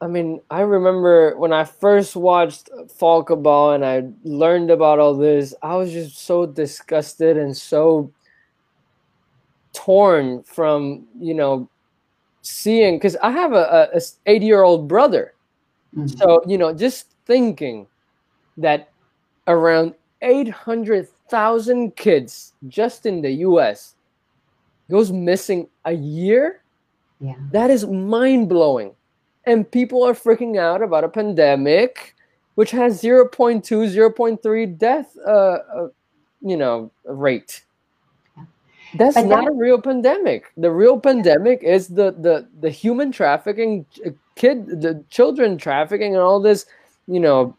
I 0.00 0.08
mean, 0.08 0.40
I 0.50 0.60
remember 0.60 1.36
when 1.38 1.52
I 1.52 1.64
first 1.64 2.16
watched 2.16 2.68
Ball 2.98 3.72
and 3.72 3.84
I 3.84 4.04
learned 4.24 4.70
about 4.70 4.98
all 4.98 5.14
this, 5.14 5.54
I 5.62 5.74
was 5.76 5.90
just 5.90 6.18
so 6.18 6.44
disgusted 6.44 7.38
and 7.38 7.56
so 7.56 8.12
torn 9.72 10.42
from, 10.42 11.06
you 11.18 11.32
know, 11.32 11.68
seeing 12.42 12.96
because 12.96 13.16
I 13.16 13.30
have 13.30 13.52
a, 13.52 13.88
a 13.94 14.00
80 14.26 14.44
year 14.44 14.62
old 14.62 14.86
brother. 14.86 15.34
Mm-hmm. 15.96 16.08
So, 16.18 16.42
you 16.46 16.58
know, 16.58 16.74
just 16.74 17.14
thinking 17.24 17.86
that 18.58 18.90
around 19.46 19.94
800,000 21.28 21.96
kids 21.96 22.52
just 22.68 23.06
in 23.06 23.22
the 23.22 23.30
US 23.30 23.94
goes 24.90 25.10
missing 25.10 25.68
a 25.84 25.92
year. 25.92 26.62
Yeah. 27.20 27.34
That 27.52 27.70
is 27.70 27.86
mind 27.86 28.48
blowing 28.48 28.92
and 29.44 29.68
people 29.70 30.02
are 30.02 30.12
freaking 30.12 30.58
out 30.58 30.82
about 30.82 31.04
a 31.04 31.08
pandemic 31.08 32.14
which 32.56 32.70
has 32.70 33.02
0.2 33.02 33.62
0.3 33.62 34.78
death 34.78 35.16
uh, 35.26 35.30
uh, 35.30 35.88
you 36.40 36.56
know 36.56 36.90
rate. 37.04 37.62
That's 38.94 39.16
but 39.16 39.26
not 39.26 39.44
that, 39.44 39.50
a 39.50 39.54
real 39.54 39.80
pandemic. 39.80 40.52
The 40.56 40.70
real 40.70 40.98
pandemic 40.98 41.62
is 41.62 41.88
the 41.88 42.12
the 42.12 42.46
the 42.60 42.70
human 42.70 43.12
trafficking 43.12 43.84
uh, 44.06 44.10
kid 44.36 44.80
the 44.80 45.02
children 45.10 45.58
trafficking 45.58 46.12
and 46.14 46.22
all 46.22 46.40
this 46.40 46.66
you 47.08 47.18
know 47.18 47.56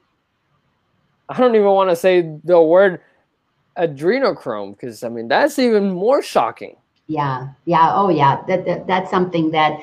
i 1.30 1.38
don't 1.38 1.56
even 1.56 1.68
want 1.68 1.90
to 1.90 1.96
say 1.96 2.22
the 2.44 2.62
word 2.62 3.02
adrenochrome 3.78 4.72
because 4.72 5.04
i 5.04 5.10
mean 5.10 5.28
that's 5.28 5.60
even 5.60 5.90
more 5.92 6.22
shocking 6.22 6.76
yeah 7.08 7.48
yeah 7.66 7.92
oh 7.94 8.10
yeah 8.10 8.42
that, 8.48 8.66
that 8.66 8.86
that's 8.88 9.10
something 9.10 9.52
that 9.52 9.80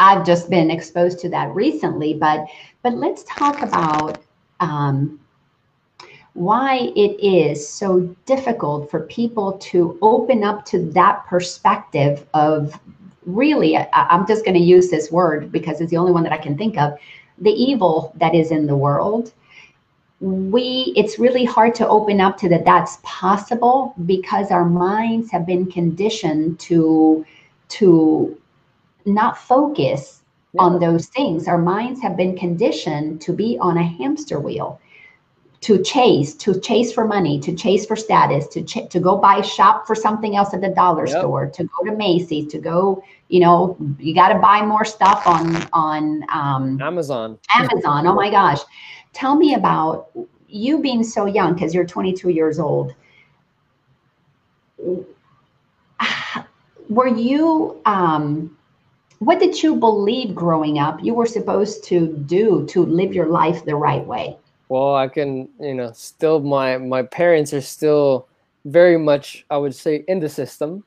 I've 0.00 0.24
just 0.24 0.50
been 0.50 0.70
exposed 0.70 1.18
to 1.20 1.28
that 1.30 1.54
recently, 1.54 2.14
but 2.14 2.46
but 2.82 2.94
let's 2.94 3.24
talk 3.24 3.62
about 3.62 4.18
um, 4.60 5.20
why 6.34 6.92
it 6.94 7.18
is 7.20 7.66
so 7.66 8.00
difficult 8.26 8.90
for 8.90 9.00
people 9.00 9.54
to 9.54 9.98
open 10.02 10.44
up 10.44 10.64
to 10.66 10.90
that 10.92 11.26
perspective 11.26 12.26
of 12.34 12.78
really. 13.26 13.76
I, 13.76 13.88
I'm 13.92 14.26
just 14.26 14.44
going 14.44 14.56
to 14.56 14.62
use 14.62 14.90
this 14.90 15.10
word 15.10 15.50
because 15.50 15.80
it's 15.80 15.90
the 15.90 15.96
only 15.96 16.12
one 16.12 16.22
that 16.22 16.32
I 16.32 16.38
can 16.38 16.56
think 16.56 16.78
of. 16.78 16.98
The 17.38 17.50
evil 17.50 18.12
that 18.16 18.34
is 18.34 18.50
in 18.50 18.66
the 18.66 18.76
world. 18.76 19.32
We 20.24 20.94
it's 20.96 21.18
really 21.18 21.44
hard 21.44 21.74
to 21.74 21.86
open 21.86 22.18
up 22.18 22.38
to 22.38 22.48
that 22.48 22.64
that's 22.64 22.98
possible 23.02 23.94
because 24.06 24.50
our 24.50 24.64
minds 24.64 25.30
have 25.30 25.44
been 25.46 25.70
conditioned 25.70 26.58
to 26.60 27.26
to 27.68 28.38
not 29.04 29.36
focus 29.36 30.22
yeah. 30.54 30.62
on 30.62 30.80
those 30.80 31.08
things. 31.08 31.46
Our 31.46 31.58
minds 31.58 32.00
have 32.00 32.16
been 32.16 32.38
conditioned 32.38 33.20
to 33.20 33.34
be 33.34 33.58
on 33.60 33.76
a 33.76 33.82
hamster 33.82 34.40
wheel, 34.40 34.80
to 35.60 35.82
chase, 35.82 36.34
to 36.36 36.58
chase 36.58 36.90
for 36.90 37.06
money, 37.06 37.38
to 37.40 37.54
chase 37.54 37.84
for 37.84 37.94
status, 37.94 38.48
to 38.48 38.62
ch- 38.62 38.88
to 38.88 39.00
go 39.00 39.18
buy 39.18 39.42
shop 39.42 39.86
for 39.86 39.94
something 39.94 40.36
else 40.36 40.54
at 40.54 40.62
the 40.62 40.70
dollar 40.70 41.06
yep. 41.06 41.18
store, 41.18 41.46
to 41.50 41.64
go 41.64 41.90
to 41.90 41.94
Macy's, 41.94 42.50
to 42.52 42.58
go, 42.58 43.04
you 43.28 43.40
know, 43.40 43.76
you 43.98 44.14
got 44.14 44.28
to 44.28 44.38
buy 44.38 44.64
more 44.64 44.86
stuff 44.86 45.26
on 45.26 45.68
on 45.74 46.24
um, 46.30 46.80
Amazon. 46.80 47.38
Amazon. 47.54 48.06
Oh 48.06 48.14
my 48.14 48.30
gosh, 48.30 48.60
tell 49.14 49.36
me 49.36 49.54
about 49.54 50.10
you 50.48 50.80
being 50.80 51.02
so 51.02 51.24
young 51.24 51.54
because 51.54 51.72
you're 51.72 51.86
22 51.86 52.28
years 52.28 52.58
old. 52.58 52.94
Were 56.90 57.08
you 57.08 57.80
um, 57.86 58.56
what 59.20 59.38
did 59.40 59.62
you 59.62 59.74
believe 59.76 60.34
growing 60.34 60.78
up 60.78 61.02
you 61.02 61.14
were 61.14 61.26
supposed 61.26 61.82
to 61.84 62.08
do 62.26 62.66
to 62.66 62.84
live 62.84 63.14
your 63.14 63.26
life 63.26 63.64
the 63.64 63.74
right 63.74 64.06
way? 64.06 64.36
Well, 64.68 64.94
I 64.94 65.08
can, 65.08 65.48
you 65.58 65.74
know, 65.74 65.92
still 65.92 66.40
my 66.40 66.76
my 66.76 67.02
parents 67.02 67.54
are 67.54 67.62
still 67.62 68.28
very 68.66 68.98
much 68.98 69.46
I 69.50 69.56
would 69.56 69.74
say 69.74 70.04
in 70.08 70.20
the 70.20 70.28
system. 70.28 70.84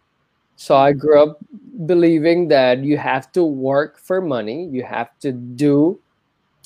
So 0.56 0.76
I 0.76 0.92
grew 0.92 1.22
up 1.22 1.40
believing 1.86 2.48
that 2.48 2.84
you 2.84 2.98
have 2.98 3.32
to 3.34 3.44
work 3.44 4.00
for 4.00 4.22
money, 4.22 4.66
you 4.72 4.84
have 4.84 5.18
to 5.20 5.32
do 5.32 6.00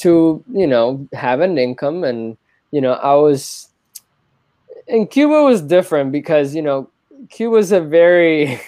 to, 0.01 0.43
you 0.51 0.67
know, 0.67 1.07
have 1.13 1.41
an 1.41 1.57
income 1.57 2.03
and 2.03 2.37
you 2.71 2.79
know, 2.79 2.93
I 2.93 3.13
was 3.15 3.69
in 4.87 5.07
Cuba 5.07 5.43
was 5.43 5.61
different 5.61 6.11
because, 6.11 6.55
you 6.55 6.61
know, 6.61 6.89
Cuba's 7.29 7.71
a 7.71 7.81
very 7.81 8.59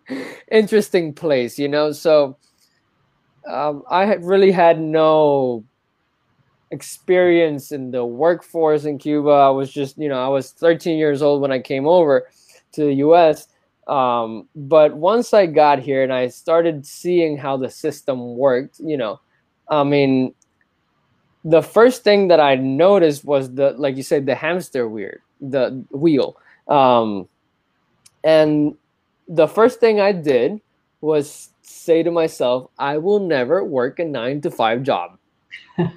interesting 0.50 1.14
place, 1.14 1.58
you 1.58 1.68
know. 1.68 1.92
So 1.92 2.36
um, 3.48 3.84
I 3.88 4.14
really 4.14 4.50
had 4.50 4.80
no 4.80 5.64
experience 6.70 7.70
in 7.72 7.90
the 7.90 8.04
workforce 8.04 8.84
in 8.84 8.98
Cuba. 8.98 9.30
I 9.30 9.50
was 9.50 9.72
just, 9.72 9.96
you 9.98 10.08
know, 10.08 10.22
I 10.22 10.28
was 10.28 10.52
13 10.52 10.98
years 10.98 11.22
old 11.22 11.40
when 11.40 11.52
I 11.52 11.60
came 11.60 11.86
over 11.86 12.28
to 12.72 12.84
the 12.84 12.94
US. 12.94 13.48
Um, 13.86 14.48
but 14.54 14.94
once 14.96 15.34
I 15.34 15.46
got 15.46 15.80
here 15.80 16.02
and 16.02 16.12
I 16.12 16.28
started 16.28 16.86
seeing 16.86 17.36
how 17.36 17.56
the 17.56 17.70
system 17.70 18.36
worked, 18.36 18.78
you 18.78 18.96
know, 18.96 19.20
I 19.68 19.82
mean, 19.84 20.34
the 21.44 21.62
first 21.62 22.04
thing 22.04 22.28
that 22.28 22.40
I 22.40 22.54
noticed 22.54 23.24
was 23.24 23.52
the, 23.54 23.70
like 23.72 23.96
you 23.96 24.02
said, 24.02 24.26
the 24.26 24.34
hamster 24.34 24.88
weird, 24.88 25.20
the 25.40 25.84
wheel. 25.90 26.36
Um, 26.68 27.28
and 28.24 28.76
the 29.28 29.48
first 29.48 29.80
thing 29.80 30.00
I 30.00 30.12
did 30.12 30.60
was 31.00 31.50
say 31.62 32.02
to 32.02 32.10
myself, 32.10 32.70
I 32.78 32.98
will 32.98 33.20
never 33.20 33.64
work 33.64 33.98
a 33.98 34.04
nine 34.04 34.40
to 34.42 34.50
five 34.50 34.82
job. 34.82 35.18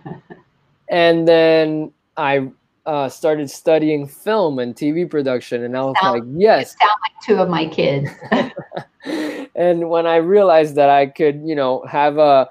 and 0.90 1.28
then 1.28 1.92
I 2.18 2.50
uh, 2.86 3.10
started 3.10 3.50
studying 3.50 4.08
film 4.08 4.60
and 4.60 4.76
TV 4.76 5.10
production, 5.10 5.64
and 5.64 5.78
I 5.78 5.82
was 5.82 5.96
sound, 6.02 6.20
like, 6.20 6.42
yes. 6.42 6.76
sound 6.80 6.92
like 7.04 7.24
two 7.24 7.36
of 7.42 7.50
my 7.50 7.68
kids. 7.68 8.10
and 9.56 9.90
when 9.90 10.08
I 10.08 10.18
realized 10.18 10.76
that 10.76 10.90
I 10.90 11.08
could, 11.08 11.42
you 11.46 11.56
know, 11.56 11.84
have 11.86 12.18
a 12.18 12.50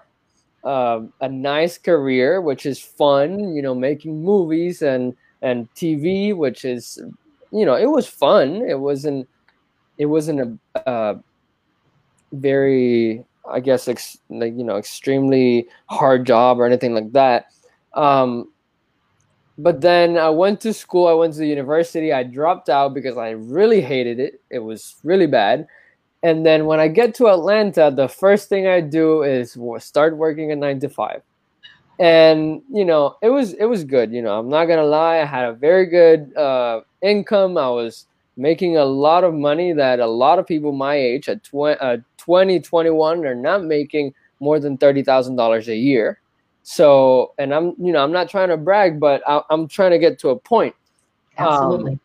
uh, 0.64 1.02
a 1.20 1.28
nice 1.28 1.78
career, 1.78 2.40
which 2.40 2.66
is 2.66 2.80
fun, 2.80 3.54
you 3.54 3.62
know, 3.62 3.74
making 3.74 4.22
movies 4.22 4.82
and 4.82 5.14
and 5.42 5.68
TV, 5.74 6.32
which 6.32 6.64
is, 6.64 6.98
you 7.52 7.66
know, 7.66 7.74
it 7.74 7.86
was 7.86 8.06
fun. 8.06 8.62
It 8.62 8.78
wasn't 8.78 9.28
it 9.98 10.06
wasn't 10.06 10.58
a 10.74 10.88
uh, 10.88 11.14
very 12.32 13.24
i 13.48 13.60
guess 13.60 13.88
ex- 13.88 14.18
like 14.28 14.54
you 14.56 14.64
know 14.64 14.76
extremely 14.76 15.68
hard 15.88 16.26
job 16.26 16.58
or 16.58 16.66
anything 16.66 16.94
like 16.94 17.12
that. 17.12 17.46
Um, 17.92 18.50
but 19.56 19.80
then 19.80 20.18
i 20.18 20.28
went 20.28 20.60
to 20.60 20.72
school 20.72 21.06
i 21.06 21.12
went 21.12 21.32
to 21.32 21.38
the 21.38 21.46
university 21.46 22.12
i 22.12 22.24
dropped 22.24 22.68
out 22.68 22.92
because 22.92 23.16
i 23.16 23.30
really 23.30 23.80
hated 23.80 24.18
it. 24.18 24.40
It 24.50 24.58
was 24.58 24.96
really 25.04 25.26
bad 25.28 25.68
and 26.24 26.44
then 26.44 26.66
when 26.66 26.80
i 26.80 26.88
get 26.88 27.14
to 27.14 27.28
atlanta 27.28 27.92
the 27.94 28.08
first 28.08 28.48
thing 28.48 28.66
i 28.66 28.80
do 28.80 29.22
is 29.22 29.56
start 29.78 30.16
working 30.16 30.50
at 30.50 30.58
9 30.58 30.80
to 30.80 30.88
5 30.88 31.22
and 32.00 32.60
you 32.72 32.84
know 32.84 33.16
it 33.22 33.28
was 33.28 33.52
it 33.52 33.66
was 33.66 33.84
good 33.84 34.12
you 34.12 34.20
know 34.20 34.36
i'm 34.36 34.48
not 34.48 34.64
gonna 34.64 34.84
lie 34.84 35.20
i 35.20 35.24
had 35.24 35.44
a 35.44 35.52
very 35.52 35.86
good 35.86 36.36
uh, 36.36 36.80
income 37.02 37.56
i 37.56 37.68
was 37.68 38.06
making 38.36 38.76
a 38.76 38.84
lot 38.84 39.24
of 39.24 39.34
money 39.34 39.72
that 39.72 40.00
a 40.00 40.06
lot 40.06 40.38
of 40.38 40.46
people 40.46 40.72
my 40.72 40.94
age 40.94 41.28
at 41.28 41.44
20, 41.44 41.78
uh, 41.80 41.96
2021 42.16 43.24
are 43.24 43.34
not 43.34 43.64
making 43.64 44.12
more 44.40 44.58
than 44.58 44.76
$30,000 44.76 45.68
a 45.68 45.76
year. 45.76 46.20
So, 46.62 47.32
and 47.38 47.54
I'm, 47.54 47.74
you 47.78 47.92
know, 47.92 48.02
I'm 48.02 48.12
not 48.12 48.28
trying 48.28 48.48
to 48.48 48.56
brag, 48.56 48.98
but 48.98 49.22
I, 49.28 49.42
am 49.50 49.68
trying 49.68 49.92
to 49.92 49.98
get 49.98 50.18
to 50.20 50.30
a 50.30 50.38
point. 50.38 50.74
Absolutely. 51.38 51.92
Um, 51.92 52.00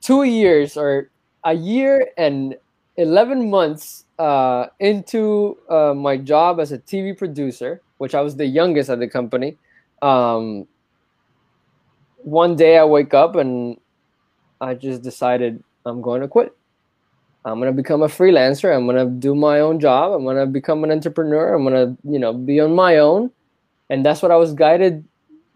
two 0.00 0.22
years 0.22 0.76
or 0.76 1.10
a 1.44 1.54
year 1.54 2.08
and 2.16 2.56
11 2.96 3.50
months 3.50 4.04
uh, 4.18 4.66
into 4.78 5.56
uh, 5.68 5.94
my 5.94 6.16
job 6.16 6.60
as 6.60 6.72
a 6.72 6.78
TV 6.78 7.16
producer, 7.16 7.80
which 7.98 8.14
I 8.14 8.20
was 8.20 8.36
the 8.36 8.46
youngest 8.46 8.90
at 8.90 8.98
the 8.98 9.08
company. 9.08 9.56
Um, 10.02 10.66
one 12.18 12.56
day 12.56 12.78
I 12.78 12.84
wake 12.84 13.14
up 13.14 13.36
and 13.36 13.78
I 14.60 14.74
just 14.74 15.02
decided 15.02 15.62
I'm 15.86 16.02
going 16.02 16.20
to 16.20 16.28
quit. 16.28 16.54
I'm 17.44 17.58
gonna 17.58 17.72
become 17.72 18.02
a 18.02 18.06
freelancer. 18.06 18.74
I'm 18.74 18.86
gonna 18.86 19.06
do 19.06 19.34
my 19.34 19.60
own 19.60 19.80
job. 19.80 20.12
I'm 20.12 20.24
gonna 20.24 20.46
become 20.46 20.84
an 20.84 20.92
entrepreneur. 20.92 21.54
I'm 21.54 21.64
gonna, 21.64 21.96
you 22.04 22.18
know, 22.18 22.34
be 22.34 22.60
on 22.60 22.74
my 22.74 22.98
own, 22.98 23.30
and 23.88 24.04
that's 24.04 24.20
what 24.20 24.30
I 24.30 24.36
was 24.36 24.52
guided 24.52 25.04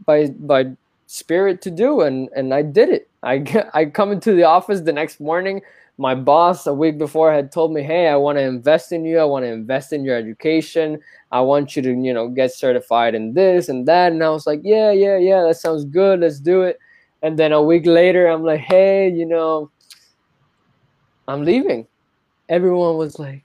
by 0.07 0.28
by 0.28 0.72
spirit 1.07 1.62
to 1.62 1.70
do, 1.70 2.00
and 2.02 2.28
and 2.36 2.52
I 2.55 2.62
did 2.62 2.88
it. 2.88 3.09
I 3.22 3.44
I 3.74 3.86
come 3.86 4.12
into 4.12 4.34
the 4.34 4.44
office 4.44 4.80
the 4.80 4.92
next 4.92 5.20
morning. 5.20 5.62
My 5.96 6.14
boss 6.16 6.66
a 6.66 6.74
week 6.74 6.98
before 6.98 7.32
had 7.32 7.52
told 7.52 7.72
me, 7.72 7.82
"Hey, 7.82 8.09
I 8.09 8.16
want 8.16 8.38
to 8.38 8.42
invest 8.42 8.92
in 8.92 9.05
you. 9.05 9.18
I 9.18 9.24
want 9.24 9.44
to 9.44 9.52
invest 9.52 9.92
in 9.92 10.05
your 10.05 10.16
education. 10.16 10.98
I 11.30 11.40
want 11.40 11.76
you 11.76 11.82
to, 11.82 11.90
you 11.90 12.12
know, 12.12 12.28
get 12.28 12.52
certified 12.52 13.14
in 13.14 13.34
this 13.34 13.68
and 13.68 13.86
that." 13.86 14.12
And 14.12 14.22
I 14.24 14.30
was 14.30 14.46
like, 14.46 14.61
"Yeah, 14.64 14.90
yeah, 14.90 15.16
yeah. 15.18 15.42
That 15.42 15.57
sounds 15.57 15.84
good. 15.84 16.20
Let's 16.20 16.40
do 16.40 16.62
it." 16.62 16.78
and 17.24 17.38
then 17.38 17.52
a 17.52 17.62
week 17.62 17.86
later 17.86 18.28
i'm 18.28 18.44
like 18.44 18.61
hey 18.61 19.09
you 19.09 19.24
know 19.24 19.70
i'm 21.26 21.42
leaving 21.42 21.86
everyone 22.50 22.96
was 22.98 23.18
like 23.18 23.42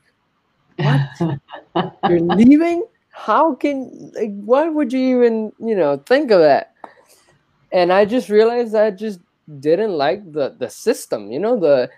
what 0.77 1.91
you're 2.09 2.19
leaving 2.19 2.83
how 3.11 3.55
can 3.55 4.11
like 4.15 4.31
why 4.43 4.67
would 4.67 4.91
you 4.91 5.17
even 5.17 5.51
you 5.59 5.75
know 5.75 5.97
think 6.05 6.29
of 6.29 6.39
that 6.39 6.68
and 7.71 7.91
i 7.91 8.05
just 8.05 8.29
realized 8.29 8.75
i 8.75 8.89
just 8.91 9.19
didn't 9.59 9.91
like 9.91 10.31
the 10.31 10.55
the 10.59 10.69
system 10.69 11.31
you 11.31 11.39
know 11.39 11.59
the 11.59 11.89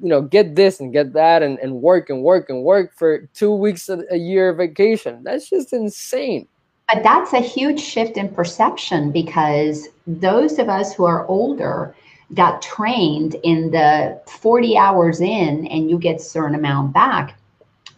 you 0.00 0.08
know 0.08 0.22
get 0.22 0.54
this 0.54 0.80
and 0.80 0.92
get 0.92 1.12
that 1.12 1.42
and, 1.42 1.58
and 1.58 1.82
work 1.82 2.10
and 2.10 2.22
work 2.22 2.48
and 2.48 2.62
work 2.62 2.92
for 2.94 3.28
two 3.34 3.52
weeks 3.52 3.88
a, 3.88 4.02
a 4.10 4.16
year 4.16 4.52
vacation. 4.52 5.22
That's 5.22 5.48
just 5.50 5.72
insane. 5.72 6.46
But 6.92 7.02
that's 7.02 7.32
a 7.32 7.40
huge 7.40 7.80
shift 7.80 8.16
in 8.16 8.28
perception 8.30 9.12
because 9.12 9.88
those 10.06 10.58
of 10.58 10.68
us 10.68 10.94
who 10.94 11.04
are 11.04 11.26
older 11.26 11.94
got 12.34 12.62
trained 12.62 13.36
in 13.42 13.70
the 13.70 14.20
40 14.26 14.76
hours 14.76 15.20
in 15.20 15.66
and 15.66 15.90
you 15.90 15.98
get 15.98 16.20
certain 16.20 16.54
amount 16.54 16.92
back 16.92 17.37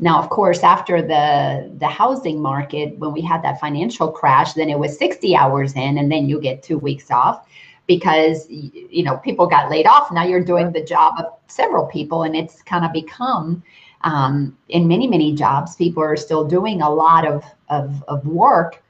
now 0.00 0.18
of 0.18 0.28
course 0.30 0.62
after 0.64 1.00
the 1.00 1.70
the 1.78 1.86
housing 1.86 2.40
market 2.40 2.98
when 2.98 3.12
we 3.12 3.20
had 3.20 3.42
that 3.42 3.60
financial 3.60 4.10
crash 4.10 4.54
then 4.54 4.68
it 4.68 4.78
was 4.78 4.98
60 4.98 5.36
hours 5.36 5.74
in 5.74 5.98
and 5.98 6.10
then 6.10 6.28
you 6.28 6.40
get 6.40 6.62
two 6.62 6.78
weeks 6.78 7.10
off 7.10 7.46
because 7.90 8.46
you 8.48 9.02
know 9.02 9.16
people 9.16 9.48
got 9.48 9.68
laid 9.68 9.84
off. 9.84 10.12
Now 10.12 10.22
you're 10.22 10.44
doing 10.44 10.70
the 10.70 10.84
job 10.84 11.14
of 11.18 11.26
several 11.48 11.86
people 11.86 12.22
and 12.22 12.36
it's 12.36 12.62
kind 12.62 12.84
of 12.84 12.92
become 12.92 13.64
um, 14.02 14.56
in 14.68 14.86
many 14.86 15.08
many 15.08 15.34
jobs 15.34 15.74
people 15.74 16.00
are 16.00 16.16
still 16.16 16.44
doing 16.44 16.82
a 16.82 16.88
lot 16.88 17.26
of, 17.26 17.44
of, 17.68 18.04
of 18.06 18.24
work 18.24 18.80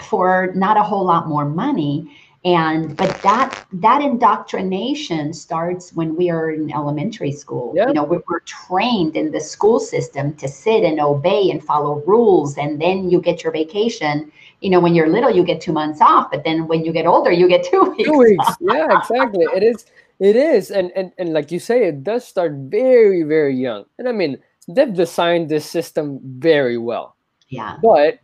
for 0.00 0.52
not 0.54 0.78
a 0.78 0.82
whole 0.82 1.04
lot 1.04 1.28
more 1.28 1.44
money 1.44 2.16
and 2.44 2.94
but 2.96 3.22
that 3.22 3.64
that 3.72 4.02
indoctrination 4.02 5.32
starts 5.32 5.94
when 5.94 6.14
we 6.14 6.28
are 6.28 6.50
in 6.50 6.70
elementary 6.72 7.32
school. 7.32 7.72
You 7.74 7.92
know 7.94 8.04
we're, 8.04 8.22
we're, 8.28 8.40
trained 8.40 9.16
in 9.16 9.30
the 9.30 9.40
school 9.40 9.80
system 9.80 10.34
to 10.34 10.46
sit 10.46 10.84
and 10.84 11.00
obey 11.00 11.50
and 11.50 11.64
follow 11.64 12.02
rules. 12.06 12.58
And 12.58 12.80
then 12.80 13.08
you 13.08 13.20
get 13.20 13.42
your 13.42 13.52
vacation. 13.52 14.30
You 14.60 14.70
know 14.70 14.80
when 14.80 14.94
you're 14.94 15.08
little 15.08 15.30
you 15.30 15.42
get 15.42 15.62
two 15.62 15.72
months 15.72 16.02
off. 16.02 16.30
But 16.30 16.44
then 16.44 16.68
when 16.68 16.84
you 16.84 16.92
get 16.92 17.06
older 17.06 17.32
you 17.32 17.48
get 17.48 17.64
two 17.64 17.80
weeks 17.96 18.10
two 18.10 18.18
weeks. 18.18 18.46
off. 18.46 18.56
yeah 18.60 18.98
exactly. 18.98 19.46
It 19.54 19.62
is 19.62 19.86
it 20.20 20.36
is. 20.36 20.70
And, 20.70 20.92
and 20.94 21.12
and 21.16 21.32
like 21.32 21.50
you 21.50 21.58
say 21.58 21.88
it 21.88 22.04
does 22.04 22.26
start 22.28 22.52
very 22.52 23.22
very 23.22 23.56
young. 23.56 23.86
And 23.98 24.06
i 24.06 24.12
mean 24.12 24.36
they've 24.68 24.92
designed 24.92 25.48
this 25.48 25.64
system 25.64 26.20
very 26.22 26.76
well. 26.76 27.16
Yeah. 27.48 27.78
But 27.82 28.18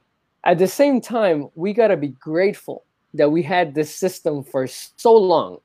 at 0.44 0.58
the 0.58 0.68
same 0.68 1.00
time 1.00 1.48
we 1.54 1.72
got 1.72 1.88
to 1.88 1.96
be 1.96 2.08
grateful 2.08 2.84
that 3.14 3.30
we 3.30 3.42
had 3.42 3.74
this 3.74 3.94
system 3.94 4.42
for 4.44 4.66
so 4.66 5.16
long. 5.16 5.58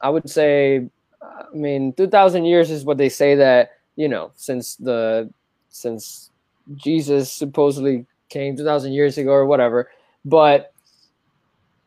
I 0.00 0.10
would 0.10 0.28
say, 0.28 0.88
I 1.22 1.54
mean, 1.54 1.92
2,000 1.94 2.44
years 2.44 2.70
is 2.70 2.84
what 2.84 2.98
they 2.98 3.08
say 3.08 3.34
that, 3.36 3.72
you 3.96 4.08
know, 4.08 4.32
since 4.34 4.76
the, 4.76 5.30
since 5.68 6.30
Jesus 6.76 7.32
supposedly 7.32 8.06
came 8.28 8.56
2,000 8.56 8.92
years 8.92 9.18
ago 9.18 9.32
or 9.32 9.46
whatever. 9.46 9.90
But 10.24 10.72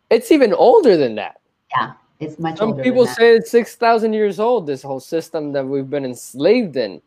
it's 0.09 0.31
even 0.31 0.53
older 0.53 0.97
than 0.97 1.15
that. 1.15 1.39
Yeah, 1.75 1.93
it's 2.19 2.37
much 2.39 2.57
Some 2.57 2.77
people 2.77 3.07
say 3.07 3.35
it's 3.35 3.51
6,000 3.51 4.13
years 4.13 4.39
old, 4.39 4.67
this 4.67 4.81
whole 4.81 4.99
system 4.99 5.51
that 5.53 5.65
we've 5.65 5.89
been 5.89 6.05
enslaved 6.05 6.77
in. 6.77 7.01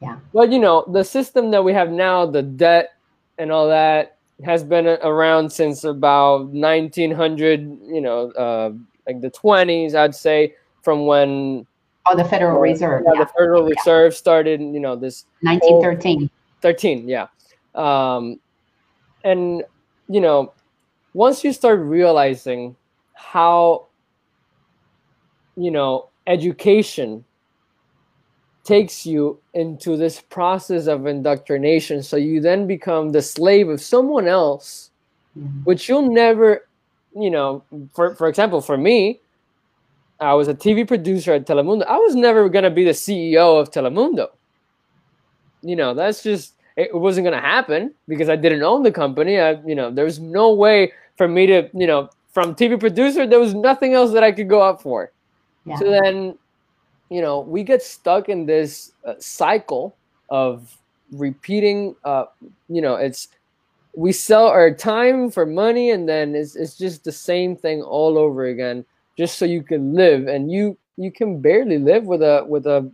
Yeah. 0.00 0.18
But, 0.32 0.52
you 0.52 0.58
know, 0.58 0.84
the 0.92 1.04
system 1.04 1.50
that 1.52 1.64
we 1.64 1.72
have 1.72 1.90
now, 1.90 2.26
the 2.26 2.42
debt 2.42 2.90
and 3.38 3.50
all 3.50 3.68
that, 3.68 4.13
has 4.42 4.64
been 4.64 4.86
around 4.86 5.50
since 5.50 5.84
about 5.84 6.48
1900 6.48 7.60
you 7.84 8.00
know 8.00 8.30
uh, 8.32 8.72
like 9.06 9.20
the 9.20 9.30
20s 9.30 9.94
i'd 9.94 10.14
say 10.14 10.54
from 10.82 11.06
when 11.06 11.66
oh 12.06 12.16
the 12.16 12.24
federal 12.24 12.60
reserve 12.60 13.02
yeah, 13.06 13.12
yeah, 13.14 13.24
the 13.24 13.30
federal 13.38 13.62
yeah. 13.62 13.74
reserve 13.76 14.14
started 14.14 14.60
you 14.60 14.80
know 14.80 14.96
this 14.96 15.26
1913 15.42 16.28
13 16.64 17.08
yeah. 17.08 17.26
Um, 17.74 18.40
and 19.22 19.62
you 20.08 20.20
know 20.20 20.52
once 21.12 21.44
you 21.44 21.52
start 21.52 21.78
realizing 21.80 22.74
how 23.12 23.86
you 25.56 25.70
know 25.70 26.08
education 26.26 27.24
takes 28.64 29.04
you 29.04 29.38
into 29.52 29.96
this 29.96 30.20
process 30.20 30.86
of 30.86 31.06
indoctrination. 31.06 32.02
So 32.02 32.16
you 32.16 32.40
then 32.40 32.66
become 32.66 33.12
the 33.12 33.22
slave 33.22 33.68
of 33.68 33.80
someone 33.80 34.26
else, 34.26 34.90
mm-hmm. 35.38 35.60
which 35.64 35.88
you'll 35.88 36.10
never, 36.10 36.66
you 37.14 37.30
know, 37.30 37.62
for, 37.94 38.14
for 38.14 38.28
example, 38.28 38.60
for 38.60 38.76
me, 38.76 39.20
I 40.18 40.32
was 40.34 40.48
a 40.48 40.54
TV 40.54 40.86
producer 40.86 41.34
at 41.34 41.46
Telemundo. 41.46 41.86
I 41.86 41.98
was 41.98 42.14
never 42.14 42.48
going 42.48 42.64
to 42.64 42.70
be 42.70 42.84
the 42.84 42.92
CEO 42.92 43.60
of 43.60 43.70
Telemundo. 43.70 44.28
You 45.62 45.76
know, 45.76 45.92
that's 45.92 46.22
just, 46.22 46.54
it 46.76 46.94
wasn't 46.94 47.24
going 47.24 47.40
to 47.40 47.46
happen 47.46 47.92
because 48.08 48.28
I 48.28 48.36
didn't 48.36 48.62
own 48.62 48.82
the 48.82 48.92
company. 48.92 49.38
I, 49.38 49.60
you 49.66 49.74
know, 49.74 49.90
there 49.90 50.04
was 50.04 50.18
no 50.18 50.52
way 50.52 50.92
for 51.16 51.28
me 51.28 51.46
to, 51.46 51.68
you 51.74 51.86
know, 51.86 52.08
from 52.32 52.54
TV 52.54 52.78
producer, 52.78 53.26
there 53.26 53.38
was 53.38 53.54
nothing 53.54 53.94
else 53.94 54.12
that 54.12 54.24
I 54.24 54.32
could 54.32 54.48
go 54.48 54.60
up 54.60 54.82
for. 54.82 55.12
Yeah. 55.66 55.78
So 55.78 55.90
then 55.90 56.36
you 57.14 57.22
know, 57.22 57.38
we 57.38 57.62
get 57.62 57.80
stuck 57.80 58.28
in 58.28 58.44
this 58.44 58.90
uh, 59.04 59.14
cycle 59.20 59.94
of 60.30 60.76
repeating. 61.12 61.94
Uh, 62.02 62.24
you 62.68 62.82
know, 62.82 62.96
it's 62.96 63.28
we 63.94 64.10
sell 64.10 64.48
our 64.48 64.74
time 64.74 65.30
for 65.30 65.46
money, 65.46 65.92
and 65.92 66.08
then 66.08 66.34
it's 66.34 66.56
it's 66.56 66.76
just 66.76 67.04
the 67.04 67.12
same 67.12 67.54
thing 67.54 67.82
all 67.82 68.18
over 68.18 68.46
again, 68.46 68.84
just 69.16 69.38
so 69.38 69.44
you 69.44 69.62
can 69.62 69.94
live, 69.94 70.26
and 70.26 70.50
you 70.50 70.76
you 70.96 71.12
can 71.12 71.40
barely 71.40 71.78
live 71.78 72.02
with 72.02 72.20
a 72.20 72.44
with 72.48 72.66
a 72.66 72.90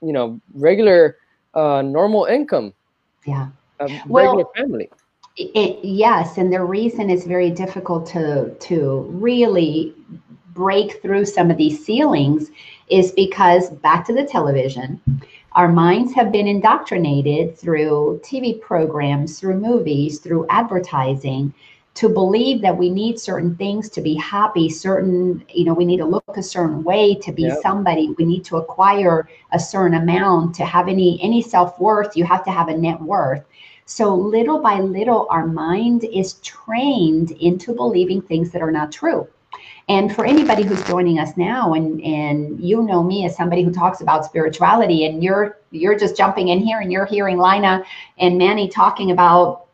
you 0.00 0.14
know 0.14 0.40
regular 0.54 1.18
uh, 1.52 1.82
normal 1.82 2.24
income. 2.24 2.72
Yeah, 3.26 3.48
a 3.80 4.00
well, 4.06 4.32
regular 4.32 4.46
family. 4.56 4.88
It, 5.36 5.84
yes, 5.84 6.38
and 6.38 6.50
the 6.50 6.64
reason 6.64 7.10
it's 7.10 7.26
very 7.26 7.50
difficult 7.50 8.06
to 8.16 8.54
to 8.60 9.00
really 9.12 9.94
break 10.58 11.00
through 11.00 11.24
some 11.24 11.52
of 11.52 11.56
these 11.56 11.84
ceilings 11.86 12.50
is 12.88 13.12
because 13.12 13.70
back 13.70 14.04
to 14.06 14.12
the 14.12 14.24
television, 14.24 15.00
our 15.52 15.68
minds 15.68 16.12
have 16.14 16.32
been 16.32 16.48
indoctrinated 16.48 17.56
through 17.56 18.20
TV 18.24 18.60
programs, 18.60 19.38
through 19.38 19.60
movies, 19.60 20.18
through 20.18 20.46
advertising 20.50 21.54
to 21.94 22.08
believe 22.08 22.60
that 22.62 22.76
we 22.76 22.90
need 22.90 23.18
certain 23.18 23.56
things 23.56 23.88
to 23.90 24.00
be 24.00 24.14
happy, 24.14 24.68
certain, 24.68 25.44
you 25.52 25.64
know, 25.64 25.74
we 25.74 25.84
need 25.84 25.96
to 25.96 26.04
look 26.04 26.36
a 26.36 26.42
certain 26.42 26.82
way 26.84 27.14
to 27.14 27.32
be 27.32 27.42
yep. 27.42 27.58
somebody. 27.62 28.14
We 28.18 28.24
need 28.24 28.44
to 28.46 28.56
acquire 28.56 29.28
a 29.52 29.58
certain 29.58 29.96
amount 29.96 30.56
to 30.56 30.64
have 30.64 30.88
any 30.88 31.20
any 31.22 31.40
self-worth, 31.42 32.16
you 32.16 32.24
have 32.24 32.44
to 32.44 32.50
have 32.50 32.68
a 32.68 32.76
net 32.76 33.00
worth. 33.00 33.44
So 33.86 34.14
little 34.14 34.60
by 34.60 34.80
little 34.80 35.26
our 35.30 35.46
mind 35.46 36.04
is 36.04 36.34
trained 36.34 37.30
into 37.32 37.74
believing 37.74 38.22
things 38.22 38.50
that 38.50 38.62
are 38.62 38.70
not 38.72 38.92
true. 38.92 39.26
And 39.88 40.14
for 40.14 40.26
anybody 40.26 40.64
who's 40.64 40.82
joining 40.84 41.18
us 41.18 41.36
now, 41.36 41.72
and 41.72 42.02
and 42.02 42.60
you 42.60 42.82
know 42.82 43.02
me 43.02 43.24
as 43.24 43.34
somebody 43.34 43.62
who 43.62 43.72
talks 43.72 44.02
about 44.02 44.24
spirituality, 44.24 45.06
and 45.06 45.24
you're 45.24 45.58
you're 45.70 45.98
just 45.98 46.16
jumping 46.16 46.48
in 46.48 46.60
here 46.60 46.80
and 46.80 46.92
you're 46.92 47.06
hearing 47.06 47.38
Lina 47.38 47.82
and 48.18 48.36
Manny 48.36 48.68
talking 48.68 49.10
about, 49.10 49.66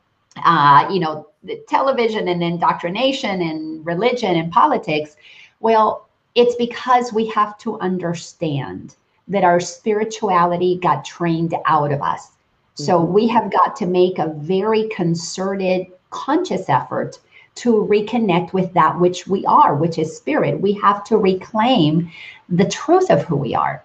uh, 0.45 0.89
you 0.91 1.01
know, 1.01 1.29
the 1.43 1.63
television 1.69 2.29
and 2.29 2.43
indoctrination 2.43 3.43
and 3.43 3.85
religion 3.85 4.37
and 4.37 4.53
politics. 4.53 5.17
Well, 5.59 6.09
it's 6.37 6.55
because 6.57 7.13
we 7.13 7.27
have 7.29 7.59
to 7.59 7.79
understand 7.81 8.95
that 9.29 9.43
our 9.43 9.59
spirituality 9.59 10.79
got 10.81 11.05
trained 11.05 11.55
out 11.67 11.91
of 11.91 12.03
us. 12.03 12.33
So 12.75 12.99
mm-hmm. 13.01 13.13
we 13.13 13.29
have 13.29 13.53
got 13.53 13.75
to 13.77 13.87
make 13.87 14.19
a 14.19 14.35
very 14.37 14.89
concerted, 14.89 15.87
conscious 16.11 16.69
effort 16.69 17.19
to 17.57 17.87
reconnect 17.91 18.53
with 18.53 18.73
that 18.75 18.99
which 18.99 19.27
we 19.27 19.45
are, 19.47 19.75
which 19.75 19.99
is 19.99 20.17
spirit. 20.17 20.61
We 20.61 20.73
have 20.75 21.05
to 21.05 21.17
reclaim 21.17 22.11
the 22.49 22.69
truth 22.69 23.11
of 23.11 23.23
who 23.23 23.37
we 23.37 23.55
are. 23.55 23.85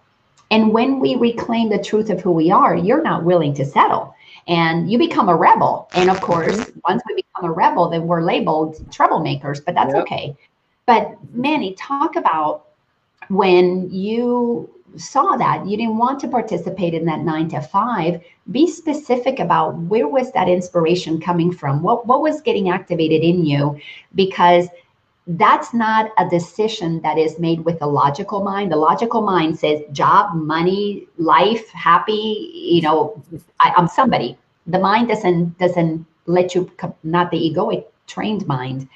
And 0.52 0.74
when 0.74 1.00
we 1.00 1.16
reclaim 1.16 1.70
the 1.70 1.82
truth 1.82 2.10
of 2.10 2.22
who 2.22 2.32
we 2.32 2.50
are, 2.50 2.76
you're 2.76 3.04
not 3.04 3.24
willing 3.24 3.54
to 3.56 3.66
settle 3.66 4.16
and 4.48 4.92
you 4.92 4.98
become 4.98 5.30
a 5.30 5.36
rebel. 5.36 5.90
And 5.94 6.10
of 6.10 6.20
course, 6.22 6.58
mm-hmm. 6.58 6.80
once 6.88 7.04
we 7.08 7.16
become 7.16 7.46
a 7.46 7.52
rebel, 7.52 7.90
then 7.90 8.08
we're 8.08 8.24
labeled 8.24 8.78
troublemakers, 8.90 9.64
but 9.64 9.76
that's 9.76 9.94
yep. 9.94 10.04
okay. 10.04 10.36
But 10.88 11.16
Manny, 11.34 11.76
talk 11.76 12.16
about 12.16 12.66
when 13.28 13.92
you 13.92 14.70
saw 14.98 15.36
that. 15.38 15.66
You 15.66 15.78
didn't 15.78 15.98
want 15.98 16.20
to 16.22 16.28
participate 16.28 16.94
in 16.94 17.06
that 17.06 17.20
nine 17.20 17.50
to 17.50 17.62
five. 17.62 18.22
Be 18.52 18.68
specific 18.68 19.40
about 19.40 19.78
where 19.78 20.08
was 20.08 20.32
that 20.32 20.50
inspiration 20.50 21.22
coming 21.22 21.52
from? 21.52 21.82
What 21.82 22.06
what 22.06 22.22
was 22.22 22.42
getting 22.42 22.70
activated 22.70 23.22
in 23.22 23.46
you? 23.46 23.80
Because 24.16 24.68
that's 25.28 25.74
not 25.74 26.12
a 26.18 26.28
decision 26.28 27.02
that 27.02 27.18
is 27.18 27.38
made 27.38 27.60
with 27.64 27.82
a 27.82 27.88
logical 27.88 28.44
mind. 28.44 28.72
The 28.72 28.78
logical 28.78 29.22
mind 29.22 29.60
says 29.60 29.82
job 29.92 30.34
money 30.34 31.08
life 31.18 31.70
happy 31.70 32.52
you 32.54 32.82
know 32.82 33.22
I, 33.60 33.74
i'm 33.78 33.88
somebody. 33.88 34.38
The 34.68 34.80
mind 34.80 35.08
doesn't 35.08 35.58
doesn't 35.58 36.06
let 36.26 36.56
you 36.56 36.72
not 37.04 37.32
the 37.32 37.38
egoic 37.38 37.86
trained 38.08 38.48
mind. 38.48 38.88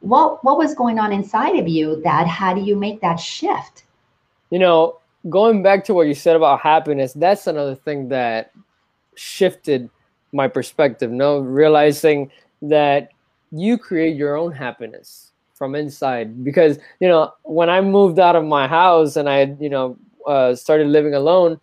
What 0.00 0.44
what 0.44 0.58
was 0.58 0.74
going 0.74 0.98
on 0.98 1.12
inside 1.12 1.58
of 1.58 1.68
you 1.68 2.00
that 2.02 2.26
how 2.26 2.54
do 2.54 2.60
you 2.60 2.76
make 2.76 3.00
that 3.00 3.16
shift? 3.16 3.84
You 4.50 4.58
know 4.58 4.98
going 5.28 5.62
back 5.62 5.84
to 5.84 5.94
what 5.94 6.06
you 6.06 6.14
said 6.14 6.36
about 6.36 6.60
happiness 6.60 7.12
that's 7.14 7.46
another 7.46 7.74
thing 7.74 8.08
that 8.08 8.52
shifted 9.14 9.90
my 10.32 10.46
perspective 10.46 11.10
no? 11.10 11.38
Realizing 11.38 12.30
that 12.62 13.10
you 13.50 13.78
create 13.78 14.16
your 14.16 14.36
own 14.36 14.52
happiness 14.52 15.32
from 15.54 15.74
inside. 15.74 16.44
Because 16.44 16.78
you 17.00 17.08
know 17.08 17.32
when 17.42 17.68
i 17.68 17.80
moved 17.80 18.18
out 18.18 18.36
of 18.36 18.44
my 18.44 18.66
house 18.68 19.16
and 19.16 19.28
i 19.28 19.56
you 19.60 19.68
know 19.68 19.96
uh, 20.26 20.54
started 20.54 20.86
living 20.88 21.14
alone 21.14 21.58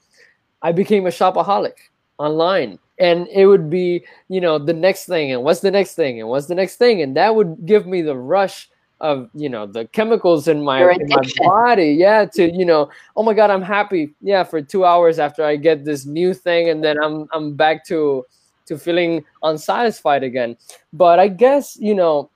i 0.62 0.72
became 0.72 1.06
a 1.06 1.10
shopaholic 1.10 1.76
online. 2.18 2.80
And 2.98 3.28
it 3.28 3.46
would 3.46 3.70
be 3.70 4.06
you 4.30 4.42
know 4.42 4.58
the 4.58 4.74
next 4.74 5.06
thing 5.06 5.32
and 5.32 5.44
what's 5.44 5.60
the 5.60 5.72
next 5.72 5.96
thing 5.96 6.20
and 6.20 6.30
what's 6.30 6.48
the 6.48 6.56
next 6.56 6.78
thing? 6.78 7.02
And 7.02 7.16
that 7.18 7.36
would 7.36 7.66
give 7.66 7.86
me 7.86 8.02
the 8.02 8.16
rush 8.16 8.70
of 9.02 9.30
you 9.34 9.50
know 9.50 9.66
the 9.66 9.86
chemicals 9.88 10.48
in 10.48 10.64
my, 10.64 10.92
in 10.92 11.08
my 11.08 11.22
body. 11.38 11.92
Yeah 11.94 12.26
to 12.34 12.50
you 12.52 12.66
know 12.66 12.90
oh 13.16 13.24
my 13.24 13.34
god 13.34 13.50
i'm 13.50 13.62
happy. 13.62 14.14
Yeah 14.22 14.44
for 14.44 14.62
two 14.62 14.86
hours 14.86 15.20
after 15.20 15.44
i 15.44 15.56
get 15.56 15.84
this 15.84 16.06
new 16.06 16.34
thing 16.34 16.70
and 16.70 16.84
then 16.84 16.98
i'm 17.02 17.28
i'm 17.34 17.56
back 17.56 17.86
to 17.86 18.26
to 18.68 18.78
feeling 18.78 19.24
unsatisfied 19.44 20.24
again. 20.24 20.58
But 20.94 21.20
i 21.20 21.28
guess 21.28 21.78
you 21.80 21.96
know 21.96 22.30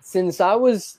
since 0.00 0.40
i 0.40 0.54
was 0.54 0.98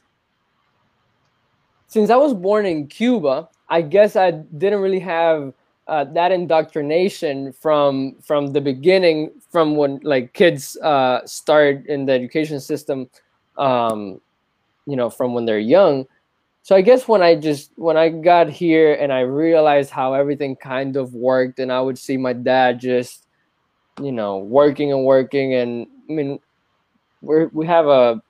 since 1.88 2.10
i 2.10 2.16
was 2.16 2.34
born 2.34 2.66
in 2.66 2.88
cuba 2.88 3.48
i 3.70 3.82
guess 3.82 4.18
i 4.18 4.32
didn't 4.32 4.82
really 4.82 5.00
have 5.00 5.54
uh, 5.88 6.04
that 6.04 6.32
indoctrination 6.32 7.54
from 7.54 8.16
from 8.22 8.48
the 8.48 8.62
beginning, 8.62 9.32
from 9.50 9.76
when 9.76 10.00
like 10.04 10.34
kids 10.34 10.78
uh, 10.84 11.26
start 11.26 11.86
in 11.88 12.06
the 12.06 12.12
education 12.14 12.60
system, 12.60 13.10
um, 13.58 14.20
you 14.88 14.96
know, 14.96 15.10
from 15.10 15.36
when 15.36 15.46
they're 15.46 15.60
young. 15.60 16.08
So 16.64 16.76
I 16.76 16.82
guess 16.82 17.08
when 17.08 17.22
I 17.22 17.36
just 17.36 17.72
when 17.76 17.96
I 17.96 18.10
got 18.10 18.50
here 18.50 18.96
and 18.96 19.14
I 19.14 19.22
realized 19.22 19.92
how 19.92 20.14
everything 20.14 20.56
kind 20.56 20.96
of 20.96 21.14
worked, 21.14 21.60
and 21.60 21.72
I 21.72 21.80
would 21.80 22.00
see 22.00 22.18
my 22.18 22.34
dad 22.34 22.80
just, 22.80 23.28
you 24.02 24.12
know, 24.12 24.40
working 24.40 24.92
and 24.92 25.06
working, 25.06 25.54
and 25.54 25.88
I 26.10 26.14
mean, 26.14 26.40
we 27.22 27.46
we 27.48 27.66
have 27.68 27.88
a 27.88 28.22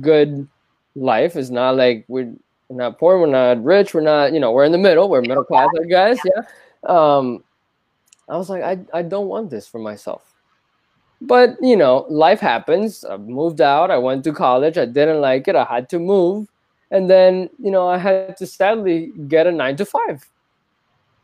good 0.00 0.48
life. 0.96 1.36
It's 1.36 1.50
not 1.50 1.76
like 1.76 2.04
we're, 2.08 2.34
not 2.68 2.98
poor, 2.98 3.20
we're 3.20 3.26
not 3.26 3.62
rich, 3.62 3.94
we're 3.94 4.00
not, 4.00 4.32
you 4.32 4.40
know, 4.40 4.52
we're 4.52 4.64
in 4.64 4.72
the 4.72 4.78
middle. 4.78 5.08
We're 5.08 5.22
middle 5.22 5.44
class, 5.44 5.68
guys. 5.88 6.18
Yeah 6.24 6.42
um, 6.84 7.44
I 8.28 8.36
was 8.36 8.48
like, 8.48 8.62
I, 8.62 8.78
I 8.92 9.02
don't 9.02 9.28
want 9.28 9.50
this 9.50 9.68
for 9.68 9.78
myself. 9.78 10.31
But, 11.24 11.56
you 11.62 11.76
know, 11.76 12.04
life 12.10 12.40
happens. 12.40 13.04
I 13.04 13.16
moved 13.16 13.60
out. 13.60 13.92
I 13.92 13.98
went 13.98 14.24
to 14.24 14.32
college. 14.32 14.76
I 14.76 14.86
didn't 14.86 15.20
like 15.20 15.46
it. 15.46 15.54
I 15.54 15.64
had 15.64 15.88
to 15.90 16.00
move. 16.00 16.48
And 16.90 17.08
then, 17.08 17.48
you 17.58 17.70
know, 17.70 17.88
I 17.88 17.96
had 17.96 18.36
to 18.38 18.46
sadly 18.46 19.12
get 19.28 19.46
a 19.46 19.52
nine 19.52 19.76
to 19.76 19.84
five. 19.84 20.28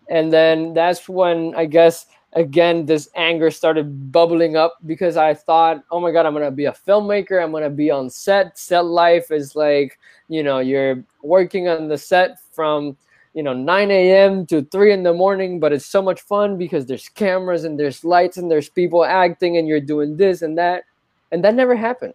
And 0.09 0.33
then 0.33 0.73
that's 0.73 1.09
when 1.09 1.53
I 1.57 1.67
guess, 1.67 2.07
again, 2.35 2.87
this 2.87 3.11
anger 3.17 3.51
started 3.51 4.13
bubbling 4.13 4.57
up 4.57 4.79
because 4.87 5.17
I 5.17 5.35
thought, 5.35 5.83
oh 5.91 6.01
my 6.01 6.13
God, 6.13 6.27
I'm 6.27 6.35
to 6.35 6.51
be 6.53 6.67
a 6.67 6.73
filmmaker. 6.73 7.43
I'm 7.43 7.53
to 7.53 7.69
be 7.69 7.91
on 7.91 8.09
set. 8.09 8.57
Set 8.57 8.85
life 8.85 9.31
is 9.33 9.57
like, 9.57 9.99
you 10.29 10.43
know, 10.45 10.61
you're 10.61 11.05
working 11.23 11.69
on 11.69 11.89
the 11.89 11.99
set 11.99 12.39
from 12.53 12.97
you 13.39 13.45
know 13.45 13.55
9 13.55 13.91
a.m 13.93 14.45
to 14.47 14.65
3 14.65 14.93
in 14.93 15.05
the 15.05 15.15
morning 15.15 15.61
but 15.61 15.73
it's 15.73 15.87
so 15.87 16.03
much 16.03 16.21
fun 16.23 16.59
because 16.59 16.87
there's 16.87 17.09
cameras 17.09 17.63
and 17.63 17.79
there's 17.79 18.03
lights 18.03 18.37
and 18.37 18.51
there's 18.51 18.69
people 18.69 19.05
acting 19.05 19.59
and 19.59 19.69
you're 19.69 19.81
doing 19.81 20.17
this 20.17 20.43
and 20.43 20.59
that. 20.59 20.83
And 21.31 21.45
that 21.45 21.55
never 21.55 21.77
happened. 21.77 22.15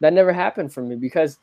That 0.00 0.12
never 0.12 0.34
happened 0.34 0.70
for 0.70 0.82
me 0.82 0.96
because 0.96 1.38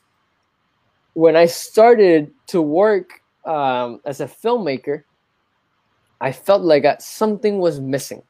when 1.13 1.35
i 1.35 1.47
started 1.47 2.31
to 2.45 2.61
work 2.61 3.09
um, 3.47 4.01
as 4.05 4.21
a 4.21 4.27
filmmaker 4.27 5.01
i 6.21 6.31
felt 6.31 6.61
like 6.61 6.85
something 7.01 7.57
was 7.57 7.81
missing. 7.81 8.21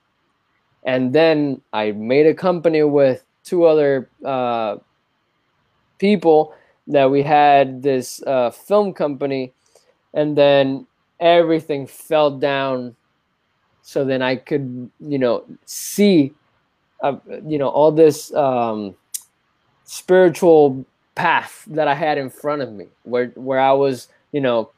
And 0.85 1.11
then 1.11 1.61
i 1.73 1.91
made 1.91 2.27
a 2.27 2.33
company 2.33 2.83
with 2.83 3.25
two 3.43 3.65
other 3.65 4.09
uh, 4.23 4.77
people 5.99 6.55
that 6.87 7.11
we 7.11 7.21
had 7.23 7.83
this 7.83 8.23
uh, 8.23 8.51
film 8.51 8.93
company 8.93 9.51
and 10.17 10.35
then 10.35 10.87
everything 11.19 11.87
fell 11.87 12.31
down. 12.37 12.95
So 13.83 14.03
then 14.03 14.21
i 14.21 14.35
could 14.35 14.91
you 14.99 15.17
know 15.17 15.45
see 15.65 16.33
uh, 17.01 17.15
you 17.45 17.57
know 17.57 17.69
all 17.69 17.91
this 17.91 18.33
um, 18.33 18.95
spiritual 19.85 20.85
path 21.15 21.63
that 21.67 21.87
i 21.87 21.95
had 21.95 22.17
in 22.17 22.29
front 22.29 22.61
of 22.61 22.73
me 22.73 22.87
where 23.03 23.27
where 23.35 23.59
i 23.59 23.71
was 23.71 24.09
you 24.33 24.41
know 24.41 24.69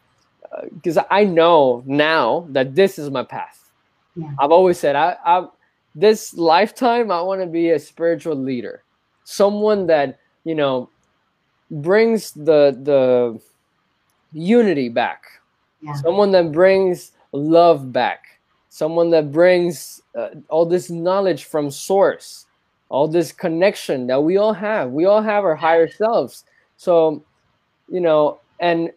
because 0.75 0.97
uh, 0.97 1.03
i 1.09 1.23
know 1.23 1.83
now 1.87 2.45
that 2.49 2.75
this 2.75 2.99
is 2.99 3.09
my 3.09 3.23
path. 3.23 3.71
Yeah. 4.15 4.29
i've 4.39 4.51
always 4.51 4.77
said 4.77 4.95
i 4.95 5.17
i 5.25 5.47
this 5.95 6.35
lifetime 6.35 7.09
i 7.11 7.19
want 7.21 7.41
to 7.41 7.47
be 7.47 7.71
a 7.71 7.79
spiritual 7.79 8.35
leader. 8.35 8.83
Someone 9.23 9.87
that 9.87 10.19
you 10.43 10.55
know 10.55 10.89
brings 11.71 12.31
the 12.31 12.77
the 12.89 13.41
unity 14.31 14.89
back. 14.89 15.23
Yeah. 15.81 15.93
Someone 15.93 16.31
that 16.31 16.51
brings 16.51 17.11
love 17.31 17.91
back. 17.91 18.39
Someone 18.69 19.09
that 19.11 19.31
brings 19.31 20.01
uh, 20.15 20.29
all 20.49 20.65
this 20.65 20.89
knowledge 20.89 21.45
from 21.45 21.71
source, 21.71 22.45
all 22.89 23.07
this 23.07 23.31
connection 23.31 24.07
that 24.07 24.21
we 24.21 24.37
all 24.37 24.53
have. 24.53 24.91
We 24.91 25.05
all 25.05 25.21
have 25.21 25.43
our 25.43 25.55
higher 25.55 25.89
selves. 25.89 26.43
So, 26.77 27.23
you 27.87 27.99
know, 27.99 28.39
and 28.59 28.91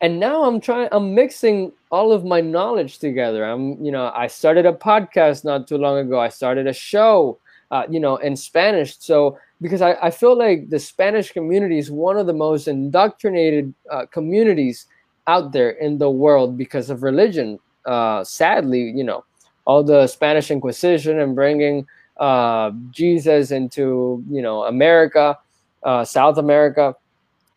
and 0.00 0.20
now 0.20 0.44
I'm 0.44 0.60
trying 0.60 0.88
I'm 0.92 1.14
mixing 1.14 1.72
all 1.90 2.12
of 2.12 2.24
my 2.24 2.40
knowledge 2.40 2.98
together. 2.98 3.44
I'm, 3.44 3.84
you 3.84 3.90
know, 3.90 4.12
I 4.14 4.28
started 4.28 4.66
a 4.66 4.72
podcast 4.72 5.44
not 5.44 5.66
too 5.66 5.78
long 5.78 5.98
ago. 5.98 6.20
I 6.20 6.28
started 6.28 6.66
a 6.66 6.72
show 6.72 7.38
uh, 7.70 7.84
you 7.90 8.00
know, 8.00 8.16
in 8.16 8.36
Spanish. 8.36 8.96
So 8.98 9.38
because 9.60 9.82
I, 9.82 9.94
I 9.94 10.10
feel 10.10 10.36
like 10.36 10.70
the 10.70 10.78
Spanish 10.78 11.32
community 11.32 11.78
is 11.78 11.90
one 11.90 12.16
of 12.16 12.26
the 12.26 12.32
most 12.32 12.68
indoctrinated 12.68 13.74
uh, 13.90 14.06
communities 14.06 14.86
out 15.26 15.52
there 15.52 15.70
in 15.70 15.98
the 15.98 16.10
world 16.10 16.56
because 16.56 16.90
of 16.90 17.02
religion. 17.02 17.58
Uh, 17.84 18.24
sadly, 18.24 18.92
you 18.94 19.04
know, 19.04 19.24
all 19.64 19.82
the 19.82 20.06
Spanish 20.06 20.50
Inquisition 20.50 21.20
and 21.20 21.34
bringing 21.34 21.86
uh, 22.18 22.72
Jesus 22.90 23.50
into 23.50 24.24
you 24.30 24.42
know 24.42 24.64
America, 24.64 25.38
uh, 25.82 26.04
South 26.04 26.38
America. 26.38 26.94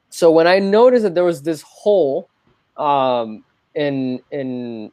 So 0.10 0.30
when 0.30 0.46
I 0.46 0.60
noticed 0.60 1.04
that 1.04 1.16
there 1.16 1.24
was 1.24 1.42
this 1.42 1.62
hole 1.62 2.30
um, 2.78 3.44
in 3.76 4.22
in 4.32 4.92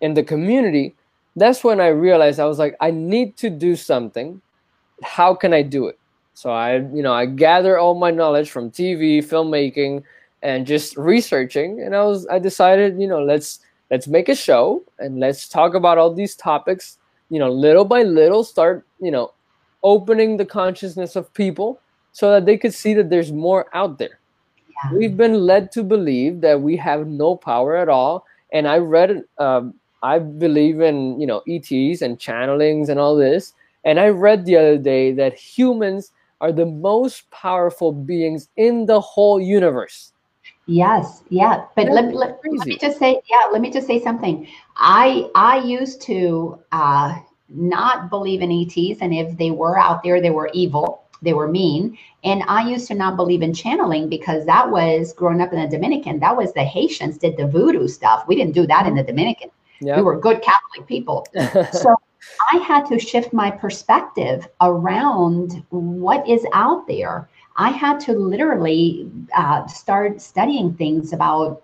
in 0.00 0.14
the 0.14 0.22
community, 0.22 0.94
that's 1.36 1.62
when 1.62 1.80
I 1.80 1.88
realized 1.88 2.40
I 2.40 2.46
was 2.46 2.58
like, 2.58 2.76
I 2.80 2.90
need 2.90 3.36
to 3.38 3.50
do 3.50 3.76
something. 3.76 4.40
How 5.02 5.34
can 5.34 5.52
I 5.52 5.62
do 5.62 5.86
it? 5.86 5.98
So 6.34 6.50
I, 6.50 6.76
you 6.76 7.02
know, 7.02 7.12
I 7.12 7.26
gather 7.26 7.78
all 7.78 7.94
my 7.94 8.10
knowledge 8.10 8.50
from 8.50 8.70
TV, 8.70 9.18
filmmaking, 9.18 10.02
and 10.42 10.66
just 10.66 10.96
researching. 10.96 11.82
And 11.82 11.94
I 11.94 12.02
was, 12.04 12.26
I 12.28 12.38
decided, 12.38 13.00
you 13.00 13.06
know, 13.06 13.22
let's 13.22 13.60
let's 13.90 14.06
make 14.06 14.28
a 14.28 14.34
show 14.34 14.82
and 14.98 15.20
let's 15.20 15.48
talk 15.48 15.74
about 15.74 15.98
all 15.98 16.12
these 16.12 16.34
topics. 16.34 16.98
You 17.28 17.38
know, 17.38 17.50
little 17.50 17.84
by 17.84 18.02
little, 18.02 18.42
start, 18.42 18.86
you 19.00 19.10
know, 19.10 19.32
opening 19.82 20.36
the 20.36 20.46
consciousness 20.46 21.16
of 21.16 21.32
people 21.34 21.80
so 22.12 22.30
that 22.32 22.46
they 22.46 22.56
could 22.56 22.74
see 22.74 22.94
that 22.94 23.10
there's 23.10 23.32
more 23.32 23.66
out 23.72 23.98
there. 23.98 24.18
Yeah. 24.68 24.98
We've 24.98 25.16
been 25.16 25.46
led 25.46 25.70
to 25.72 25.82
believe 25.82 26.40
that 26.40 26.60
we 26.60 26.76
have 26.78 27.06
no 27.06 27.36
power 27.36 27.76
at 27.76 27.88
all. 27.88 28.26
And 28.52 28.66
I 28.66 28.78
read 28.78 29.24
um, 29.38 29.74
I 30.02 30.18
believe 30.18 30.80
in 30.80 31.20
you 31.20 31.26
know 31.26 31.42
ETs 31.48 32.02
and 32.02 32.18
channelings 32.18 32.88
and 32.88 32.98
all 32.98 33.16
this. 33.16 33.54
And 33.84 33.98
I 33.98 34.08
read 34.08 34.44
the 34.44 34.56
other 34.56 34.78
day 34.78 35.12
that 35.12 35.34
humans 35.34 36.12
are 36.40 36.52
the 36.52 36.66
most 36.66 37.30
powerful 37.30 37.92
beings 37.92 38.48
in 38.56 38.86
the 38.86 39.00
whole 39.00 39.40
universe. 39.40 40.12
Yes, 40.66 41.22
yeah. 41.28 41.64
But 41.74 41.88
let, 41.88 42.14
let, 42.14 42.40
let, 42.44 42.66
me 42.66 42.78
just 42.78 42.98
say, 42.98 43.20
yeah, 43.28 43.50
let 43.52 43.60
me 43.60 43.70
just 43.70 43.86
say 43.86 44.00
something. 44.00 44.46
I 44.76 45.28
I 45.34 45.58
used 45.58 46.00
to 46.02 46.60
uh, 46.72 47.18
not 47.48 48.08
believe 48.08 48.40
in 48.40 48.52
ETs, 48.52 49.00
and 49.00 49.12
if 49.12 49.36
they 49.36 49.50
were 49.50 49.78
out 49.78 50.02
there, 50.02 50.20
they 50.20 50.30
were 50.30 50.50
evil, 50.54 51.02
they 51.22 51.32
were 51.32 51.48
mean. 51.48 51.98
And 52.24 52.42
I 52.46 52.68
used 52.68 52.86
to 52.88 52.94
not 52.94 53.16
believe 53.16 53.42
in 53.42 53.52
channeling 53.52 54.08
because 54.08 54.46
that 54.46 54.70
was 54.70 55.12
growing 55.12 55.40
up 55.40 55.52
in 55.52 55.60
the 55.60 55.68
Dominican. 55.68 56.20
That 56.20 56.36
was 56.36 56.52
the 56.52 56.64
Haitians 56.64 57.18
did 57.18 57.36
the 57.36 57.46
voodoo 57.46 57.88
stuff. 57.88 58.24
We 58.28 58.36
didn't 58.36 58.54
do 58.54 58.66
that 58.66 58.86
in 58.86 58.94
the 58.94 59.02
Dominican. 59.02 59.50
Yep. 59.80 59.96
We 59.96 60.02
were 60.02 60.18
good 60.18 60.42
Catholic 60.42 60.86
people. 60.86 61.26
so 61.72 61.96
I 62.52 62.58
had 62.58 62.86
to 62.86 62.98
shift 62.98 63.32
my 63.32 63.50
perspective 63.50 64.46
around 64.60 65.64
what 65.70 66.26
is 66.28 66.46
out 66.52 66.86
there. 66.86 67.28
I 67.56 67.70
had 67.70 68.00
to 68.00 68.12
literally 68.12 69.10
uh, 69.34 69.66
start 69.66 70.20
studying 70.20 70.74
things 70.74 71.12
about 71.12 71.62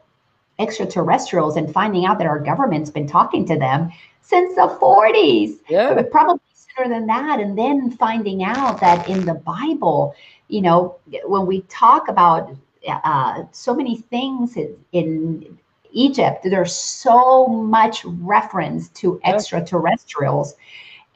extraterrestrials 0.58 1.56
and 1.56 1.72
finding 1.72 2.06
out 2.06 2.18
that 2.18 2.26
our 2.26 2.40
government's 2.40 2.90
been 2.90 3.06
talking 3.06 3.46
to 3.46 3.58
them 3.58 3.92
since 4.22 4.54
the 4.54 4.76
40s. 4.80 5.58
Yeah. 5.68 6.00
Probably 6.10 6.40
sooner 6.54 6.88
than 6.88 7.06
that. 7.06 7.40
And 7.40 7.56
then 7.56 7.90
finding 7.90 8.42
out 8.44 8.80
that 8.80 9.08
in 9.08 9.24
the 9.24 9.34
Bible, 9.34 10.14
you 10.48 10.62
know, 10.62 10.96
when 11.24 11.46
we 11.46 11.62
talk 11.62 12.08
about 12.08 12.54
uh, 12.88 13.44
so 13.52 13.74
many 13.74 13.98
things 13.98 14.56
in, 14.56 14.76
in 14.92 15.58
Egypt, 15.96 16.44
there's 16.44 16.74
so 16.74 17.46
much 17.46 18.04
reference 18.04 18.88
to 18.90 19.20
extraterrestrials. 19.24 20.54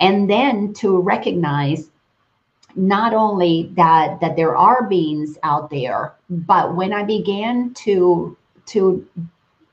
And 0.00 0.28
then 0.28 0.72
to 0.74 0.98
recognize 0.98 1.90
not 2.74 3.12
only 3.12 3.70
that 3.74 4.20
that 4.20 4.36
there 4.36 4.56
are 4.56 4.88
beings 4.88 5.36
out 5.42 5.70
there, 5.70 6.14
but 6.30 6.76
when 6.76 6.92
I 6.92 7.02
began 7.02 7.74
to 7.84 8.36
to 8.66 9.06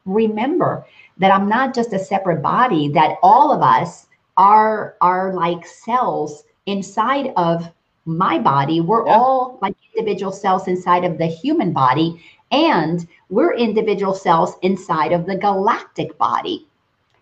remember 0.06 0.86
that 1.18 1.34
I'm 1.34 1.48
not 1.48 1.74
just 1.74 1.94
a 1.94 2.00
separate 2.00 2.42
body, 2.42 2.90
that 2.90 3.18
all 3.24 3.52
of 3.52 3.62
us 3.62 4.08
are 4.36 4.96
are 5.02 5.34
like 5.34 5.66
cells 5.66 6.44
inside 6.66 7.34
of 7.38 7.72
my 8.06 8.40
body. 8.40 8.82
We're 8.82 9.06
yeah. 9.06 9.14
all 9.14 9.60
like 9.62 9.76
individual 9.96 10.32
cells 10.32 10.68
inside 10.68 11.04
of 11.04 11.18
the 11.18 11.28
human 11.28 11.74
body, 11.74 12.22
and 12.52 13.08
we're 13.30 13.54
individual 13.54 14.14
cells 14.14 14.56
inside 14.62 15.12
of 15.12 15.26
the 15.26 15.36
galactic 15.36 16.18
body. 16.18 16.68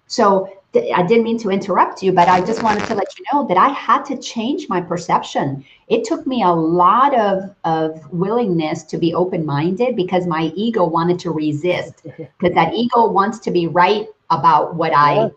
So 0.08 0.50
I 0.94 1.04
didn't 1.04 1.24
mean 1.24 1.40
to 1.40 1.50
interrupt 1.50 2.04
you, 2.04 2.12
but 2.12 2.28
I 2.28 2.42
just 2.42 2.62
wanted 2.62 2.86
to 2.86 2.96
let 2.96 3.18
you 3.18 3.26
know 3.32 3.48
that 3.48 3.58
I 3.58 3.70
had 3.70 4.04
to 4.06 4.18
change 4.18 4.68
my 4.68 4.82
perception. 4.82 5.64
It 5.88 6.04
took 6.04 6.28
me 6.28 6.44
a 6.44 6.52
lot 6.52 7.18
of, 7.18 7.56
of 7.64 8.12
willingness 8.12 8.84
to 8.84 8.98
be 8.98 9.14
open 9.14 9.46
minded 9.46 9.96
because 9.96 10.28
my 10.28 10.52
ego 10.56 10.86
wanted 10.86 11.20
to 11.20 11.32
resist, 11.32 12.04
because 12.04 12.56
that 12.56 12.74
ego 12.74 13.08
wants 13.08 13.40
to 13.40 13.52
be 13.52 13.68
right 13.68 14.08
about 14.30 14.76
what 14.76 14.92
I 14.94 15.32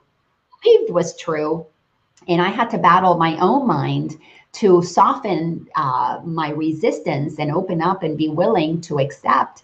believed 0.63 0.93
was 0.93 1.17
true. 1.17 1.65
And 2.27 2.43
I 2.43 2.49
had 2.49 2.69
to 2.71 2.79
battle 2.79 3.17
my 3.17 3.39
own 3.39 3.67
mind 3.67 4.19
to 4.53 4.83
soften 4.83 5.69
uh, 5.77 6.21
my 6.25 6.51
resistance 6.51 7.39
and 7.39 7.53
open 7.53 7.81
up 7.81 8.03
and 8.03 8.19
be 8.19 8.29
willing 8.29 8.81
to 8.83 8.99
accept 8.99 9.63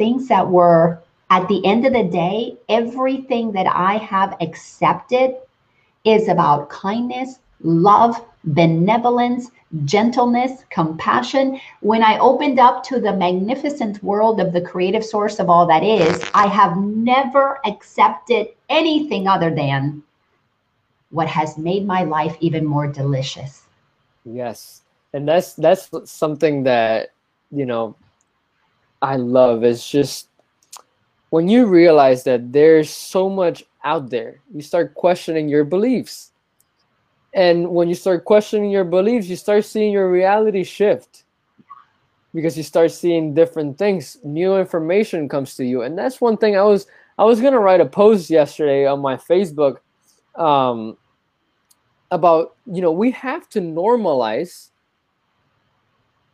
things 0.00 0.28
that 0.28 0.48
were 0.48 0.98
at 1.28 1.46
the 1.48 1.64
end 1.66 1.84
of 1.84 1.92
the 1.92 2.04
day, 2.04 2.56
everything 2.70 3.52
that 3.52 3.66
I 3.66 3.98
have 3.98 4.34
accepted 4.40 5.36
is 6.06 6.26
about 6.28 6.70
kindness, 6.70 7.38
love, 7.62 8.16
benevolence, 8.44 9.50
gentleness, 9.84 10.64
compassion. 10.70 11.60
When 11.80 12.02
I 12.02 12.18
opened 12.18 12.58
up 12.58 12.82
to 12.84 12.98
the 12.98 13.12
magnificent 13.12 14.02
world 14.02 14.40
of 14.40 14.54
the 14.54 14.62
creative 14.62 15.04
source 15.04 15.38
of 15.38 15.50
all 15.50 15.66
that 15.66 15.84
is, 15.84 16.24
I 16.32 16.46
have 16.46 16.78
never 16.78 17.60
accepted 17.66 18.48
anything 18.70 19.28
other 19.28 19.54
than 19.54 20.02
what 21.10 21.28
has 21.28 21.58
made 21.58 21.86
my 21.86 22.04
life 22.04 22.38
even 22.40 22.64
more 22.64 22.86
delicious. 22.86 23.64
Yes. 24.24 24.80
And 25.12 25.28
that's 25.28 25.52
that's 25.54 25.90
something 26.10 26.62
that, 26.62 27.10
you 27.50 27.66
know, 27.66 27.96
I 29.02 29.16
love 29.16 29.64
is 29.64 29.86
just 29.86 30.28
when 31.30 31.48
you 31.48 31.66
realize 31.66 32.24
that 32.24 32.52
there's 32.52 32.90
so 32.90 33.28
much 33.30 33.64
out 33.84 34.10
there, 34.10 34.40
you 34.52 34.62
start 34.62 34.94
questioning 34.94 35.48
your 35.48 35.64
beliefs. 35.64 36.32
And 37.32 37.70
when 37.70 37.88
you 37.88 37.94
start 37.94 38.24
questioning 38.24 38.70
your 38.70 38.84
beliefs, 38.84 39.28
you 39.28 39.36
start 39.36 39.64
seeing 39.64 39.92
your 39.92 40.10
reality 40.10 40.64
shift 40.64 41.24
because 42.34 42.56
you 42.56 42.62
start 42.62 42.90
seeing 42.90 43.34
different 43.34 43.78
things. 43.78 44.18
New 44.24 44.56
information 44.56 45.28
comes 45.28 45.54
to 45.56 45.64
you. 45.64 45.82
And 45.82 45.96
that's 45.96 46.20
one 46.20 46.36
thing 46.36 46.56
I 46.56 46.62
was 46.62 46.86
I 47.18 47.24
was 47.24 47.40
gonna 47.40 47.60
write 47.60 47.80
a 47.80 47.86
post 47.86 48.30
yesterday 48.30 48.86
on 48.86 49.00
my 49.00 49.16
Facebook 49.16 49.78
um, 50.34 50.96
about 52.10 52.56
you 52.66 52.82
know 52.82 52.92
we 52.92 53.10
have 53.12 53.48
to 53.50 53.60
normalize 53.60 54.69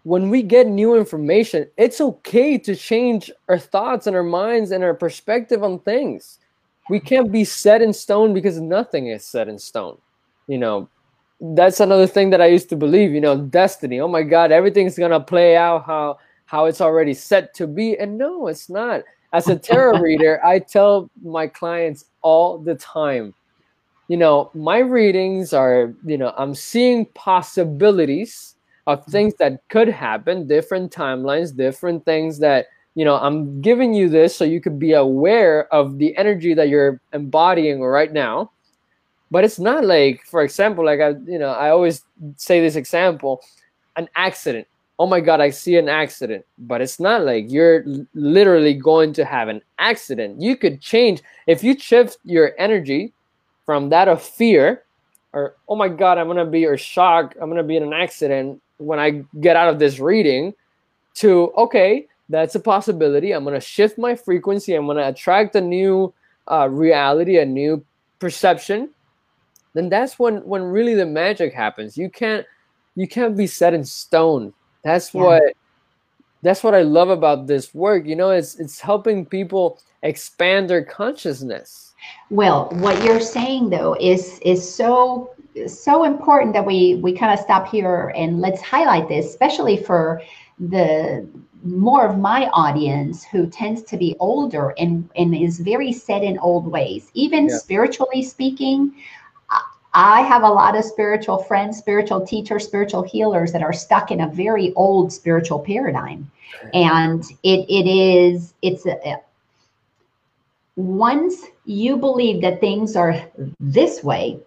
when 0.06 0.30
we 0.30 0.40
get 0.40 0.68
new 0.68 0.94
information, 0.94 1.66
it's 1.76 2.00
okay 2.00 2.56
to 2.56 2.76
change 2.76 3.28
our 3.48 3.58
thoughts 3.58 4.06
and 4.06 4.14
our 4.14 4.22
minds 4.22 4.70
and 4.70 4.84
our 4.84 4.94
perspective 4.94 5.64
on 5.64 5.80
things. 5.80 6.38
We 6.88 7.00
can't 7.00 7.32
be 7.32 7.42
set 7.42 7.82
in 7.82 7.92
stone 7.92 8.32
because 8.32 8.60
nothing 8.60 9.08
is 9.08 9.24
set 9.24 9.48
in 9.48 9.58
stone. 9.58 9.98
You 10.46 10.58
know, 10.58 10.88
that's 11.40 11.80
another 11.80 12.06
thing 12.06 12.30
that 12.30 12.40
I 12.40 12.46
used 12.46 12.68
to 12.68 12.76
believe, 12.76 13.10
you 13.10 13.20
know, 13.20 13.36
destiny. 13.36 13.98
Oh 13.98 14.06
my 14.06 14.22
God, 14.22 14.52
everything's 14.52 14.96
gonna 14.96 15.18
play 15.18 15.56
out 15.56 15.84
how 15.86 16.20
how 16.44 16.66
it's 16.66 16.80
already 16.80 17.12
set 17.12 17.52
to 17.54 17.66
be. 17.66 17.98
And 17.98 18.16
no, 18.16 18.46
it's 18.46 18.70
not. 18.70 19.02
As 19.32 19.48
a 19.48 19.56
tarot 19.56 19.98
reader, 20.00 20.40
I 20.46 20.60
tell 20.60 21.10
my 21.24 21.48
clients 21.48 22.04
all 22.22 22.58
the 22.58 22.76
time, 22.76 23.34
you 24.06 24.18
know, 24.18 24.52
my 24.54 24.78
readings 24.78 25.52
are, 25.52 25.92
you 26.04 26.16
know, 26.16 26.32
I'm 26.38 26.54
seeing 26.54 27.06
possibilities 27.06 28.55
of 28.86 29.00
mm-hmm. 29.00 29.10
things 29.10 29.34
that 29.34 29.60
could 29.68 29.88
happen, 29.88 30.46
different 30.46 30.92
timelines, 30.92 31.56
different 31.56 32.04
things 32.04 32.38
that 32.38 32.66
you 32.94 33.04
know 33.04 33.16
i'm 33.18 33.60
giving 33.60 33.92
you 33.94 34.08
this 34.08 34.34
so 34.34 34.44
you 34.44 34.60
could 34.60 34.78
be 34.78 34.94
aware 34.94 35.72
of 35.72 35.98
the 35.98 36.16
energy 36.16 36.54
that 36.54 36.68
you're 36.68 37.00
embodying 37.12 37.80
right 37.80 38.12
now. 38.12 38.50
But 39.30 39.44
it's 39.44 39.58
not 39.58 39.84
like 39.84 40.22
for 40.24 40.42
example 40.42 40.84
like 40.84 41.00
i 41.00 41.10
you 41.26 41.38
know 41.38 41.50
i 41.50 41.70
always 41.70 42.04
say 42.36 42.60
this 42.60 42.76
example 42.76 43.42
an 43.96 44.08
accident. 44.16 44.66
Oh 44.98 45.06
my 45.06 45.20
god 45.20 45.40
i 45.40 45.50
see 45.50 45.76
an 45.76 45.88
accident. 45.88 46.44
But 46.58 46.80
it's 46.80 46.98
not 46.98 47.22
like 47.22 47.50
you're 47.50 47.84
literally 48.14 48.74
going 48.74 49.12
to 49.14 49.24
have 49.24 49.48
an 49.48 49.60
accident. 49.78 50.40
You 50.40 50.56
could 50.56 50.80
change 50.80 51.22
if 51.46 51.62
you 51.62 51.78
shift 51.78 52.16
your 52.24 52.52
energy 52.58 53.12
from 53.66 53.90
that 53.90 54.08
of 54.08 54.22
fear 54.22 54.84
or 55.32 55.56
oh 55.68 55.76
my 55.76 55.88
god 55.88 56.16
i'm 56.18 56.28
gonna 56.28 56.46
be 56.46 56.64
or 56.64 56.78
shock 56.78 57.34
i'm 57.40 57.50
gonna 57.50 57.62
be 57.62 57.76
in 57.76 57.82
an 57.82 57.92
accident 57.92 58.62
when 58.78 58.98
I 58.98 59.24
get 59.40 59.56
out 59.56 59.68
of 59.68 59.78
this 59.78 59.98
reading 59.98 60.54
to, 61.14 61.52
okay, 61.56 62.06
that's 62.28 62.54
a 62.54 62.60
possibility. 62.60 63.32
I'm 63.32 63.44
going 63.44 63.54
to 63.54 63.60
shift 63.60 63.98
my 63.98 64.14
frequency. 64.14 64.74
I'm 64.74 64.86
going 64.86 64.96
to 64.96 65.08
attract 65.08 65.54
a 65.54 65.60
new 65.60 66.12
uh, 66.50 66.68
reality, 66.70 67.38
a 67.38 67.44
new 67.44 67.84
perception. 68.18 68.90
Then 69.74 69.88
that's 69.88 70.18
when 70.18 70.36
when 70.44 70.62
really 70.62 70.94
the 70.94 71.06
magic 71.06 71.52
happens. 71.52 71.98
You 71.98 72.08
can't 72.08 72.46
you 72.94 73.06
can't 73.06 73.36
be 73.36 73.46
set 73.46 73.74
in 73.74 73.84
stone. 73.84 74.54
That's 74.82 75.12
yeah. 75.12 75.22
what 75.22 75.42
that's 76.42 76.64
what 76.64 76.74
I 76.74 76.82
love 76.82 77.10
about 77.10 77.46
this 77.46 77.74
work. 77.74 78.06
You 78.06 78.16
know, 78.16 78.30
it's 78.30 78.58
it's 78.58 78.80
helping 78.80 79.26
people 79.26 79.78
expand 80.02 80.70
their 80.70 80.84
consciousness. 80.84 81.85
Well, 82.30 82.68
what 82.74 83.02
you're 83.04 83.20
saying 83.20 83.70
though 83.70 83.96
is 84.00 84.38
is 84.40 84.74
so 84.74 85.30
so 85.66 86.04
important 86.04 86.52
that 86.54 86.66
we 86.66 86.96
we 86.96 87.12
kind 87.12 87.32
of 87.32 87.38
stop 87.38 87.68
here 87.68 88.12
and 88.16 88.40
let's 88.40 88.60
highlight 88.60 89.08
this, 89.08 89.26
especially 89.26 89.76
for 89.76 90.22
the 90.58 91.26
more 91.64 92.06
of 92.06 92.18
my 92.18 92.48
audience 92.48 93.24
who 93.24 93.46
tends 93.46 93.82
to 93.82 93.96
be 93.96 94.16
older 94.20 94.74
and 94.78 95.08
and 95.16 95.34
is 95.34 95.60
very 95.60 95.92
set 95.92 96.22
in 96.22 96.38
old 96.38 96.66
ways, 96.66 97.10
even 97.14 97.48
yeah. 97.48 97.56
spiritually 97.56 98.22
speaking. 98.22 98.94
I 99.98 100.20
have 100.20 100.42
a 100.42 100.48
lot 100.48 100.76
of 100.76 100.84
spiritual 100.84 101.38
friends, 101.38 101.78
spiritual 101.78 102.20
teachers, 102.20 102.66
spiritual 102.66 103.02
healers 103.02 103.50
that 103.52 103.62
are 103.62 103.72
stuck 103.72 104.10
in 104.10 104.20
a 104.20 104.28
very 104.28 104.74
old 104.74 105.10
spiritual 105.10 105.60
paradigm. 105.60 106.30
And 106.74 107.24
it 107.42 107.64
it 107.70 107.88
is 107.88 108.52
it's 108.60 108.84
a, 108.84 109.20
once 110.76 111.46
you 111.64 111.96
believe 111.96 112.42
that 112.42 112.60
things 112.60 112.96
are 112.96 113.20
this 113.58 114.04
way, 114.04 114.38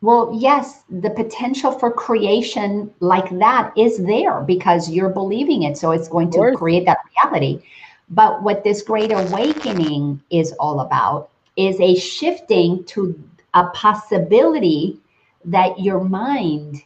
well, 0.00 0.32
yes, 0.32 0.84
the 0.88 1.10
potential 1.10 1.72
for 1.72 1.90
creation 1.90 2.92
like 3.00 3.36
that 3.40 3.72
is 3.76 3.98
there 3.98 4.42
because 4.42 4.88
you're 4.88 5.08
believing 5.08 5.64
it. 5.64 5.76
So 5.76 5.90
it's 5.90 6.08
going 6.08 6.30
to 6.32 6.54
create 6.56 6.86
that 6.86 6.98
reality. 7.16 7.62
But 8.08 8.42
what 8.42 8.62
this 8.62 8.82
great 8.82 9.10
awakening 9.12 10.22
is 10.30 10.52
all 10.52 10.80
about 10.80 11.30
is 11.56 11.80
a 11.80 11.96
shifting 11.96 12.84
to 12.84 13.20
a 13.54 13.66
possibility 13.70 15.00
that 15.44 15.80
your 15.80 16.04
mind, 16.04 16.82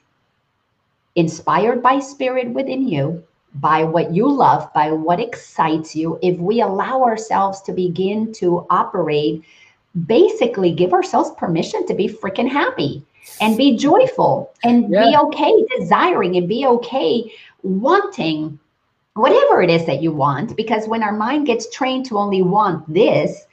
inspired 1.15 1.83
by 1.83 2.01
spirit 2.01 2.49
within 2.51 2.89
you, 2.89 3.23
by 3.57 3.85
what 3.85 4.13
you 4.13 4.31
love, 4.31 4.73
by 4.73 4.91
what 4.91 5.21
excites 5.21 5.95
you, 5.95 6.19
if 6.23 6.39
we 6.39 6.61
allow 6.61 7.03
ourselves 7.03 7.61
to 7.63 7.73
begin 7.73 8.33
to 8.35 8.67
operate 8.71 9.45
basically 10.07 10.73
give 10.73 10.93
ourselves 10.93 11.31
permission 11.37 11.87
to 11.87 11.95
be 11.95 12.09
freaking 12.09 12.49
happy 12.49 13.05
and 13.41 13.57
be 13.57 13.77
joyful 13.77 14.53
and 14.65 14.91
yeah. 14.91 15.05
be 15.05 15.17
okay 15.17 15.53
desiring 15.79 16.37
and 16.37 16.49
be 16.49 16.67
okay 16.67 17.31
wanting 17.63 18.59
whatever 19.15 19.61
it 19.63 19.69
is 19.69 19.85
that 19.85 20.03
you 20.03 20.11
want. 20.11 20.57
Because 20.57 20.89
when 20.89 21.03
our 21.03 21.13
mind 21.13 21.47
gets 21.47 21.71
trained 21.71 22.07
to 22.07 22.19
only 22.19 22.43
want 22.43 22.91
this 22.93 23.47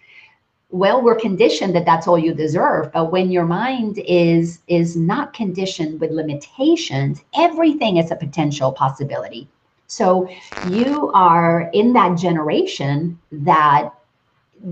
well 0.72 1.02
we're 1.02 1.16
conditioned 1.16 1.76
that 1.76 1.86
that's 1.86 2.08
all 2.08 2.18
you 2.18 2.34
deserve. 2.34 2.92
But 2.94 3.12
when 3.12 3.32
your 3.32 3.46
mind 3.46 4.00
is 4.06 4.60
is 4.68 4.96
not 4.96 5.34
conditioned 5.34 6.00
with 6.00 6.12
limitations 6.12 7.24
everything 7.36 7.98
is 7.98 8.12
a 8.12 8.16
potential 8.16 8.72
possibility 8.72 9.48
so 9.90 10.30
you 10.70 11.12
are 11.14 11.70
in 11.74 11.94
that 11.94 12.16
generation 12.16 13.20
that 13.32 13.92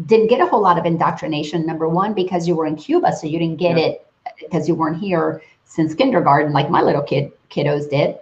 didn't 0.05 0.27
get 0.27 0.41
a 0.41 0.45
whole 0.45 0.61
lot 0.61 0.77
of 0.77 0.85
indoctrination. 0.85 1.65
Number 1.65 1.89
one, 1.89 2.13
because 2.13 2.47
you 2.47 2.55
were 2.55 2.67
in 2.67 2.75
Cuba, 2.75 3.11
so 3.13 3.25
you 3.25 3.39
didn't 3.39 3.57
get 3.57 3.77
yeah. 3.77 3.85
it 3.85 4.07
because 4.39 4.67
you 4.67 4.75
weren't 4.75 4.99
here 4.99 5.41
since 5.65 5.95
kindergarten, 5.95 6.53
like 6.53 6.69
my 6.69 6.81
little 6.81 7.01
kid 7.01 7.31
kiddos 7.49 7.89
did. 7.89 8.17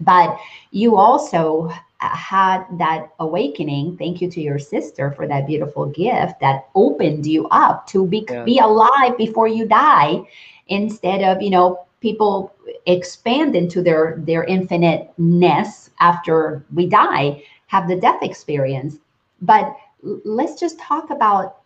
But 0.00 0.36
you 0.72 0.96
also 0.96 1.70
had 1.98 2.64
that 2.78 3.12
awakening. 3.20 3.96
Thank 3.96 4.20
you 4.20 4.28
to 4.32 4.40
your 4.40 4.58
sister 4.58 5.12
for 5.12 5.28
that 5.28 5.46
beautiful 5.46 5.86
gift 5.86 6.40
that 6.40 6.66
opened 6.74 7.26
you 7.26 7.46
up 7.48 7.86
to 7.88 8.06
be, 8.08 8.26
yeah. 8.28 8.42
be 8.42 8.58
alive 8.58 9.16
before 9.16 9.46
you 9.46 9.68
die 9.68 10.20
instead 10.66 11.22
of, 11.22 11.40
you 11.40 11.50
know, 11.50 11.86
people 12.00 12.53
expand 12.86 13.56
into 13.56 13.82
their 13.82 14.20
their 14.24 14.44
infiniteness 14.44 15.90
after 16.00 16.64
we 16.74 16.86
die, 16.88 17.42
have 17.66 17.88
the 17.88 17.96
death 17.96 18.22
experience. 18.22 18.98
But 19.42 19.76
let's 20.02 20.58
just 20.58 20.78
talk 20.78 21.10
about 21.10 21.58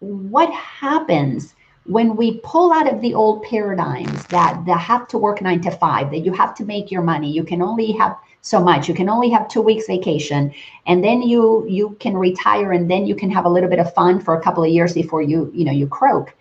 what 0.00 0.52
happens 0.52 1.54
when 1.86 2.16
we 2.16 2.40
pull 2.42 2.72
out 2.72 2.90
of 2.90 3.00
the 3.02 3.12
old 3.12 3.42
paradigms 3.42 4.24
that 4.26 4.64
that 4.64 4.78
have 4.78 5.06
to 5.08 5.18
work 5.18 5.42
nine 5.42 5.60
to 5.62 5.70
five, 5.70 6.10
that 6.10 6.20
you 6.20 6.32
have 6.32 6.54
to 6.54 6.64
make 6.64 6.90
your 6.90 7.02
money, 7.02 7.30
you 7.30 7.44
can 7.44 7.60
only 7.60 7.92
have 7.92 8.16
so 8.40 8.62
much, 8.62 8.88
you 8.88 8.94
can 8.94 9.08
only 9.08 9.28
have 9.30 9.48
two 9.48 9.60
weeks 9.60 9.86
vacation, 9.86 10.52
and 10.86 11.04
then 11.04 11.22
you 11.22 11.66
you 11.68 11.96
can 12.00 12.16
retire, 12.16 12.72
and 12.72 12.90
then 12.90 13.06
you 13.06 13.14
can 13.14 13.30
have 13.30 13.44
a 13.44 13.48
little 13.48 13.68
bit 13.68 13.78
of 13.78 13.92
fun 13.94 14.20
for 14.20 14.34
a 14.34 14.42
couple 14.42 14.64
of 14.64 14.70
years 14.70 14.94
before 14.94 15.22
you 15.22 15.50
you 15.54 15.64
know 15.64 15.72
you 15.72 15.86
croak. 15.86 16.34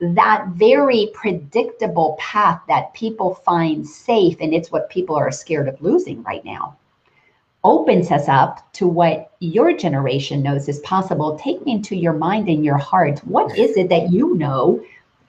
That 0.00 0.48
very 0.54 1.10
predictable 1.14 2.16
path 2.18 2.60
that 2.68 2.94
people 2.94 3.34
find 3.34 3.86
safe, 3.86 4.36
and 4.40 4.54
it's 4.54 4.70
what 4.70 4.90
people 4.90 5.16
are 5.16 5.32
scared 5.32 5.68
of 5.68 5.82
losing 5.82 6.22
right 6.22 6.44
now 6.44 6.76
opens 7.64 8.10
us 8.10 8.28
up 8.28 8.72
to 8.72 8.86
what 8.86 9.32
your 9.40 9.76
generation 9.76 10.42
knows 10.42 10.68
is 10.68 10.78
possible. 10.80 11.38
Take 11.38 11.64
me 11.66 11.72
into 11.72 11.96
your 11.96 12.12
mind 12.12 12.48
and 12.48 12.64
your 12.64 12.78
heart. 12.78 13.18
What 13.20 13.56
is 13.58 13.76
it 13.76 13.88
that 13.88 14.10
you 14.10 14.36
know 14.36 14.82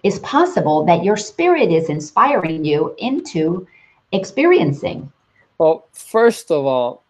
is 0.03 0.19
possible 0.19 0.85
that 0.85 1.03
your 1.03 1.17
spirit 1.17 1.71
is 1.71 1.89
inspiring 1.89 2.63
you 2.63 2.95
into 2.97 3.67
experiencing? 4.11 5.11
Well, 5.57 5.87
first 5.91 6.51
of 6.51 6.65
all, 6.65 7.03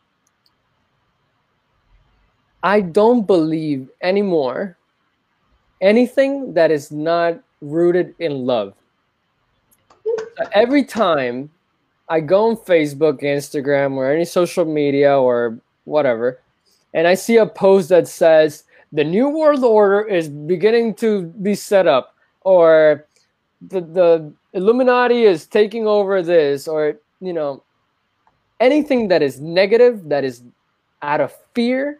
I 2.63 2.81
don't 2.81 3.27
believe 3.27 3.89
anymore 4.01 4.77
anything 5.81 6.53
that 6.55 6.71
is 6.71 6.91
not 6.91 7.39
rooted 7.61 8.15
in 8.19 8.45
love. 8.45 8.73
Every 10.53 10.83
time 10.83 11.49
I 12.07 12.19
go 12.19 12.49
on 12.49 12.55
Facebook, 12.55 13.21
Instagram, 13.21 13.93
or 13.93 14.11
any 14.11 14.25
social 14.25 14.65
media 14.65 15.17
or 15.17 15.59
whatever, 15.85 16.39
and 16.93 17.07
I 17.07 17.13
see 17.13 17.37
a 17.37 17.45
post 17.45 17.89
that 17.89 18.07
says 18.07 18.63
the 18.91 19.03
new 19.03 19.29
world 19.29 19.63
order 19.63 20.01
is 20.01 20.29
beginning 20.29 20.95
to 20.95 21.23
be 21.23 21.53
set 21.55 21.87
up, 21.87 22.15
or 22.41 23.05
the 23.67 23.81
the 23.81 24.33
Illuminati 24.53 25.23
is 25.23 25.45
taking 25.45 25.85
over 25.85 26.23
this, 26.23 26.67
or 26.67 26.97
you 27.21 27.33
know, 27.33 27.61
anything 28.59 29.09
that 29.09 29.21
is 29.21 29.39
negative, 29.39 30.09
that 30.09 30.23
is 30.23 30.41
out 31.01 31.21
of 31.21 31.35
fear, 31.53 31.99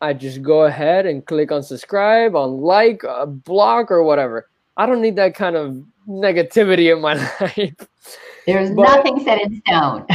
I 0.00 0.12
just 0.14 0.42
go 0.42 0.64
ahead 0.64 1.06
and 1.06 1.24
click 1.26 1.52
on 1.52 1.62
subscribe, 1.62 2.34
on 2.34 2.60
like, 2.60 3.04
uh, 3.04 3.26
block, 3.26 3.90
or 3.90 4.02
whatever. 4.02 4.48
I 4.80 4.86
don't 4.86 5.02
need 5.02 5.16
that 5.16 5.34
kind 5.34 5.56
of 5.56 5.84
negativity 6.08 6.90
in 6.90 7.02
my 7.02 7.12
life. 7.40 7.86
There's 8.46 8.70
but, 8.70 8.84
nothing 8.84 9.22
set 9.22 9.42
in 9.42 9.60
stone. 9.66 10.06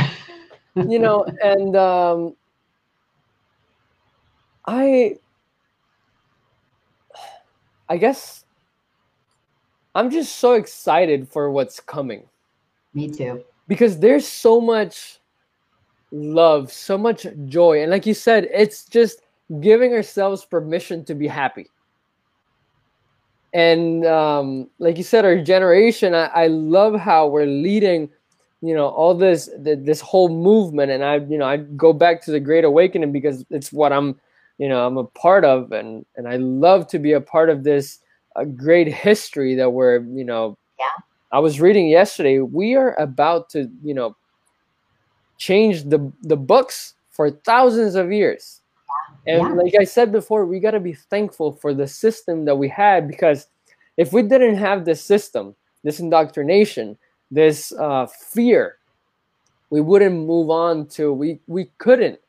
you 0.89 0.97
know, 0.97 1.24
and 1.43 1.76
um, 1.76 2.36
I, 4.66 5.18
I 7.88 7.97
guess 7.97 8.43
I'm 9.93 10.09
just 10.09 10.38
so 10.38 10.53
excited 10.53 11.30
for 11.30 11.51
what's 11.51 11.80
coming. 11.80 12.24
Me 12.95 13.07
too. 13.07 13.43
Because 13.68 13.99
there's 13.99 14.28
so 14.28 14.59
much 14.59 15.20
love, 16.09 16.72
so 16.72 16.97
much 16.97 17.28
joy. 17.45 17.84
And 17.84 17.91
like 17.91 18.07
you 18.07 18.16
said, 18.16 18.49
it's 18.51 18.86
just 18.86 19.22
giving 19.59 19.93
ourselves 19.93 20.43
permission 20.43 21.05
to 21.05 21.13
be 21.13 21.28
happy. 21.28 21.70
And 23.56 24.06
um, 24.06 24.70
like 24.80 24.97
you 24.97 25.03
said, 25.03 25.24
our 25.24 25.41
generation, 25.41 26.14
I, 26.14 26.26
I 26.26 26.47
love 26.47 26.99
how 26.99 27.28
we're 27.28 27.45
leading 27.45 28.10
you 28.62 28.74
know 28.74 28.88
all 28.88 29.14
this 29.14 29.49
this 29.58 30.01
whole 30.01 30.30
movement. 30.30 30.91
And 30.91 31.03
i 31.03 31.16
you 31.18 31.38
know 31.38 31.45
i 31.45 31.58
go 31.58 31.93
back 31.93 32.22
to 32.24 32.32
the 32.32 32.39
great 32.39 32.64
awakening 32.66 33.12
because 33.12 33.45
it's 33.49 33.72
what 33.72 33.93
i'm 33.93 34.20
you 34.58 34.68
know 34.68 34.86
i'm 34.86 34.97
a 34.97 35.03
part 35.03 35.45
of. 35.45 35.72
And 35.72 36.06
and 36.16 36.28
i 36.28 36.38
love 36.38 36.88
to 36.88 36.99
be 36.99 37.14
a 37.14 37.22
part 37.22 37.49
of 37.49 37.64
this 37.64 37.99
uh, 38.36 38.43
great 38.43 38.91
history 38.91 39.56
that 39.56 39.70
we're 39.72 39.99
you 39.99 40.26
know 40.26 40.58
yeah. 40.80 41.03
I 41.32 41.39
was 41.39 41.62
reading 41.62 41.88
yesterday 41.88 42.39
we 42.39 42.76
are 42.76 42.99
about 42.99 43.49
to 43.51 43.70
you 43.84 43.93
know 43.93 44.16
change 45.38 45.84
the 45.84 46.12
the 46.24 46.38
books 46.38 46.95
for 47.10 47.30
thousands 47.30 47.95
of 47.95 48.12
years 48.12 48.62
and 49.28 49.41
yeah. 49.41 49.49
like 49.49 49.73
i 49.80 49.84
said 49.84 50.11
before 50.11 50.45
we 50.45 50.59
got 50.59 50.71
to 50.71 50.80
be 50.80 50.93
thankful 50.93 51.51
for 51.53 51.73
the 51.73 51.88
system 51.88 52.45
that 52.45 52.55
we 52.55 52.67
had 52.67 53.07
because 53.07 53.47
if 53.97 54.11
we 54.13 54.21
didn't 54.21 54.55
have 54.55 54.86
this 54.86 55.03
system 55.03 55.55
this 55.84 55.99
indoctrination 55.99 56.97
this 57.32 57.71
uh, 57.73 58.07
fear, 58.07 58.78
we 59.69 59.82
wouldn't 59.82 60.15
move 60.15 60.49
on 60.49 60.88
to 60.88 61.11
we 61.11 61.39
we 61.47 61.65
couldn't 61.78 62.19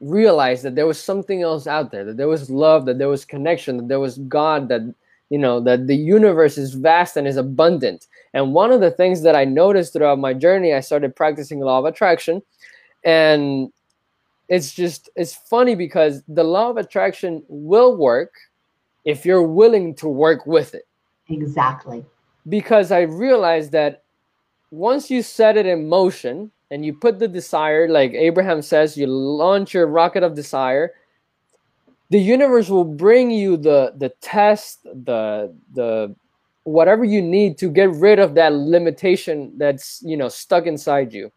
realize 0.00 0.62
that 0.62 0.74
there 0.74 0.86
was 0.86 1.00
something 1.00 1.42
else 1.42 1.66
out 1.66 1.90
there, 1.90 2.04
that 2.04 2.16
there 2.16 2.28
was 2.28 2.50
love, 2.50 2.84
that 2.86 2.98
there 2.98 3.08
was 3.08 3.24
connection, 3.24 3.76
that 3.76 3.88
there 3.88 4.00
was 4.00 4.18
God, 4.18 4.68
that 4.68 4.82
you 5.30 5.38
know 5.38 5.60
that 5.60 5.86
the 5.86 5.96
universe 5.96 6.58
is 6.58 6.74
vast 6.74 7.16
and 7.16 7.26
is 7.26 7.36
abundant. 7.36 8.06
And 8.32 8.52
one 8.52 8.72
of 8.72 8.80
the 8.80 8.90
things 8.90 9.22
that 9.22 9.36
I 9.36 9.44
noticed 9.44 9.92
throughout 9.92 10.18
my 10.18 10.34
journey, 10.34 10.74
I 10.74 10.80
started 10.80 11.16
practicing 11.16 11.60
law 11.60 11.78
of 11.78 11.84
attraction, 11.84 12.42
and 13.04 13.72
it's 14.48 14.74
just 14.74 15.08
it's 15.16 15.34
funny 15.34 15.74
because 15.74 16.22
the 16.28 16.44
law 16.44 16.70
of 16.70 16.76
attraction 16.76 17.42
will 17.48 17.96
work 17.96 18.32
if 19.04 19.24
you're 19.24 19.46
willing 19.46 19.94
to 19.96 20.08
work 20.08 20.46
with 20.46 20.74
it. 20.74 20.86
Exactly. 21.28 22.04
Because 22.48 22.92
I 22.92 23.02
realized 23.02 23.72
that 23.72 24.02
once 24.70 25.10
you 25.10 25.22
set 25.22 25.56
it 25.56 25.66
in 25.66 25.88
motion 25.88 26.50
and 26.70 26.84
you 26.84 26.92
put 26.92 27.18
the 27.18 27.28
desire, 27.28 27.88
like 27.88 28.12
Abraham 28.12 28.60
says, 28.60 28.96
you 28.96 29.06
launch 29.06 29.72
your 29.72 29.86
rocket 29.86 30.22
of 30.22 30.34
desire, 30.34 30.92
the 32.10 32.18
universe 32.20 32.68
will 32.68 32.84
bring 32.84 33.30
you 33.30 33.56
the 33.56 33.94
the 33.96 34.10
test, 34.20 34.82
the 34.84 35.54
the 35.72 36.14
whatever 36.64 37.04
you 37.04 37.22
need 37.22 37.58
to 37.58 37.70
get 37.70 37.90
rid 37.90 38.18
of 38.18 38.34
that 38.34 38.52
limitation 38.52 39.52
that's 39.56 40.02
you 40.04 40.16
know 40.16 40.28
stuck 40.28 40.66
inside 40.66 41.12
you. 41.12 41.32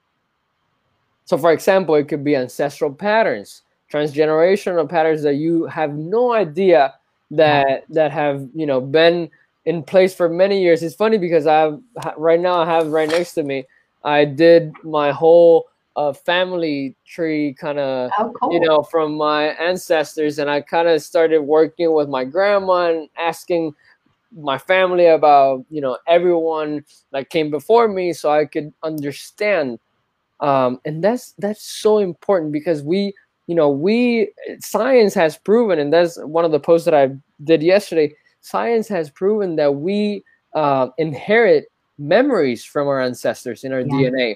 So, 1.27 1.37
for 1.37 1.51
example, 1.51 1.93
it 1.95 2.07
could 2.07 2.23
be 2.23 2.37
ancestral 2.37 2.91
patterns, 2.91 3.63
transgenerational 3.91 4.89
patterns 4.89 5.23
that 5.23 5.35
you 5.35 5.65
have 5.65 5.93
no 5.93 6.31
idea 6.31 6.95
that 7.31 7.83
that 7.89 8.11
have 8.11 8.47
you 8.55 8.65
know 8.65 8.79
been 8.79 9.29
in 9.65 9.83
place 9.83 10.15
for 10.15 10.29
many 10.29 10.61
years. 10.61 10.81
It's 10.81 10.95
funny 10.95 11.17
because 11.17 11.45
I 11.45 11.59
have 11.59 11.81
right 12.15 12.39
now 12.39 12.61
I 12.61 12.65
have 12.65 12.87
right 12.87 13.09
next 13.09 13.33
to 13.33 13.43
me. 13.43 13.65
I 14.05 14.23
did 14.23 14.71
my 14.83 15.11
whole 15.11 15.67
uh, 15.97 16.13
family 16.13 16.95
tree 17.05 17.53
kind 17.59 17.77
of 17.77 18.09
oh, 18.17 18.31
cool. 18.39 18.53
you 18.53 18.61
know 18.61 18.81
from 18.83 19.17
my 19.17 19.47
ancestors, 19.47 20.39
and 20.39 20.49
I 20.49 20.61
kind 20.61 20.87
of 20.87 21.01
started 21.01 21.41
working 21.41 21.91
with 21.91 22.07
my 22.07 22.23
grandma 22.23 22.91
and 22.91 23.09
asking 23.17 23.75
my 24.31 24.57
family 24.57 25.07
about 25.07 25.65
you 25.69 25.81
know 25.81 25.97
everyone 26.07 26.85
that 27.11 27.29
came 27.29 27.51
before 27.51 27.89
me, 27.89 28.13
so 28.13 28.31
I 28.31 28.45
could 28.45 28.71
understand. 28.81 29.79
Um, 30.39 30.79
and 30.85 31.03
that's 31.03 31.33
that's 31.39 31.63
so 31.63 31.97
important 31.97 32.51
because 32.51 32.83
we 32.83 33.13
you 33.47 33.55
know 33.55 33.69
we 33.69 34.31
science 34.59 35.13
has 35.13 35.37
proven, 35.37 35.79
and 35.79 35.91
that's 35.91 36.17
one 36.23 36.45
of 36.45 36.51
the 36.51 36.59
posts 36.59 36.85
that 36.85 36.93
I 36.93 37.15
did 37.43 37.63
yesterday 37.63 38.13
science 38.47 38.87
has 38.87 39.09
proven 39.09 39.57
that 39.57 39.75
we 39.75 40.23
uh, 40.53 40.87
inherit 40.97 41.65
memories 41.97 42.63
from 42.63 42.87
our 42.87 43.01
ancestors 43.01 43.63
in 43.63 43.73
our 43.73 43.81
yeah. 43.81 43.87
DNA. 43.87 44.35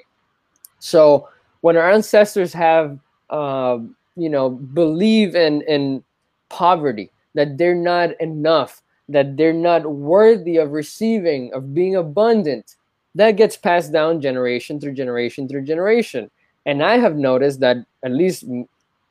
So 0.80 1.30
when 1.62 1.78
our 1.78 1.90
ancestors 1.90 2.52
have, 2.54 3.00
uh, 3.30 3.78
you 4.16 4.30
know, 4.30 4.50
believe 4.50 5.36
in 5.36 5.62
in 5.64 6.04
poverty, 6.50 7.12
that 7.36 7.58
they're 7.58 7.76
not 7.76 8.20
enough, 8.20 8.82
that 9.08 9.38
they're 9.38 9.54
not 9.54 9.90
worthy 9.90 10.58
of 10.58 10.72
receiving, 10.72 11.54
of 11.54 11.74
being 11.74 11.96
abundant, 11.96 12.76
that 13.16 13.32
gets 13.32 13.58
passed 13.58 13.92
down 13.92 14.22
generation 14.22 14.80
through 14.80 14.94
generation 14.94 15.48
through 15.48 15.64
generation. 15.64 16.30
And 16.66 16.84
I 16.84 16.98
have 16.98 17.16
noticed 17.16 17.60
that 17.62 17.78
at 18.04 18.12
least 18.12 18.46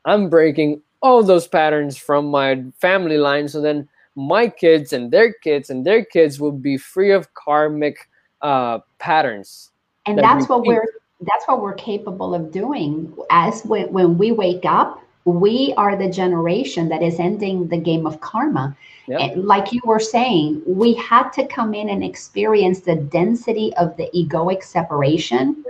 I'm 0.05 0.31
breaking 0.31 0.83
all 1.03 1.23
those 1.23 1.49
patterns 1.49 1.97
from 1.97 2.27
my 2.27 2.65
family 2.81 3.19
line. 3.19 3.49
So 3.49 3.61
then 3.61 3.89
my 4.15 4.49
kids 4.49 4.93
and 4.93 5.11
their 5.11 5.33
kids 5.33 5.71
and 5.71 5.85
their 5.85 6.05
kids 6.05 6.41
will 6.41 6.53
be 6.53 6.77
free 6.77 7.11
of 7.11 7.33
karmic 7.35 8.09
uh, 8.43 8.81
patterns. 8.99 9.71
And 10.07 10.19
that 10.19 10.23
that's 10.23 10.43
repeat. 10.43 10.51
what 10.51 10.67
we're 10.67 10.87
that's 11.23 11.47
what 11.47 11.61
we're 11.61 11.75
capable 11.75 12.35
of 12.35 12.51
doing 12.51 13.15
as 13.31 13.63
when, 13.65 13.93
when 13.93 14.17
we 14.17 14.33
wake 14.33 14.65
up 14.65 15.03
we 15.25 15.75
are 15.77 15.97
the 15.97 16.09
generation 16.09 16.89
that 16.89 17.03
is 17.03 17.19
ending 17.19 17.69
the 17.69 17.77
game 17.77 18.07
of 18.07 18.21
karma. 18.21 18.77
Yep. 19.07 19.33
Like 19.37 19.73
you 19.73 19.81
were 19.85 20.01
saying, 20.01 20.63
we 20.67 20.95
had 20.95 21.31
to 21.31 21.47
come 21.47 21.75
in 21.75 21.89
and 21.89 22.05
experience 22.05 22.81
the 22.81 22.97
density 22.97 23.73
of 23.77 23.97
the 23.97 24.09
egoic 24.15 24.63
separation 24.63 25.65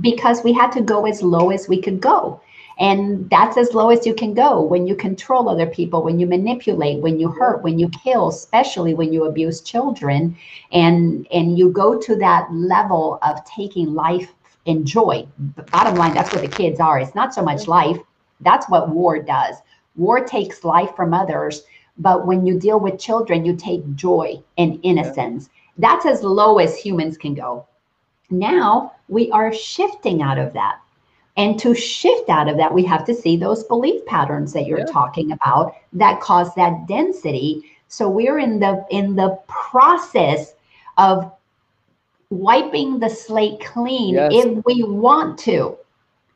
because 0.00 0.44
we 0.44 0.52
had 0.52 0.72
to 0.72 0.80
go 0.80 1.06
as 1.06 1.22
low 1.22 1.50
as 1.50 1.68
we 1.68 1.80
could 1.80 2.00
go. 2.00 2.40
And 2.78 3.28
that's 3.30 3.56
as 3.56 3.74
low 3.74 3.90
as 3.90 4.06
you 4.06 4.14
can 4.14 4.34
go 4.34 4.60
when 4.62 4.86
you 4.86 4.96
control 4.96 5.48
other 5.48 5.66
people, 5.66 6.02
when 6.02 6.18
you 6.18 6.26
manipulate, 6.26 7.00
when 7.02 7.20
you 7.20 7.28
hurt, 7.28 7.62
when 7.62 7.78
you 7.78 7.88
kill, 7.90 8.28
especially 8.28 8.94
when 8.94 9.12
you 9.12 9.24
abuse 9.24 9.60
children. 9.60 10.36
And 10.72 11.26
and 11.32 11.58
you 11.58 11.70
go 11.70 12.00
to 12.00 12.16
that 12.16 12.52
level 12.52 13.18
of 13.22 13.44
taking 13.44 13.94
life 13.94 14.32
in 14.64 14.84
joy. 14.84 15.26
The 15.56 15.62
bottom 15.64 15.96
line, 15.96 16.14
that's 16.14 16.32
what 16.32 16.42
the 16.42 16.48
kids 16.48 16.80
are. 16.80 16.98
It's 16.98 17.14
not 17.14 17.34
so 17.34 17.42
much 17.42 17.68
life. 17.68 17.98
That's 18.42 18.68
what 18.68 18.90
war 18.90 19.18
does. 19.18 19.56
War 19.96 20.24
takes 20.24 20.64
life 20.64 20.94
from 20.96 21.14
others. 21.14 21.62
But 21.98 22.26
when 22.26 22.46
you 22.46 22.58
deal 22.58 22.80
with 22.80 22.98
children, 22.98 23.44
you 23.44 23.54
take 23.56 23.94
joy 23.94 24.42
and 24.58 24.80
innocence. 24.82 25.50
That's 25.78 26.06
as 26.06 26.22
low 26.22 26.58
as 26.58 26.76
humans 26.76 27.16
can 27.16 27.34
go. 27.34 27.66
Now 28.30 28.92
we 29.08 29.30
are 29.30 29.52
shifting 29.52 30.22
out 30.22 30.38
of 30.38 30.52
that. 30.54 30.78
And 31.36 31.58
to 31.60 31.74
shift 31.74 32.28
out 32.28 32.48
of 32.48 32.56
that, 32.58 32.72
we 32.72 32.84
have 32.84 33.04
to 33.06 33.14
see 33.14 33.36
those 33.36 33.64
belief 33.64 34.04
patterns 34.06 34.52
that 34.52 34.66
you're 34.66 34.80
yeah. 34.80 34.86
talking 34.86 35.32
about 35.32 35.74
that 35.94 36.20
cause 36.20 36.54
that 36.54 36.86
density. 36.86 37.70
So 37.88 38.08
we're 38.08 38.38
in 38.38 38.58
the 38.58 38.84
in 38.90 39.16
the 39.16 39.38
process 39.48 40.54
of 40.98 41.32
wiping 42.30 42.98
the 42.98 43.08
slate 43.08 43.60
clean 43.60 44.14
yes. 44.14 44.32
if 44.34 44.64
we 44.64 44.82
want 44.82 45.38
to. 45.40 45.76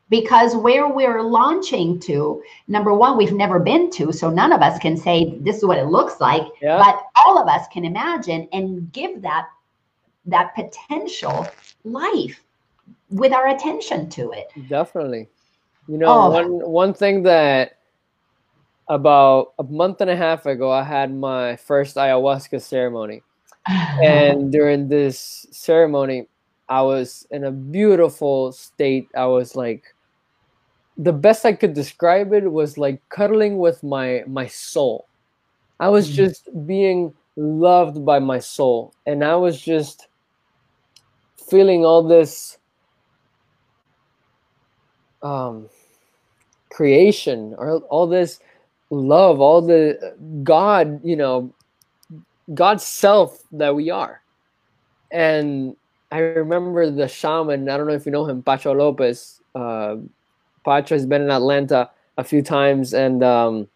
Because 0.08 0.54
where 0.54 0.88
we're 0.88 1.20
launching 1.20 1.98
to, 2.00 2.40
number 2.68 2.94
one, 2.94 3.16
we've 3.16 3.32
never 3.32 3.58
been 3.58 3.90
to, 3.92 4.12
so 4.12 4.30
none 4.30 4.52
of 4.52 4.60
us 4.60 4.78
can 4.78 4.96
say 4.96 5.36
this 5.40 5.56
is 5.56 5.64
what 5.64 5.78
it 5.78 5.86
looks 5.86 6.20
like. 6.20 6.46
Yeah. 6.62 6.78
But 6.78 7.02
all 7.16 7.38
of 7.38 7.48
us 7.48 7.66
can 7.72 7.84
imagine 7.84 8.48
and 8.52 8.92
give 8.92 9.20
that 9.22 9.48
that 10.26 10.54
potential 10.54 11.46
life 11.84 12.42
with 13.10 13.32
our 13.32 13.48
attention 13.48 14.08
to 14.10 14.30
it. 14.32 14.50
Definitely. 14.68 15.28
You 15.88 15.98
know, 15.98 16.06
oh. 16.06 16.30
one 16.30 16.70
one 16.70 16.94
thing 16.94 17.22
that 17.24 17.78
about 18.88 19.54
a 19.58 19.64
month 19.64 20.00
and 20.00 20.10
a 20.10 20.16
half 20.16 20.46
ago 20.46 20.70
I 20.70 20.82
had 20.82 21.12
my 21.14 21.56
first 21.56 21.96
ayahuasca 21.96 22.60
ceremony. 22.60 23.22
and 23.66 24.52
during 24.52 24.88
this 24.88 25.46
ceremony, 25.50 26.28
I 26.68 26.82
was 26.82 27.26
in 27.30 27.44
a 27.44 27.50
beautiful 27.50 28.52
state. 28.52 29.08
I 29.16 29.26
was 29.26 29.56
like 29.56 29.94
the 30.98 31.12
best 31.12 31.44
I 31.44 31.52
could 31.52 31.74
describe 31.74 32.32
it 32.32 32.50
was 32.50 32.78
like 32.78 33.00
cuddling 33.08 33.58
with 33.58 33.82
my 33.82 34.24
my 34.26 34.46
soul. 34.46 35.06
I 35.78 35.88
was 35.88 36.10
mm. 36.10 36.14
just 36.14 36.48
being 36.66 37.12
loved 37.36 38.04
by 38.04 38.18
my 38.18 38.38
soul 38.38 38.94
and 39.04 39.22
I 39.22 39.36
was 39.36 39.60
just 39.60 40.08
feeling 41.50 41.84
all 41.84 42.02
this 42.02 42.58
um, 45.22 45.68
creation 46.70 47.54
or 47.58 47.78
all 47.90 48.06
this 48.06 48.40
love, 48.90 49.40
all 49.40 49.60
the 49.60 50.14
God, 50.42 51.00
you 51.04 51.16
know, 51.16 51.52
God's 52.54 52.84
self 52.84 53.42
that 53.52 53.74
we 53.74 53.90
are. 53.90 54.22
And 55.10 55.76
I 56.10 56.18
remember 56.18 56.90
the 56.90 57.08
shaman, 57.08 57.68
I 57.68 57.76
don't 57.76 57.86
know 57.86 57.92
if 57.92 58.06
you 58.06 58.12
know 58.12 58.24
him, 58.24 58.42
Pacho 58.42 58.74
Lopez. 58.74 59.40
Uh, 59.54 59.96
Pacho 60.66 60.94
has 60.94 61.06
been 61.06 61.22
in 61.22 61.30
Atlanta 61.30 61.90
a 62.18 62.24
few 62.24 62.42
times 62.42 62.92
and 62.92 63.24
um, 63.24 63.68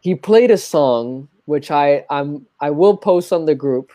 he 0.00 0.14
played 0.14 0.50
a 0.50 0.56
song 0.56 1.28
which 1.44 1.70
I 1.70 2.06
I'm 2.08 2.46
I 2.60 2.70
will 2.70 2.96
post 2.96 3.32
on 3.32 3.44
the 3.44 3.54
group 3.54 3.92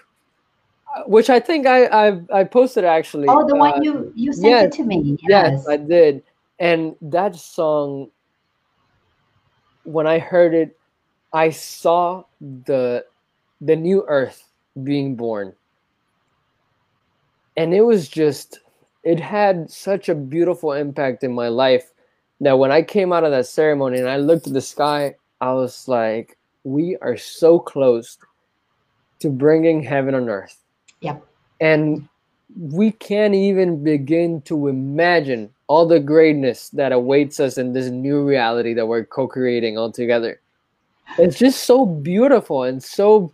which 1.06 1.30
I 1.30 1.40
think 1.40 1.66
I 1.66 1.86
I, 1.86 2.22
I 2.34 2.44
posted 2.44 2.84
actually. 2.84 3.28
Oh, 3.30 3.46
the 3.46 3.56
uh, 3.56 3.60
one 3.60 3.84
you 3.84 4.12
you 4.16 4.34
sent 4.34 4.46
yes, 4.46 4.64
it 4.66 4.72
to 4.78 4.84
me. 4.84 5.18
Yes. 5.28 5.52
yes, 5.52 5.68
I 5.68 5.78
did. 5.78 6.24
And 6.60 6.96
that 7.02 7.36
song, 7.36 8.10
when 9.84 10.08
I 10.08 10.20
heard 10.20 10.54
it, 10.54 10.78
I 11.34 11.52
saw 11.52 12.24
the 12.42 13.06
the 13.62 13.76
new 13.76 14.04
earth 14.08 14.44
being 14.84 15.16
born, 15.16 15.54
and 17.56 17.74
it 17.74 17.82
was 17.82 18.10
just 18.10 18.60
it 19.10 19.20
had 19.20 19.72
such 19.72 20.08
a 20.08 20.14
beautiful 20.14 20.74
impact 20.74 21.24
in 21.24 21.34
my 21.34 21.48
life 21.48 21.92
that 22.42 22.60
when 22.60 22.72
I 22.72 22.84
came 22.84 23.12
out 23.12 23.24
of 23.24 23.32
that 23.32 23.48
ceremony 23.48 23.98
and 23.98 24.08
I 24.08 24.18
looked 24.18 24.46
at 24.46 24.54
the 24.54 24.62
sky, 24.62 25.16
I 25.42 25.54
was 25.54 25.88
like, 25.88 26.38
we 26.64 26.96
are 26.98 27.18
so 27.18 27.58
close 27.58 28.18
to 29.20 29.30
bringing 29.30 29.82
heaven 29.82 30.14
on 30.14 30.30
earth 30.30 30.60
Yep. 31.02 31.26
And 31.62 32.08
we 32.60 32.92
can't 32.92 33.34
even 33.34 33.84
begin 33.84 34.42
to 34.44 34.68
imagine 34.68 35.50
all 35.68 35.88
the 35.88 36.00
greatness 36.00 36.70
that 36.70 36.92
awaits 36.92 37.40
us 37.40 37.58
in 37.58 37.74
this 37.74 37.90
new 37.90 38.24
reality 38.24 38.74
that 38.74 38.88
we're 38.88 39.06
co-creating 39.06 39.78
all 39.78 39.92
together. 39.92 40.40
It's 41.18 41.38
just 41.38 41.64
so 41.64 41.86
beautiful 41.86 42.64
and 42.64 42.84
so 42.84 43.32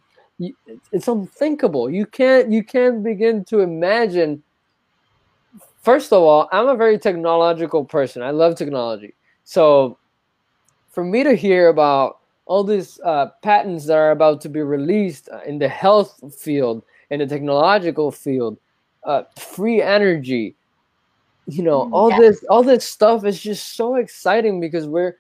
it's 0.92 1.08
unthinkable. 1.08 1.90
You 1.90 2.06
can't 2.06 2.52
you 2.52 2.64
can't 2.64 3.04
begin 3.04 3.44
to 3.46 3.60
imagine 3.60 4.44
First 5.86 6.12
of 6.12 6.24
all, 6.24 6.50
I'm 6.52 6.68
a 6.68 6.76
very 6.76 6.98
technological 6.98 7.86
person. 7.86 8.24
I 8.24 8.32
love 8.32 8.56
technology. 8.56 9.14
So 9.44 10.00
for 10.90 11.04
me 11.04 11.24
to 11.24 11.36
hear 11.36 11.68
about 11.68 12.22
all 12.48 12.64
these 12.64 13.00
uh, 13.06 13.28
patents 13.44 13.86
that 13.86 13.96
are 13.96 14.10
about 14.10 14.42
to 14.42 14.50
be 14.50 14.64
released 14.64 15.30
in 15.46 15.60
the 15.60 15.70
health 15.70 16.34
field 16.36 16.82
in 17.12 17.20
the 17.20 17.28
technological 17.28 18.10
field, 18.10 18.58
uh, 19.04 19.24
free 19.38 19.80
energy, 19.80 20.56
you 21.46 21.62
know, 21.62 21.86
mm, 21.86 21.94
all 21.94 22.10
yes. 22.10 22.20
this 22.20 22.46
all 22.50 22.64
this 22.64 22.84
stuff 22.84 23.24
is 23.24 23.40
just 23.40 23.76
so 23.76 23.94
exciting 23.94 24.60
because 24.60 24.88
we're 24.88 25.16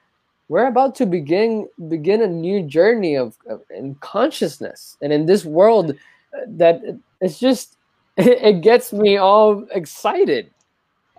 we're 0.50 0.66
about 0.66 0.96
to 0.96 1.06
begin 1.06 1.70
begin 1.90 2.24
a 2.24 2.28
new 2.28 2.64
journey 2.64 3.16
of, 3.16 3.38
of 3.48 3.62
in 3.70 3.94
consciousness 4.02 4.98
and 5.04 5.14
in 5.14 5.28
this 5.28 5.46
world 5.46 5.92
uh, 5.92 6.40
that 6.48 6.82
it's 7.22 7.38
just 7.38 7.78
it, 8.18 8.28
it 8.56 8.62
gets 8.62 8.92
me 8.92 9.18
all 9.18 9.64
excited 9.70 10.50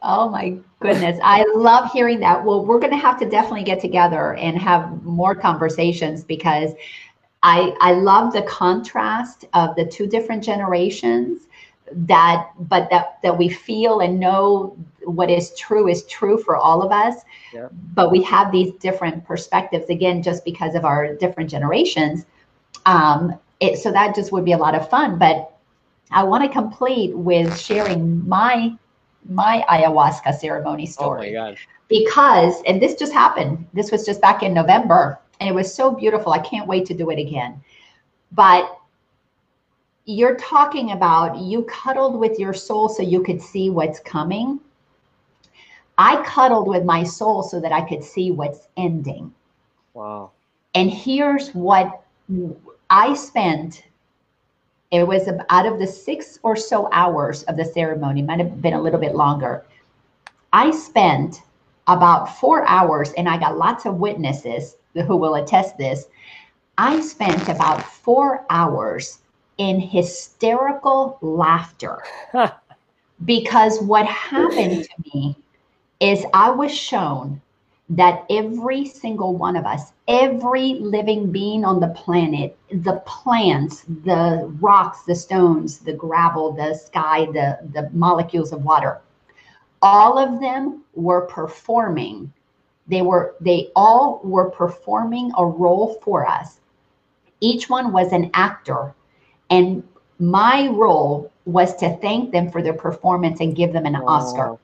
Oh 0.08 0.28
my 0.28 0.56
goodness. 0.78 1.18
I 1.20 1.44
love 1.56 1.90
hearing 1.90 2.20
that. 2.20 2.44
Well, 2.44 2.64
we're 2.64 2.78
going 2.78 2.92
to 2.92 2.96
have 2.96 3.18
to 3.18 3.28
definitely 3.28 3.64
get 3.64 3.80
together 3.80 4.34
and 4.34 4.56
have 4.56 5.02
more 5.02 5.34
conversations 5.34 6.22
because 6.22 6.72
I, 7.42 7.76
I 7.80 7.92
love 7.92 8.32
the 8.32 8.42
contrast 8.42 9.46
of 9.52 9.74
the 9.74 9.84
two 9.84 10.06
different 10.06 10.44
generations 10.44 11.42
that 11.92 12.50
but 12.58 12.88
that 12.90 13.18
that 13.22 13.36
we 13.36 13.48
feel 13.48 14.00
and 14.00 14.18
know 14.18 14.76
what 15.04 15.30
is 15.30 15.54
true 15.56 15.86
is 15.88 16.04
true 16.06 16.36
for 16.36 16.56
all 16.56 16.82
of 16.82 16.90
us 16.90 17.22
yeah. 17.54 17.68
but 17.94 18.10
we 18.10 18.20
have 18.24 18.50
these 18.50 18.74
different 18.74 19.24
perspectives 19.24 19.88
again 19.88 20.20
just 20.20 20.44
because 20.44 20.74
of 20.74 20.84
our 20.84 21.14
different 21.14 21.48
generations 21.48 22.26
um 22.86 23.38
it, 23.60 23.78
so 23.78 23.92
that 23.92 24.16
just 24.16 24.32
would 24.32 24.44
be 24.44 24.50
a 24.50 24.58
lot 24.58 24.74
of 24.74 24.90
fun 24.90 25.16
but 25.16 25.56
i 26.10 26.24
want 26.24 26.42
to 26.42 26.50
complete 26.50 27.16
with 27.16 27.56
sharing 27.56 28.26
my 28.28 28.76
my 29.28 29.64
ayahuasca 29.68 30.34
ceremony 30.38 30.86
story 30.86 31.36
oh 31.36 31.42
my 31.42 31.50
gosh. 31.50 31.68
because 31.88 32.62
and 32.66 32.80
this 32.80 32.94
just 32.94 33.12
happened 33.12 33.66
this 33.72 33.90
was 33.90 34.06
just 34.06 34.20
back 34.20 34.42
in 34.42 34.54
november 34.54 35.20
and 35.40 35.48
it 35.48 35.54
was 35.54 35.72
so 35.72 35.90
beautiful. 35.90 36.32
I 36.32 36.38
can't 36.38 36.66
wait 36.66 36.86
to 36.86 36.94
do 36.94 37.10
it 37.10 37.18
again. 37.18 37.62
But 38.32 38.78
you're 40.04 40.36
talking 40.36 40.92
about 40.92 41.38
you 41.38 41.62
cuddled 41.64 42.18
with 42.18 42.38
your 42.38 42.54
soul 42.54 42.88
so 42.88 43.02
you 43.02 43.22
could 43.22 43.40
see 43.40 43.70
what's 43.70 44.00
coming. 44.00 44.60
I 45.98 46.22
cuddled 46.24 46.68
with 46.68 46.84
my 46.84 47.02
soul 47.02 47.42
so 47.42 47.60
that 47.60 47.72
I 47.72 47.80
could 47.82 48.04
see 48.04 48.30
what's 48.30 48.68
ending. 48.76 49.32
Wow. 49.94 50.32
And 50.74 50.90
here's 50.90 51.50
what 51.50 52.02
I 52.90 53.14
spent. 53.14 53.82
It 54.90 55.06
was 55.06 55.28
out 55.50 55.66
of 55.66 55.78
the 55.78 55.86
six 55.86 56.38
or 56.42 56.56
so 56.56 56.88
hours 56.92 57.42
of 57.44 57.56
the 57.56 57.64
ceremony, 57.64 58.22
might 58.22 58.38
have 58.38 58.62
been 58.62 58.74
a 58.74 58.80
little 58.80 59.00
bit 59.00 59.14
longer. 59.14 59.64
I 60.52 60.70
spent 60.70 61.42
about 61.86 62.36
four 62.38 62.66
hours 62.66 63.12
and 63.16 63.28
I 63.28 63.38
got 63.38 63.58
lots 63.58 63.84
of 63.84 63.96
witnesses 63.96 64.76
who 64.94 65.16
will 65.16 65.34
attest 65.34 65.76
this. 65.76 66.06
I 66.78 67.00
spent 67.00 67.48
about 67.48 67.82
four 67.82 68.44
hours 68.50 69.18
in 69.58 69.80
hysterical 69.80 71.18
laughter 71.20 72.02
because 73.24 73.80
what 73.80 74.06
happened 74.06 74.84
to 74.84 75.14
me 75.14 75.36
is 76.00 76.24
I 76.34 76.50
was 76.50 76.74
shown 76.74 77.40
that 77.88 78.24
every 78.30 78.84
single 78.84 79.36
one 79.36 79.56
of 79.56 79.64
us, 79.64 79.92
every 80.08 80.74
living 80.74 81.30
being 81.30 81.64
on 81.64 81.78
the 81.78 81.88
planet, 81.88 82.56
the 82.70 83.00
plants, 83.06 83.84
the 84.04 84.52
rocks, 84.60 85.02
the 85.02 85.14
stones, 85.14 85.78
the 85.78 85.92
gravel, 85.92 86.52
the 86.52 86.74
sky, 86.74 87.26
the, 87.26 87.58
the 87.72 87.88
molecules 87.92 88.52
of 88.52 88.64
water, 88.64 89.00
all 89.82 90.18
of 90.18 90.40
them 90.40 90.82
were 90.94 91.22
performing. 91.22 92.32
They 92.88 93.02
were 93.02 93.34
they 93.40 93.70
all 93.76 94.20
were 94.24 94.50
performing 94.50 95.32
a 95.36 95.46
role 95.46 96.00
for 96.02 96.26
us. 96.26 96.60
Each 97.40 97.68
one 97.68 97.92
was 97.92 98.12
an 98.12 98.30
actor. 98.34 98.94
And 99.50 99.82
my 100.18 100.68
role 100.68 101.30
was 101.44 101.76
to 101.76 101.96
thank 101.98 102.32
them 102.32 102.50
for 102.50 102.62
their 102.62 102.72
performance 102.72 103.40
and 103.40 103.54
give 103.54 103.72
them 103.72 103.86
an 103.86 103.92
wow. 103.92 104.06
oscar 104.06 104.58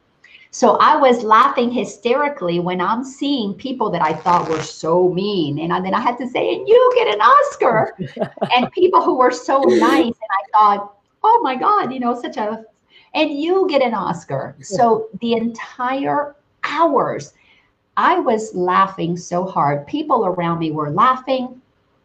so 0.55 0.77
I 0.77 0.97
was 0.97 1.23
laughing 1.23 1.71
hysterically 1.71 2.61
when 2.61 2.79
I'm 2.79 3.05
seeing 3.05 3.55
people 3.55 3.89
that 3.91 4.03
I 4.03 4.13
thought 4.13 4.51
were 4.51 4.63
so 4.63 5.09
mean. 5.09 5.59
And 5.59 5.73
then 5.85 5.95
I 5.95 6.01
had 6.01 6.19
to 6.19 6.29
say, 6.29 6.55
and 6.55 6.69
you 6.69 6.93
get 6.95 7.09
an 7.09 7.23
Oscar. 7.23 7.97
and 8.55 8.71
people 8.73 9.03
who 9.03 9.17
were 9.17 9.31
so 9.31 9.63
nice. 9.63 10.05
And 10.05 10.15
I 10.15 10.43
thought, 10.53 10.95
oh 11.23 11.41
my 11.43 11.57
God, 11.57 11.91
you 11.91 12.01
know, 12.01 12.21
such 12.21 12.37
a, 12.37 12.67
and 13.15 13.31
you 13.31 13.67
get 13.67 13.81
an 13.81 13.95
Oscar. 13.95 14.55
So 14.61 15.09
the 15.23 15.33
entire 15.33 16.37
hours, 16.65 17.33
I 17.97 18.19
was 18.19 18.55
laughing 18.55 19.17
so 19.17 19.47
hard. 19.47 19.87
People 19.87 20.27
around 20.27 20.59
me 20.59 20.71
were 20.71 20.91
laughing. 20.91 21.63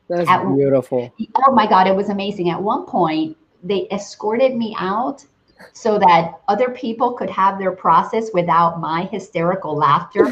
That's 0.07 0.29
At, 0.29 0.45
beautiful. 0.55 1.13
Oh 1.35 1.51
my 1.51 1.67
God, 1.67 1.85
it 1.85 1.95
was 1.95 2.07
amazing. 2.07 2.49
At 2.49 2.63
one 2.63 2.85
point, 2.85 3.35
they 3.61 3.89
escorted 3.91 4.55
me 4.55 4.73
out 4.79 5.25
so 5.73 5.99
that 5.99 6.39
other 6.47 6.69
people 6.69 7.13
could 7.13 7.29
have 7.29 7.59
their 7.59 7.71
process 7.71 8.29
without 8.33 8.79
my 8.79 9.03
hysterical 9.05 9.75
laughter. 9.75 10.31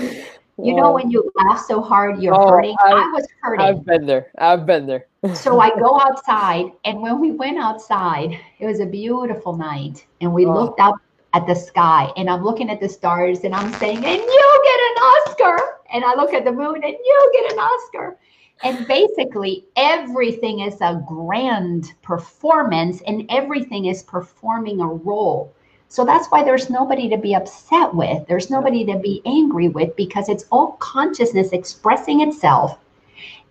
You 0.57 0.73
know, 0.73 0.93
when 0.93 1.11
you 1.11 1.29
laugh 1.35 1.65
so 1.67 1.81
hard, 1.81 2.21
you're 2.21 2.33
oh, 2.33 2.47
hurting. 2.47 2.77
I, 2.79 2.91
I 2.91 3.11
was 3.11 3.27
hurting. 3.41 3.65
I've 3.65 3.85
been 3.85 4.05
there. 4.05 4.31
I've 4.37 4.65
been 4.65 4.87
there. 4.87 5.05
so 5.33 5.59
I 5.59 5.69
go 5.77 5.99
outside, 5.99 6.71
and 6.85 7.01
when 7.01 7.19
we 7.19 7.31
went 7.31 7.57
outside, 7.57 8.39
it 8.59 8.65
was 8.65 8.79
a 8.79 8.85
beautiful 8.85 9.57
night, 9.57 10.05
and 10.21 10.33
we 10.33 10.45
oh. 10.45 10.53
looked 10.53 10.79
up 10.79 10.95
at 11.33 11.45
the 11.45 11.55
sky, 11.55 12.09
and 12.15 12.29
I'm 12.29 12.41
looking 12.41 12.69
at 12.69 12.79
the 12.79 12.87
stars, 12.87 13.39
and 13.43 13.53
I'm 13.53 13.73
saying, 13.73 13.97
"And 13.97 14.21
you 14.21 14.61
get 14.63 14.79
an 14.79 15.03
Oscar!" 15.03 15.79
And 15.91 16.05
I 16.05 16.15
look 16.15 16.33
at 16.33 16.45
the 16.45 16.53
moon, 16.53 16.75
and 16.75 16.93
you 16.93 17.31
get 17.33 17.51
an 17.51 17.59
Oscar. 17.59 18.17
And 18.63 18.87
basically, 18.87 19.65
everything 19.75 20.61
is 20.61 20.79
a 20.81 21.03
grand 21.07 21.93
performance 22.01 23.01
and 23.05 23.25
everything 23.29 23.85
is 23.85 24.03
performing 24.03 24.79
a 24.81 24.87
role. 24.87 25.53
So 25.89 26.03
that's 26.03 26.27
why 26.29 26.43
there's 26.43 26.69
nobody 26.69 27.09
to 27.09 27.17
be 27.17 27.35
upset 27.35 27.93
with. 27.93 28.27
There's 28.27 28.49
nobody 28.49 28.85
to 28.85 28.97
be 28.97 29.21
angry 29.25 29.67
with 29.67 29.95
because 29.95 30.29
it's 30.29 30.45
all 30.51 30.73
consciousness 30.73 31.51
expressing 31.51 32.21
itself 32.21 32.79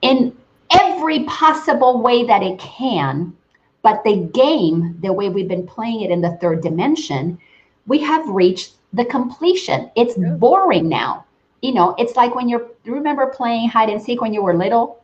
in 0.03 0.37
every 0.71 1.25
possible 1.25 2.03
way 2.03 2.25
that 2.25 2.43
it 2.43 2.59
can. 2.59 3.37
But 3.83 4.03
the 4.05 4.29
game, 4.33 4.99
the 5.01 5.13
way 5.13 5.29
we've 5.29 5.49
been 5.49 5.67
playing 5.67 6.01
it 6.01 6.11
in 6.11 6.23
the 6.23 6.37
third 6.41 6.63
dimension, 6.63 7.39
we 7.87 7.99
have 8.01 8.27
reached 8.29 8.73
the 8.95 9.05
completion. 9.05 9.91
It's 9.95 10.15
boring 10.39 10.89
now 10.89 11.25
you 11.65 11.73
know, 11.73 11.95
it's 11.97 12.15
like 12.15 12.35
when 12.35 12.47
you're 12.47 12.69
remember 12.85 13.27
playing 13.27 13.71
hide 13.71 13.89
and 13.89 14.01
seek 14.01 14.21
when 14.21 14.35
you 14.35 14.43
were 14.43 14.55
little 14.55 15.03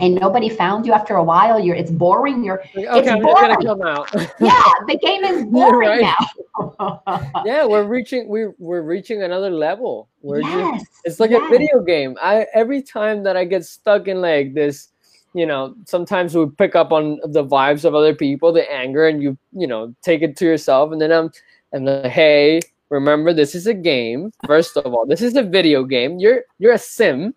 and 0.00 0.16
nobody 0.16 0.48
found 0.48 0.84
you 0.84 0.92
after 0.92 1.14
a 1.14 1.22
while. 1.22 1.60
You're 1.60 1.76
it's 1.76 1.92
boring. 1.92 2.42
You're 2.42 2.60
okay, 2.60 2.98
it's 2.98 3.08
I'm 3.08 3.22
boring. 3.22 3.54
gonna 3.54 3.64
come 3.64 3.82
out. 3.82 4.12
yeah, 4.40 4.60
the 4.88 4.98
game 5.00 5.22
is 5.22 5.44
boring 5.52 6.00
now. 6.00 7.22
yeah, 7.44 7.64
we're 7.64 7.84
reaching 7.84 8.26
we're 8.26 8.54
we're 8.58 8.82
reaching 8.82 9.22
another 9.22 9.50
level. 9.50 10.08
We're 10.20 10.40
yes, 10.40 10.80
just, 10.80 10.90
it's 11.04 11.20
like 11.20 11.30
yes. 11.30 11.42
a 11.46 11.48
video 11.48 11.80
game. 11.80 12.16
I 12.20 12.46
every 12.54 12.82
time 12.82 13.22
that 13.22 13.36
I 13.36 13.44
get 13.44 13.64
stuck 13.64 14.08
in 14.08 14.20
like 14.20 14.52
this, 14.52 14.88
you 15.32 15.46
know, 15.46 15.76
sometimes 15.86 16.34
we 16.34 16.46
pick 16.46 16.74
up 16.74 16.90
on 16.90 17.20
the 17.24 17.44
vibes 17.44 17.84
of 17.84 17.94
other 17.94 18.16
people, 18.16 18.52
the 18.52 18.68
anger, 18.68 19.06
and 19.06 19.22
you 19.22 19.38
you 19.52 19.68
know 19.68 19.94
take 20.02 20.22
it 20.22 20.36
to 20.38 20.44
yourself, 20.44 20.90
and 20.90 21.00
then 21.00 21.12
I'm 21.12 21.30
and 21.72 21.86
like, 21.86 22.10
hey, 22.10 22.60
remember 22.90 23.32
this 23.32 23.54
is 23.54 23.66
a 23.66 23.74
game. 23.74 24.32
First 24.46 24.76
of 24.76 24.92
all 24.92 25.06
this 25.06 25.22
is 25.22 25.36
a 25.36 25.42
video 25.42 25.84
game. 25.84 26.18
You're 26.18 26.42
you're 26.58 26.74
a 26.74 26.78
sim. 26.78 27.34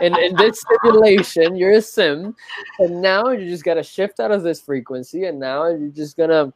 In, 0.00 0.16
in 0.16 0.36
this 0.36 0.62
simulation 0.84 1.56
you're 1.56 1.72
a 1.72 1.82
sim. 1.82 2.36
And 2.78 3.02
now 3.02 3.30
you 3.30 3.48
just 3.48 3.64
got 3.64 3.74
to 3.74 3.82
shift 3.82 4.20
out 4.20 4.30
of 4.30 4.42
this 4.42 4.60
frequency 4.60 5.24
and 5.24 5.40
now 5.40 5.66
you're 5.66 5.90
just 5.90 6.16
gonna 6.16 6.52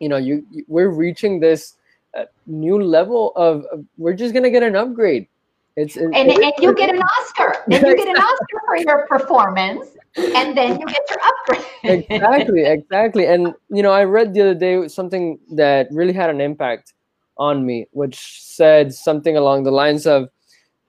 you 0.00 0.08
know 0.08 0.16
you, 0.16 0.46
you 0.50 0.64
we're 0.68 0.88
reaching 0.88 1.40
this 1.40 1.76
uh, 2.16 2.24
new 2.46 2.80
level 2.80 3.32
of, 3.34 3.64
of, 3.72 3.84
we're 3.98 4.14
just 4.14 4.32
gonna 4.32 4.50
get 4.50 4.62
an 4.62 4.76
upgrade. 4.76 5.28
It's, 5.76 5.96
it's 5.96 6.04
and, 6.04 6.30
and 6.30 6.52
you 6.60 6.72
get 6.74 6.88
an 6.88 7.02
oscar. 7.20 7.56
Then 7.66 7.84
you 7.84 7.96
get 7.96 8.08
an 8.08 8.16
oscar 8.16 8.60
for 8.64 8.76
your 8.76 9.06
performance 9.08 9.88
and 10.16 10.56
then 10.56 10.78
you 10.78 10.86
get 10.86 11.00
your 11.10 11.18
upgrade. 11.24 12.06
Exactly 12.10 12.64
exactly. 12.64 13.26
And 13.26 13.52
you 13.68 13.82
know 13.82 13.90
i 13.90 14.04
read 14.04 14.32
the 14.32 14.40
other 14.42 14.54
day 14.54 14.86
something 14.86 15.38
that 15.50 15.88
really 15.90 16.12
had 16.12 16.30
an 16.30 16.40
impact 16.40 16.94
on 17.36 17.64
me, 17.66 17.86
which 17.92 18.42
said 18.42 18.94
something 18.94 19.36
along 19.36 19.64
the 19.64 19.70
lines 19.70 20.06
of, 20.06 20.28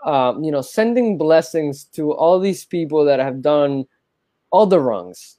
um, 0.06 0.43
you 0.43 0.52
know, 0.52 0.62
sending 0.62 1.18
blessings 1.18 1.86
to 1.86 2.12
all 2.14 2.39
these 2.39 2.66
people 2.66 3.06
that 3.06 3.20
have 3.20 3.41
done 3.41 3.86
all 4.52 4.66
the 4.66 4.80
wrongs. 4.80 5.38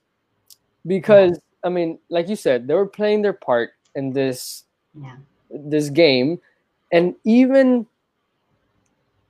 Because, 0.87 1.39
I 1.65 1.69
mean, 1.69 1.99
like 2.11 2.29
you 2.29 2.37
said, 2.37 2.67
they 2.67 2.75
were 2.75 2.87
playing 2.87 3.23
their 3.23 3.33
part 3.33 3.71
in 3.95 4.13
this 4.13 4.65
yeah. 4.95 5.17
this 5.51 5.91
game, 5.91 6.41
and 6.93 7.15
even 7.25 7.87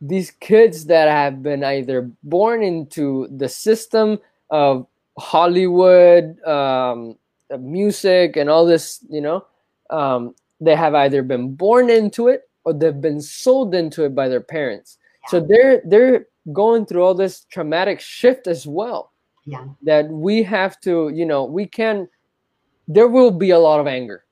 these 0.00 0.30
kids 0.30 0.84
that 0.86 1.08
have 1.08 1.42
been 1.42 1.64
either 1.64 2.10
born 2.22 2.62
into 2.62 3.28
the 3.36 3.48
system 3.48 4.18
of 4.50 4.86
Hollywood, 5.18 6.38
um, 6.44 7.16
music, 7.58 8.36
and 8.36 8.50
all 8.50 8.66
this, 8.66 9.02
you 9.08 9.20
know, 9.20 9.46
um, 9.88 10.34
they 10.60 10.76
have 10.76 10.94
either 10.94 11.22
been 11.22 11.54
born 11.54 11.90
into 11.90 12.28
it 12.28 12.48
or 12.64 12.72
they've 12.72 13.00
been 13.00 13.20
sold 13.20 13.74
into 13.74 14.04
it 14.04 14.14
by 14.14 14.28
their 14.28 14.40
parents. 14.40 14.98
Yeah. 15.24 15.30
So 15.30 15.40
they're 15.40 15.82
they're 15.84 16.26
going 16.52 16.86
through 16.86 17.04
all 17.04 17.14
this 17.14 17.44
traumatic 17.44 18.00
shift 18.00 18.46
as 18.46 18.66
well. 18.66 19.12
Yeah. 19.44 19.66
That 19.82 20.08
we 20.08 20.42
have 20.42 20.80
to, 20.80 21.10
you 21.14 21.26
know, 21.26 21.44
we 21.44 21.66
can 21.66 22.08
there 22.88 23.08
will 23.08 23.30
be 23.30 23.50
a 23.50 23.58
lot 23.58 23.80
of 23.80 23.86
anger. 23.86 24.24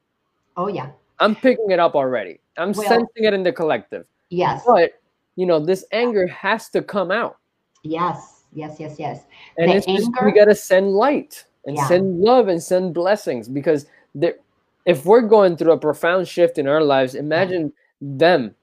Oh 0.57 0.69
yeah. 0.69 0.91
I'm 1.21 1.35
picking 1.35 1.71
it 1.71 1.79
up 1.79 1.95
already. 1.95 2.41
I'm 2.57 2.73
well, 2.73 2.89
sensing 2.89 3.25
it 3.25 3.35
in 3.35 3.43
the 3.43 3.53
collective. 3.53 4.07
Yes. 4.31 4.63
But 4.67 5.01
you 5.37 5.47
know, 5.47 5.59
this 5.59 5.85
anger 5.93 6.27
has 6.29 6.69
to 6.71 6.83
come 6.83 7.11
out. 7.11 7.39
Yes, 7.83 8.45
yes, 8.53 8.77
yes, 8.79 8.97
yes. 8.99 9.25
And 9.59 9.71
the 9.71 9.77
it's 9.77 9.89
anger, 9.89 10.01
just, 10.01 10.25
we 10.25 10.33
gotta 10.33 10.55
send 10.55 10.91
light 10.91 11.45
and 11.67 11.77
yeah. 11.77 11.87
send 11.87 12.21
love 12.21 12.49
and 12.49 12.63
send 12.63 12.95
blessings 12.95 13.49
because 13.49 13.87
there 14.15 14.37
if 14.85 15.05
we're 15.05 15.23
going 15.23 15.57
through 15.57 15.73
a 15.73 15.79
profound 15.79 16.29
shift 16.29 16.59
in 16.59 16.69
our 16.69 16.83
lives, 16.83 17.15
imagine 17.15 17.73
them, 18.01 18.55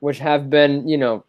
which 0.00 0.18
have 0.18 0.48
been, 0.50 0.86
you 0.88 0.96
know, 0.96 1.24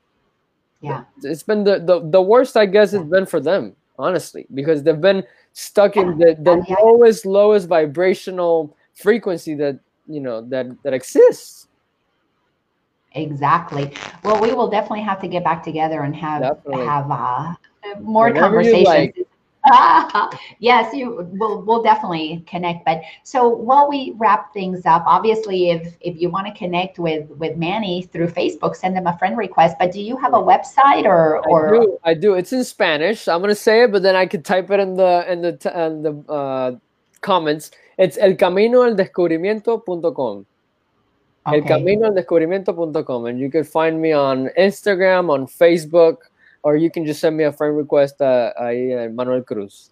yeah, 0.82 1.04
it's 1.24 1.44
been 1.44 1.64
the 1.64 1.80
the, 1.80 2.00
the 2.10 2.22
worst, 2.22 2.56
I 2.56 2.66
guess, 2.66 2.94
yeah. 2.94 3.00
it's 3.00 3.10
been 3.10 3.26
for 3.26 3.40
them, 3.40 3.76
honestly, 3.98 4.48
because 4.54 4.84
they've 4.84 5.02
been 5.02 5.24
stuck 5.54 5.98
in 5.98 6.18
the, 6.18 6.38
the 6.40 6.64
yeah. 6.68 6.76
lowest, 6.82 7.26
lowest 7.26 7.68
vibrational 7.68 8.76
frequency 8.94 9.56
that 9.56 9.80
you 10.08 10.22
know 10.22 10.42
that 10.50 10.68
that 10.84 10.94
exists. 10.94 11.68
Exactly. 13.14 13.92
Well, 14.24 14.40
we 14.40 14.54
will 14.54 14.70
definitely 14.70 15.02
have 15.02 15.20
to 15.22 15.28
get 15.28 15.44
back 15.44 15.64
together 15.64 16.04
and 16.04 16.16
have 16.16 16.42
definitely. 16.44 16.86
have 16.86 17.10
uh, 17.10 17.56
more 18.00 18.28
Whenever 18.28 18.46
conversations. 18.46 18.86
Like 18.86 19.16
yes, 20.60 20.94
you 20.94 21.28
will 21.34 21.62
we'll 21.62 21.84
definitely 21.84 22.44
connect. 22.48 22.86
But 22.86 23.02
so 23.24 23.48
while 23.48 23.90
we 23.90 24.14
wrap 24.18 24.54
things 24.54 24.86
up, 24.86 25.04
obviously 25.06 25.70
if 25.72 25.96
if 26.00 26.20
you 26.20 26.30
want 26.30 26.48
to 26.48 26.54
connect 26.54 26.98
with 26.98 27.30
with 27.32 27.58
Manny 27.58 28.04
through 28.04 28.28
Facebook, 28.28 28.76
send 28.76 28.96
him 28.96 29.08
a 29.08 29.18
friend 29.18 29.38
request. 29.38 29.76
But 29.78 29.92
do 29.92 30.02
you 30.02 30.16
have 30.18 30.34
a 30.34 30.38
website 30.38 31.04
or 31.04 31.46
or 31.48 31.76
I 31.76 31.80
do, 31.80 31.98
I 32.06 32.14
do. 32.14 32.34
It's 32.36 32.54
in 32.54 32.64
Spanish. 32.64 33.28
I'm 33.28 33.42
gonna 33.42 33.54
say 33.54 33.84
it, 33.84 33.92
but 33.92 34.02
then 34.02 34.16
I 34.16 34.26
could 34.26 34.46
type 34.46 34.72
it 34.72 34.80
in 34.80 34.96
the 34.96 35.26
in 35.30 35.42
the 35.42 35.86
in 35.86 36.04
the 36.04 36.32
uh, 36.32 36.76
comments. 37.22 37.72
It's 37.98 38.18
el 38.18 38.36
camino 38.36 38.84
al 38.84 38.96
descubrimiento.com. 38.96 40.46
Okay. 41.48 41.58
El 41.58 41.64
camino 41.66 42.06
al 42.06 42.14
descubrimiento.com 42.14 43.26
and 43.26 43.40
you 43.40 43.50
can 43.50 43.66
find 43.66 44.02
me 44.02 44.14
on 44.14 44.50
Instagram, 44.58 45.30
on 45.30 45.48
Facebook, 45.48 46.30
or 46.64 46.76
you 46.76 46.92
can 46.92 47.06
just 47.06 47.20
send 47.22 47.38
me 47.38 47.44
a 47.44 47.52
friend 47.52 47.76
request 47.76 48.22
uh, 48.22 48.52
uh, 48.60 49.08
Manuel 49.12 49.44
Cruz. 49.44 49.92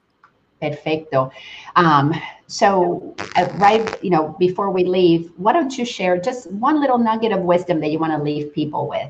Perfecto. 0.62 1.32
Um, 1.76 2.14
so, 2.48 3.16
uh, 3.36 3.48
right, 3.56 4.04
you 4.04 4.10
know, 4.10 4.36
before 4.40 4.72
we 4.72 4.84
leave, 4.84 5.32
why 5.38 5.54
don't 5.54 5.78
you 5.78 5.86
share 5.86 6.20
just 6.20 6.52
one 6.52 6.82
little 6.82 6.98
nugget 6.98 7.32
of 7.32 7.42
wisdom 7.42 7.80
that 7.82 7.92
you 7.92 8.00
want 8.00 8.14
to 8.14 8.22
leave 8.22 8.54
people 8.54 8.88
with? 8.88 9.10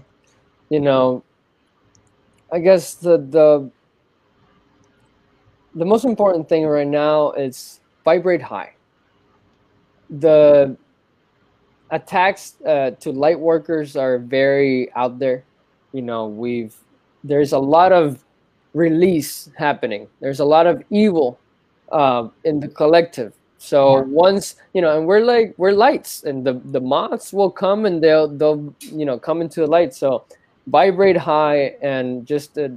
You 0.69 0.81
know, 0.81 1.23
I 2.51 2.59
guess 2.59 2.95
the 2.95 3.17
the 3.17 3.71
the 5.75 5.85
most 5.85 6.03
important 6.03 6.49
thing 6.49 6.65
right 6.65 6.87
now 6.87 7.31
is 7.31 7.79
vibrate 8.03 8.41
high. 8.41 8.73
The 10.09 10.75
attacks 11.91 12.55
uh, 12.65 12.91
to 12.99 13.11
light 13.11 13.39
workers 13.39 13.95
are 13.95 14.19
very 14.19 14.91
out 14.95 15.19
there. 15.19 15.45
You 15.93 16.01
know, 16.01 16.27
we've 16.27 16.75
there's 17.23 17.51
a 17.51 17.59
lot 17.59 17.91
of 17.91 18.23
release 18.73 19.49
happening. 19.55 20.07
There's 20.19 20.39
a 20.39 20.45
lot 20.45 20.67
of 20.67 20.83
evil 20.89 21.39
uh, 21.91 22.29
in 22.43 22.59
the 22.59 22.67
collective. 22.67 23.33
So 23.57 23.97
yeah. 23.97 24.03
once 24.03 24.55
you 24.73 24.81
know, 24.81 24.97
and 24.97 25.07
we're 25.07 25.21
like 25.21 25.53
we're 25.57 25.71
lights, 25.71 26.23
and 26.23 26.45
the 26.45 26.61
the 26.65 26.79
moths 26.79 27.33
will 27.33 27.49
come 27.49 27.85
and 27.85 28.03
they'll 28.03 28.27
they'll 28.27 28.73
you 28.81 29.05
know 29.05 29.17
come 29.17 29.41
into 29.41 29.61
the 29.61 29.67
light. 29.67 29.93
So 29.93 30.25
vibrate 30.67 31.17
high 31.17 31.75
and 31.81 32.25
just 32.25 32.57
uh, 32.57 32.69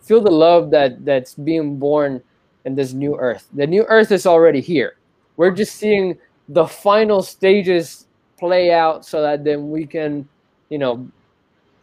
feel 0.00 0.20
the 0.20 0.30
love 0.30 0.70
that 0.70 1.04
that's 1.04 1.34
being 1.34 1.78
born 1.78 2.22
in 2.64 2.74
this 2.74 2.92
new 2.92 3.16
earth. 3.18 3.48
The 3.54 3.66
new 3.66 3.84
earth 3.84 4.12
is 4.12 4.26
already 4.26 4.60
here. 4.60 4.96
We're 5.36 5.50
just 5.50 5.76
seeing 5.76 6.18
the 6.48 6.66
final 6.66 7.22
stages 7.22 8.06
play 8.38 8.72
out 8.72 9.04
so 9.04 9.22
that 9.22 9.44
then 9.44 9.70
we 9.70 9.86
can, 9.86 10.28
you 10.68 10.78
know, 10.78 11.08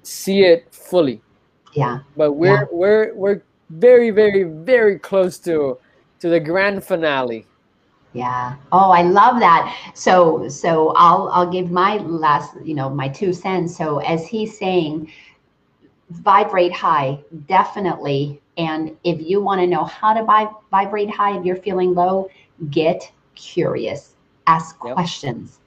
see 0.04 0.42
it 0.42 0.74
fully. 0.74 1.22
Yeah. 1.78 2.00
But 2.16 2.34
we're 2.34 2.62
Yeah. 2.62 2.66
we're 2.72 3.14
we're 3.16 3.42
very 3.70 4.10
very 4.10 4.44
very 4.44 4.98
close 4.98 5.38
to 5.40 5.78
to 6.20 6.30
the 6.30 6.40
grand 6.40 6.84
finale. 6.84 7.46
Yeah. 8.14 8.56
Oh, 8.72 8.90
I 8.90 9.04
love 9.04 9.40
that. 9.40 9.76
So 9.94 10.50
so 10.50 10.94
I'll 10.96 11.30
I'll 11.32 11.52
give 11.52 11.70
my 11.70 11.98
last, 11.98 12.56
you 12.64 12.74
know, 12.74 12.90
my 12.90 13.08
two 13.08 13.32
cents. 13.32 13.78
So 13.78 14.00
as 14.00 14.26
he's 14.26 14.58
saying, 14.58 15.12
vibrate 16.10 16.74
high, 16.74 17.20
definitely. 17.46 18.42
And 18.58 18.98
if 19.04 19.22
you 19.22 19.40
want 19.40 19.62
to 19.62 19.68
know 19.68 19.84
how 19.84 20.16
to 20.16 20.24
vi- 20.24 20.50
vibrate 20.72 21.12
high 21.12 21.38
if 21.38 21.46
you're 21.46 21.58
feeling 21.68 21.94
low, 21.94 22.28
get 22.72 23.12
curious. 23.36 24.16
Ask 24.48 24.78
Yep. 24.84 24.96
questions. 24.96 25.60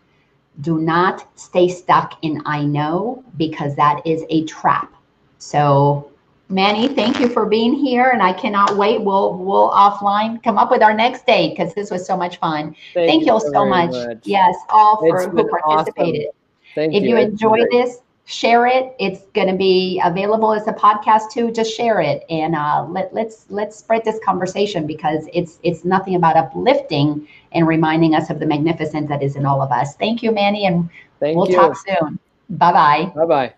Do 0.61 0.79
not 0.79 1.29
stay 1.39 1.69
stuck 1.69 2.15
in 2.23 2.43
I 2.47 2.65
know 2.65 3.23
because 3.37 3.77
that 3.77 4.05
is 4.05 4.25
a 4.29 4.45
trap. 4.47 4.93
So 5.41 6.11
Manny, 6.51 6.89
thank 6.89 7.21
you 7.21 7.29
for 7.29 7.47
being 7.47 7.75
here, 7.75 8.11
and 8.11 8.21
I 8.23 8.33
cannot 8.33 8.77
wait. 8.77 9.01
We'll 9.01 9.39
we'll 9.39 9.71
offline 9.71 10.43
come 10.43 10.59
up 10.59 10.71
with 10.71 10.83
our 10.83 10.93
next 10.93 11.25
date 11.25 11.57
because 11.57 11.75
this 11.75 11.91
was 11.91 12.05
so 12.05 12.17
much 12.17 12.39
fun. 12.39 12.75
Thank, 12.93 13.25
you 13.25 13.33
all 13.33 13.41
so 13.41 13.51
very 13.51 13.71
much. 13.71 14.27
Yes, 14.27 14.57
all 14.69 14.99
for 14.99 15.29
who 15.31 15.37
been 15.37 15.47
awesome. 15.47 15.95
participated. 15.95 16.29
Thank 16.75 16.93
you. 16.93 17.01
If 17.01 17.09
you 17.09 17.17
It's 17.17 17.31
enjoy 17.31 17.59
this, 17.71 17.99
share 18.25 18.67
it. 18.67 18.95
It's 18.99 19.27
going 19.33 19.47
to 19.47 19.57
be 19.57 20.01
available 20.05 20.53
as 20.53 20.67
a 20.67 20.73
podcast 20.73 21.31
too. 21.31 21.53
Just 21.53 21.73
share 21.73 22.01
it, 22.01 22.25
and 22.29 22.57
uh, 22.57 22.85
let 22.89 23.15
let's 23.15 23.47
let's 23.49 23.79
spread 23.79 24.05
this 24.05 24.19
conversation 24.25 24.89
because 24.89 25.29
it's 25.33 25.61
it's 25.63 25.85
nothing 25.85 26.17
about 26.17 26.37
uplifting 26.37 27.29
and 27.53 27.67
reminding 27.67 28.17
us 28.17 28.29
of 28.29 28.41
the 28.41 28.47
magnificence 28.47 29.09
that 29.09 29.23
is 29.23 29.37
in 29.37 29.47
all 29.47 29.63
of 29.63 29.71
us. 29.71 29.95
Thank 29.97 30.21
you, 30.23 30.33
Manny, 30.33 30.67
and 30.67 30.91
Thank 31.21 31.37
we'll 31.37 31.49
you. 31.49 31.57
talk 31.57 31.77
soon. 31.77 32.19
Bye 32.51 32.73
bye. 32.73 33.13
Bye 33.15 33.27
bye. 33.27 33.55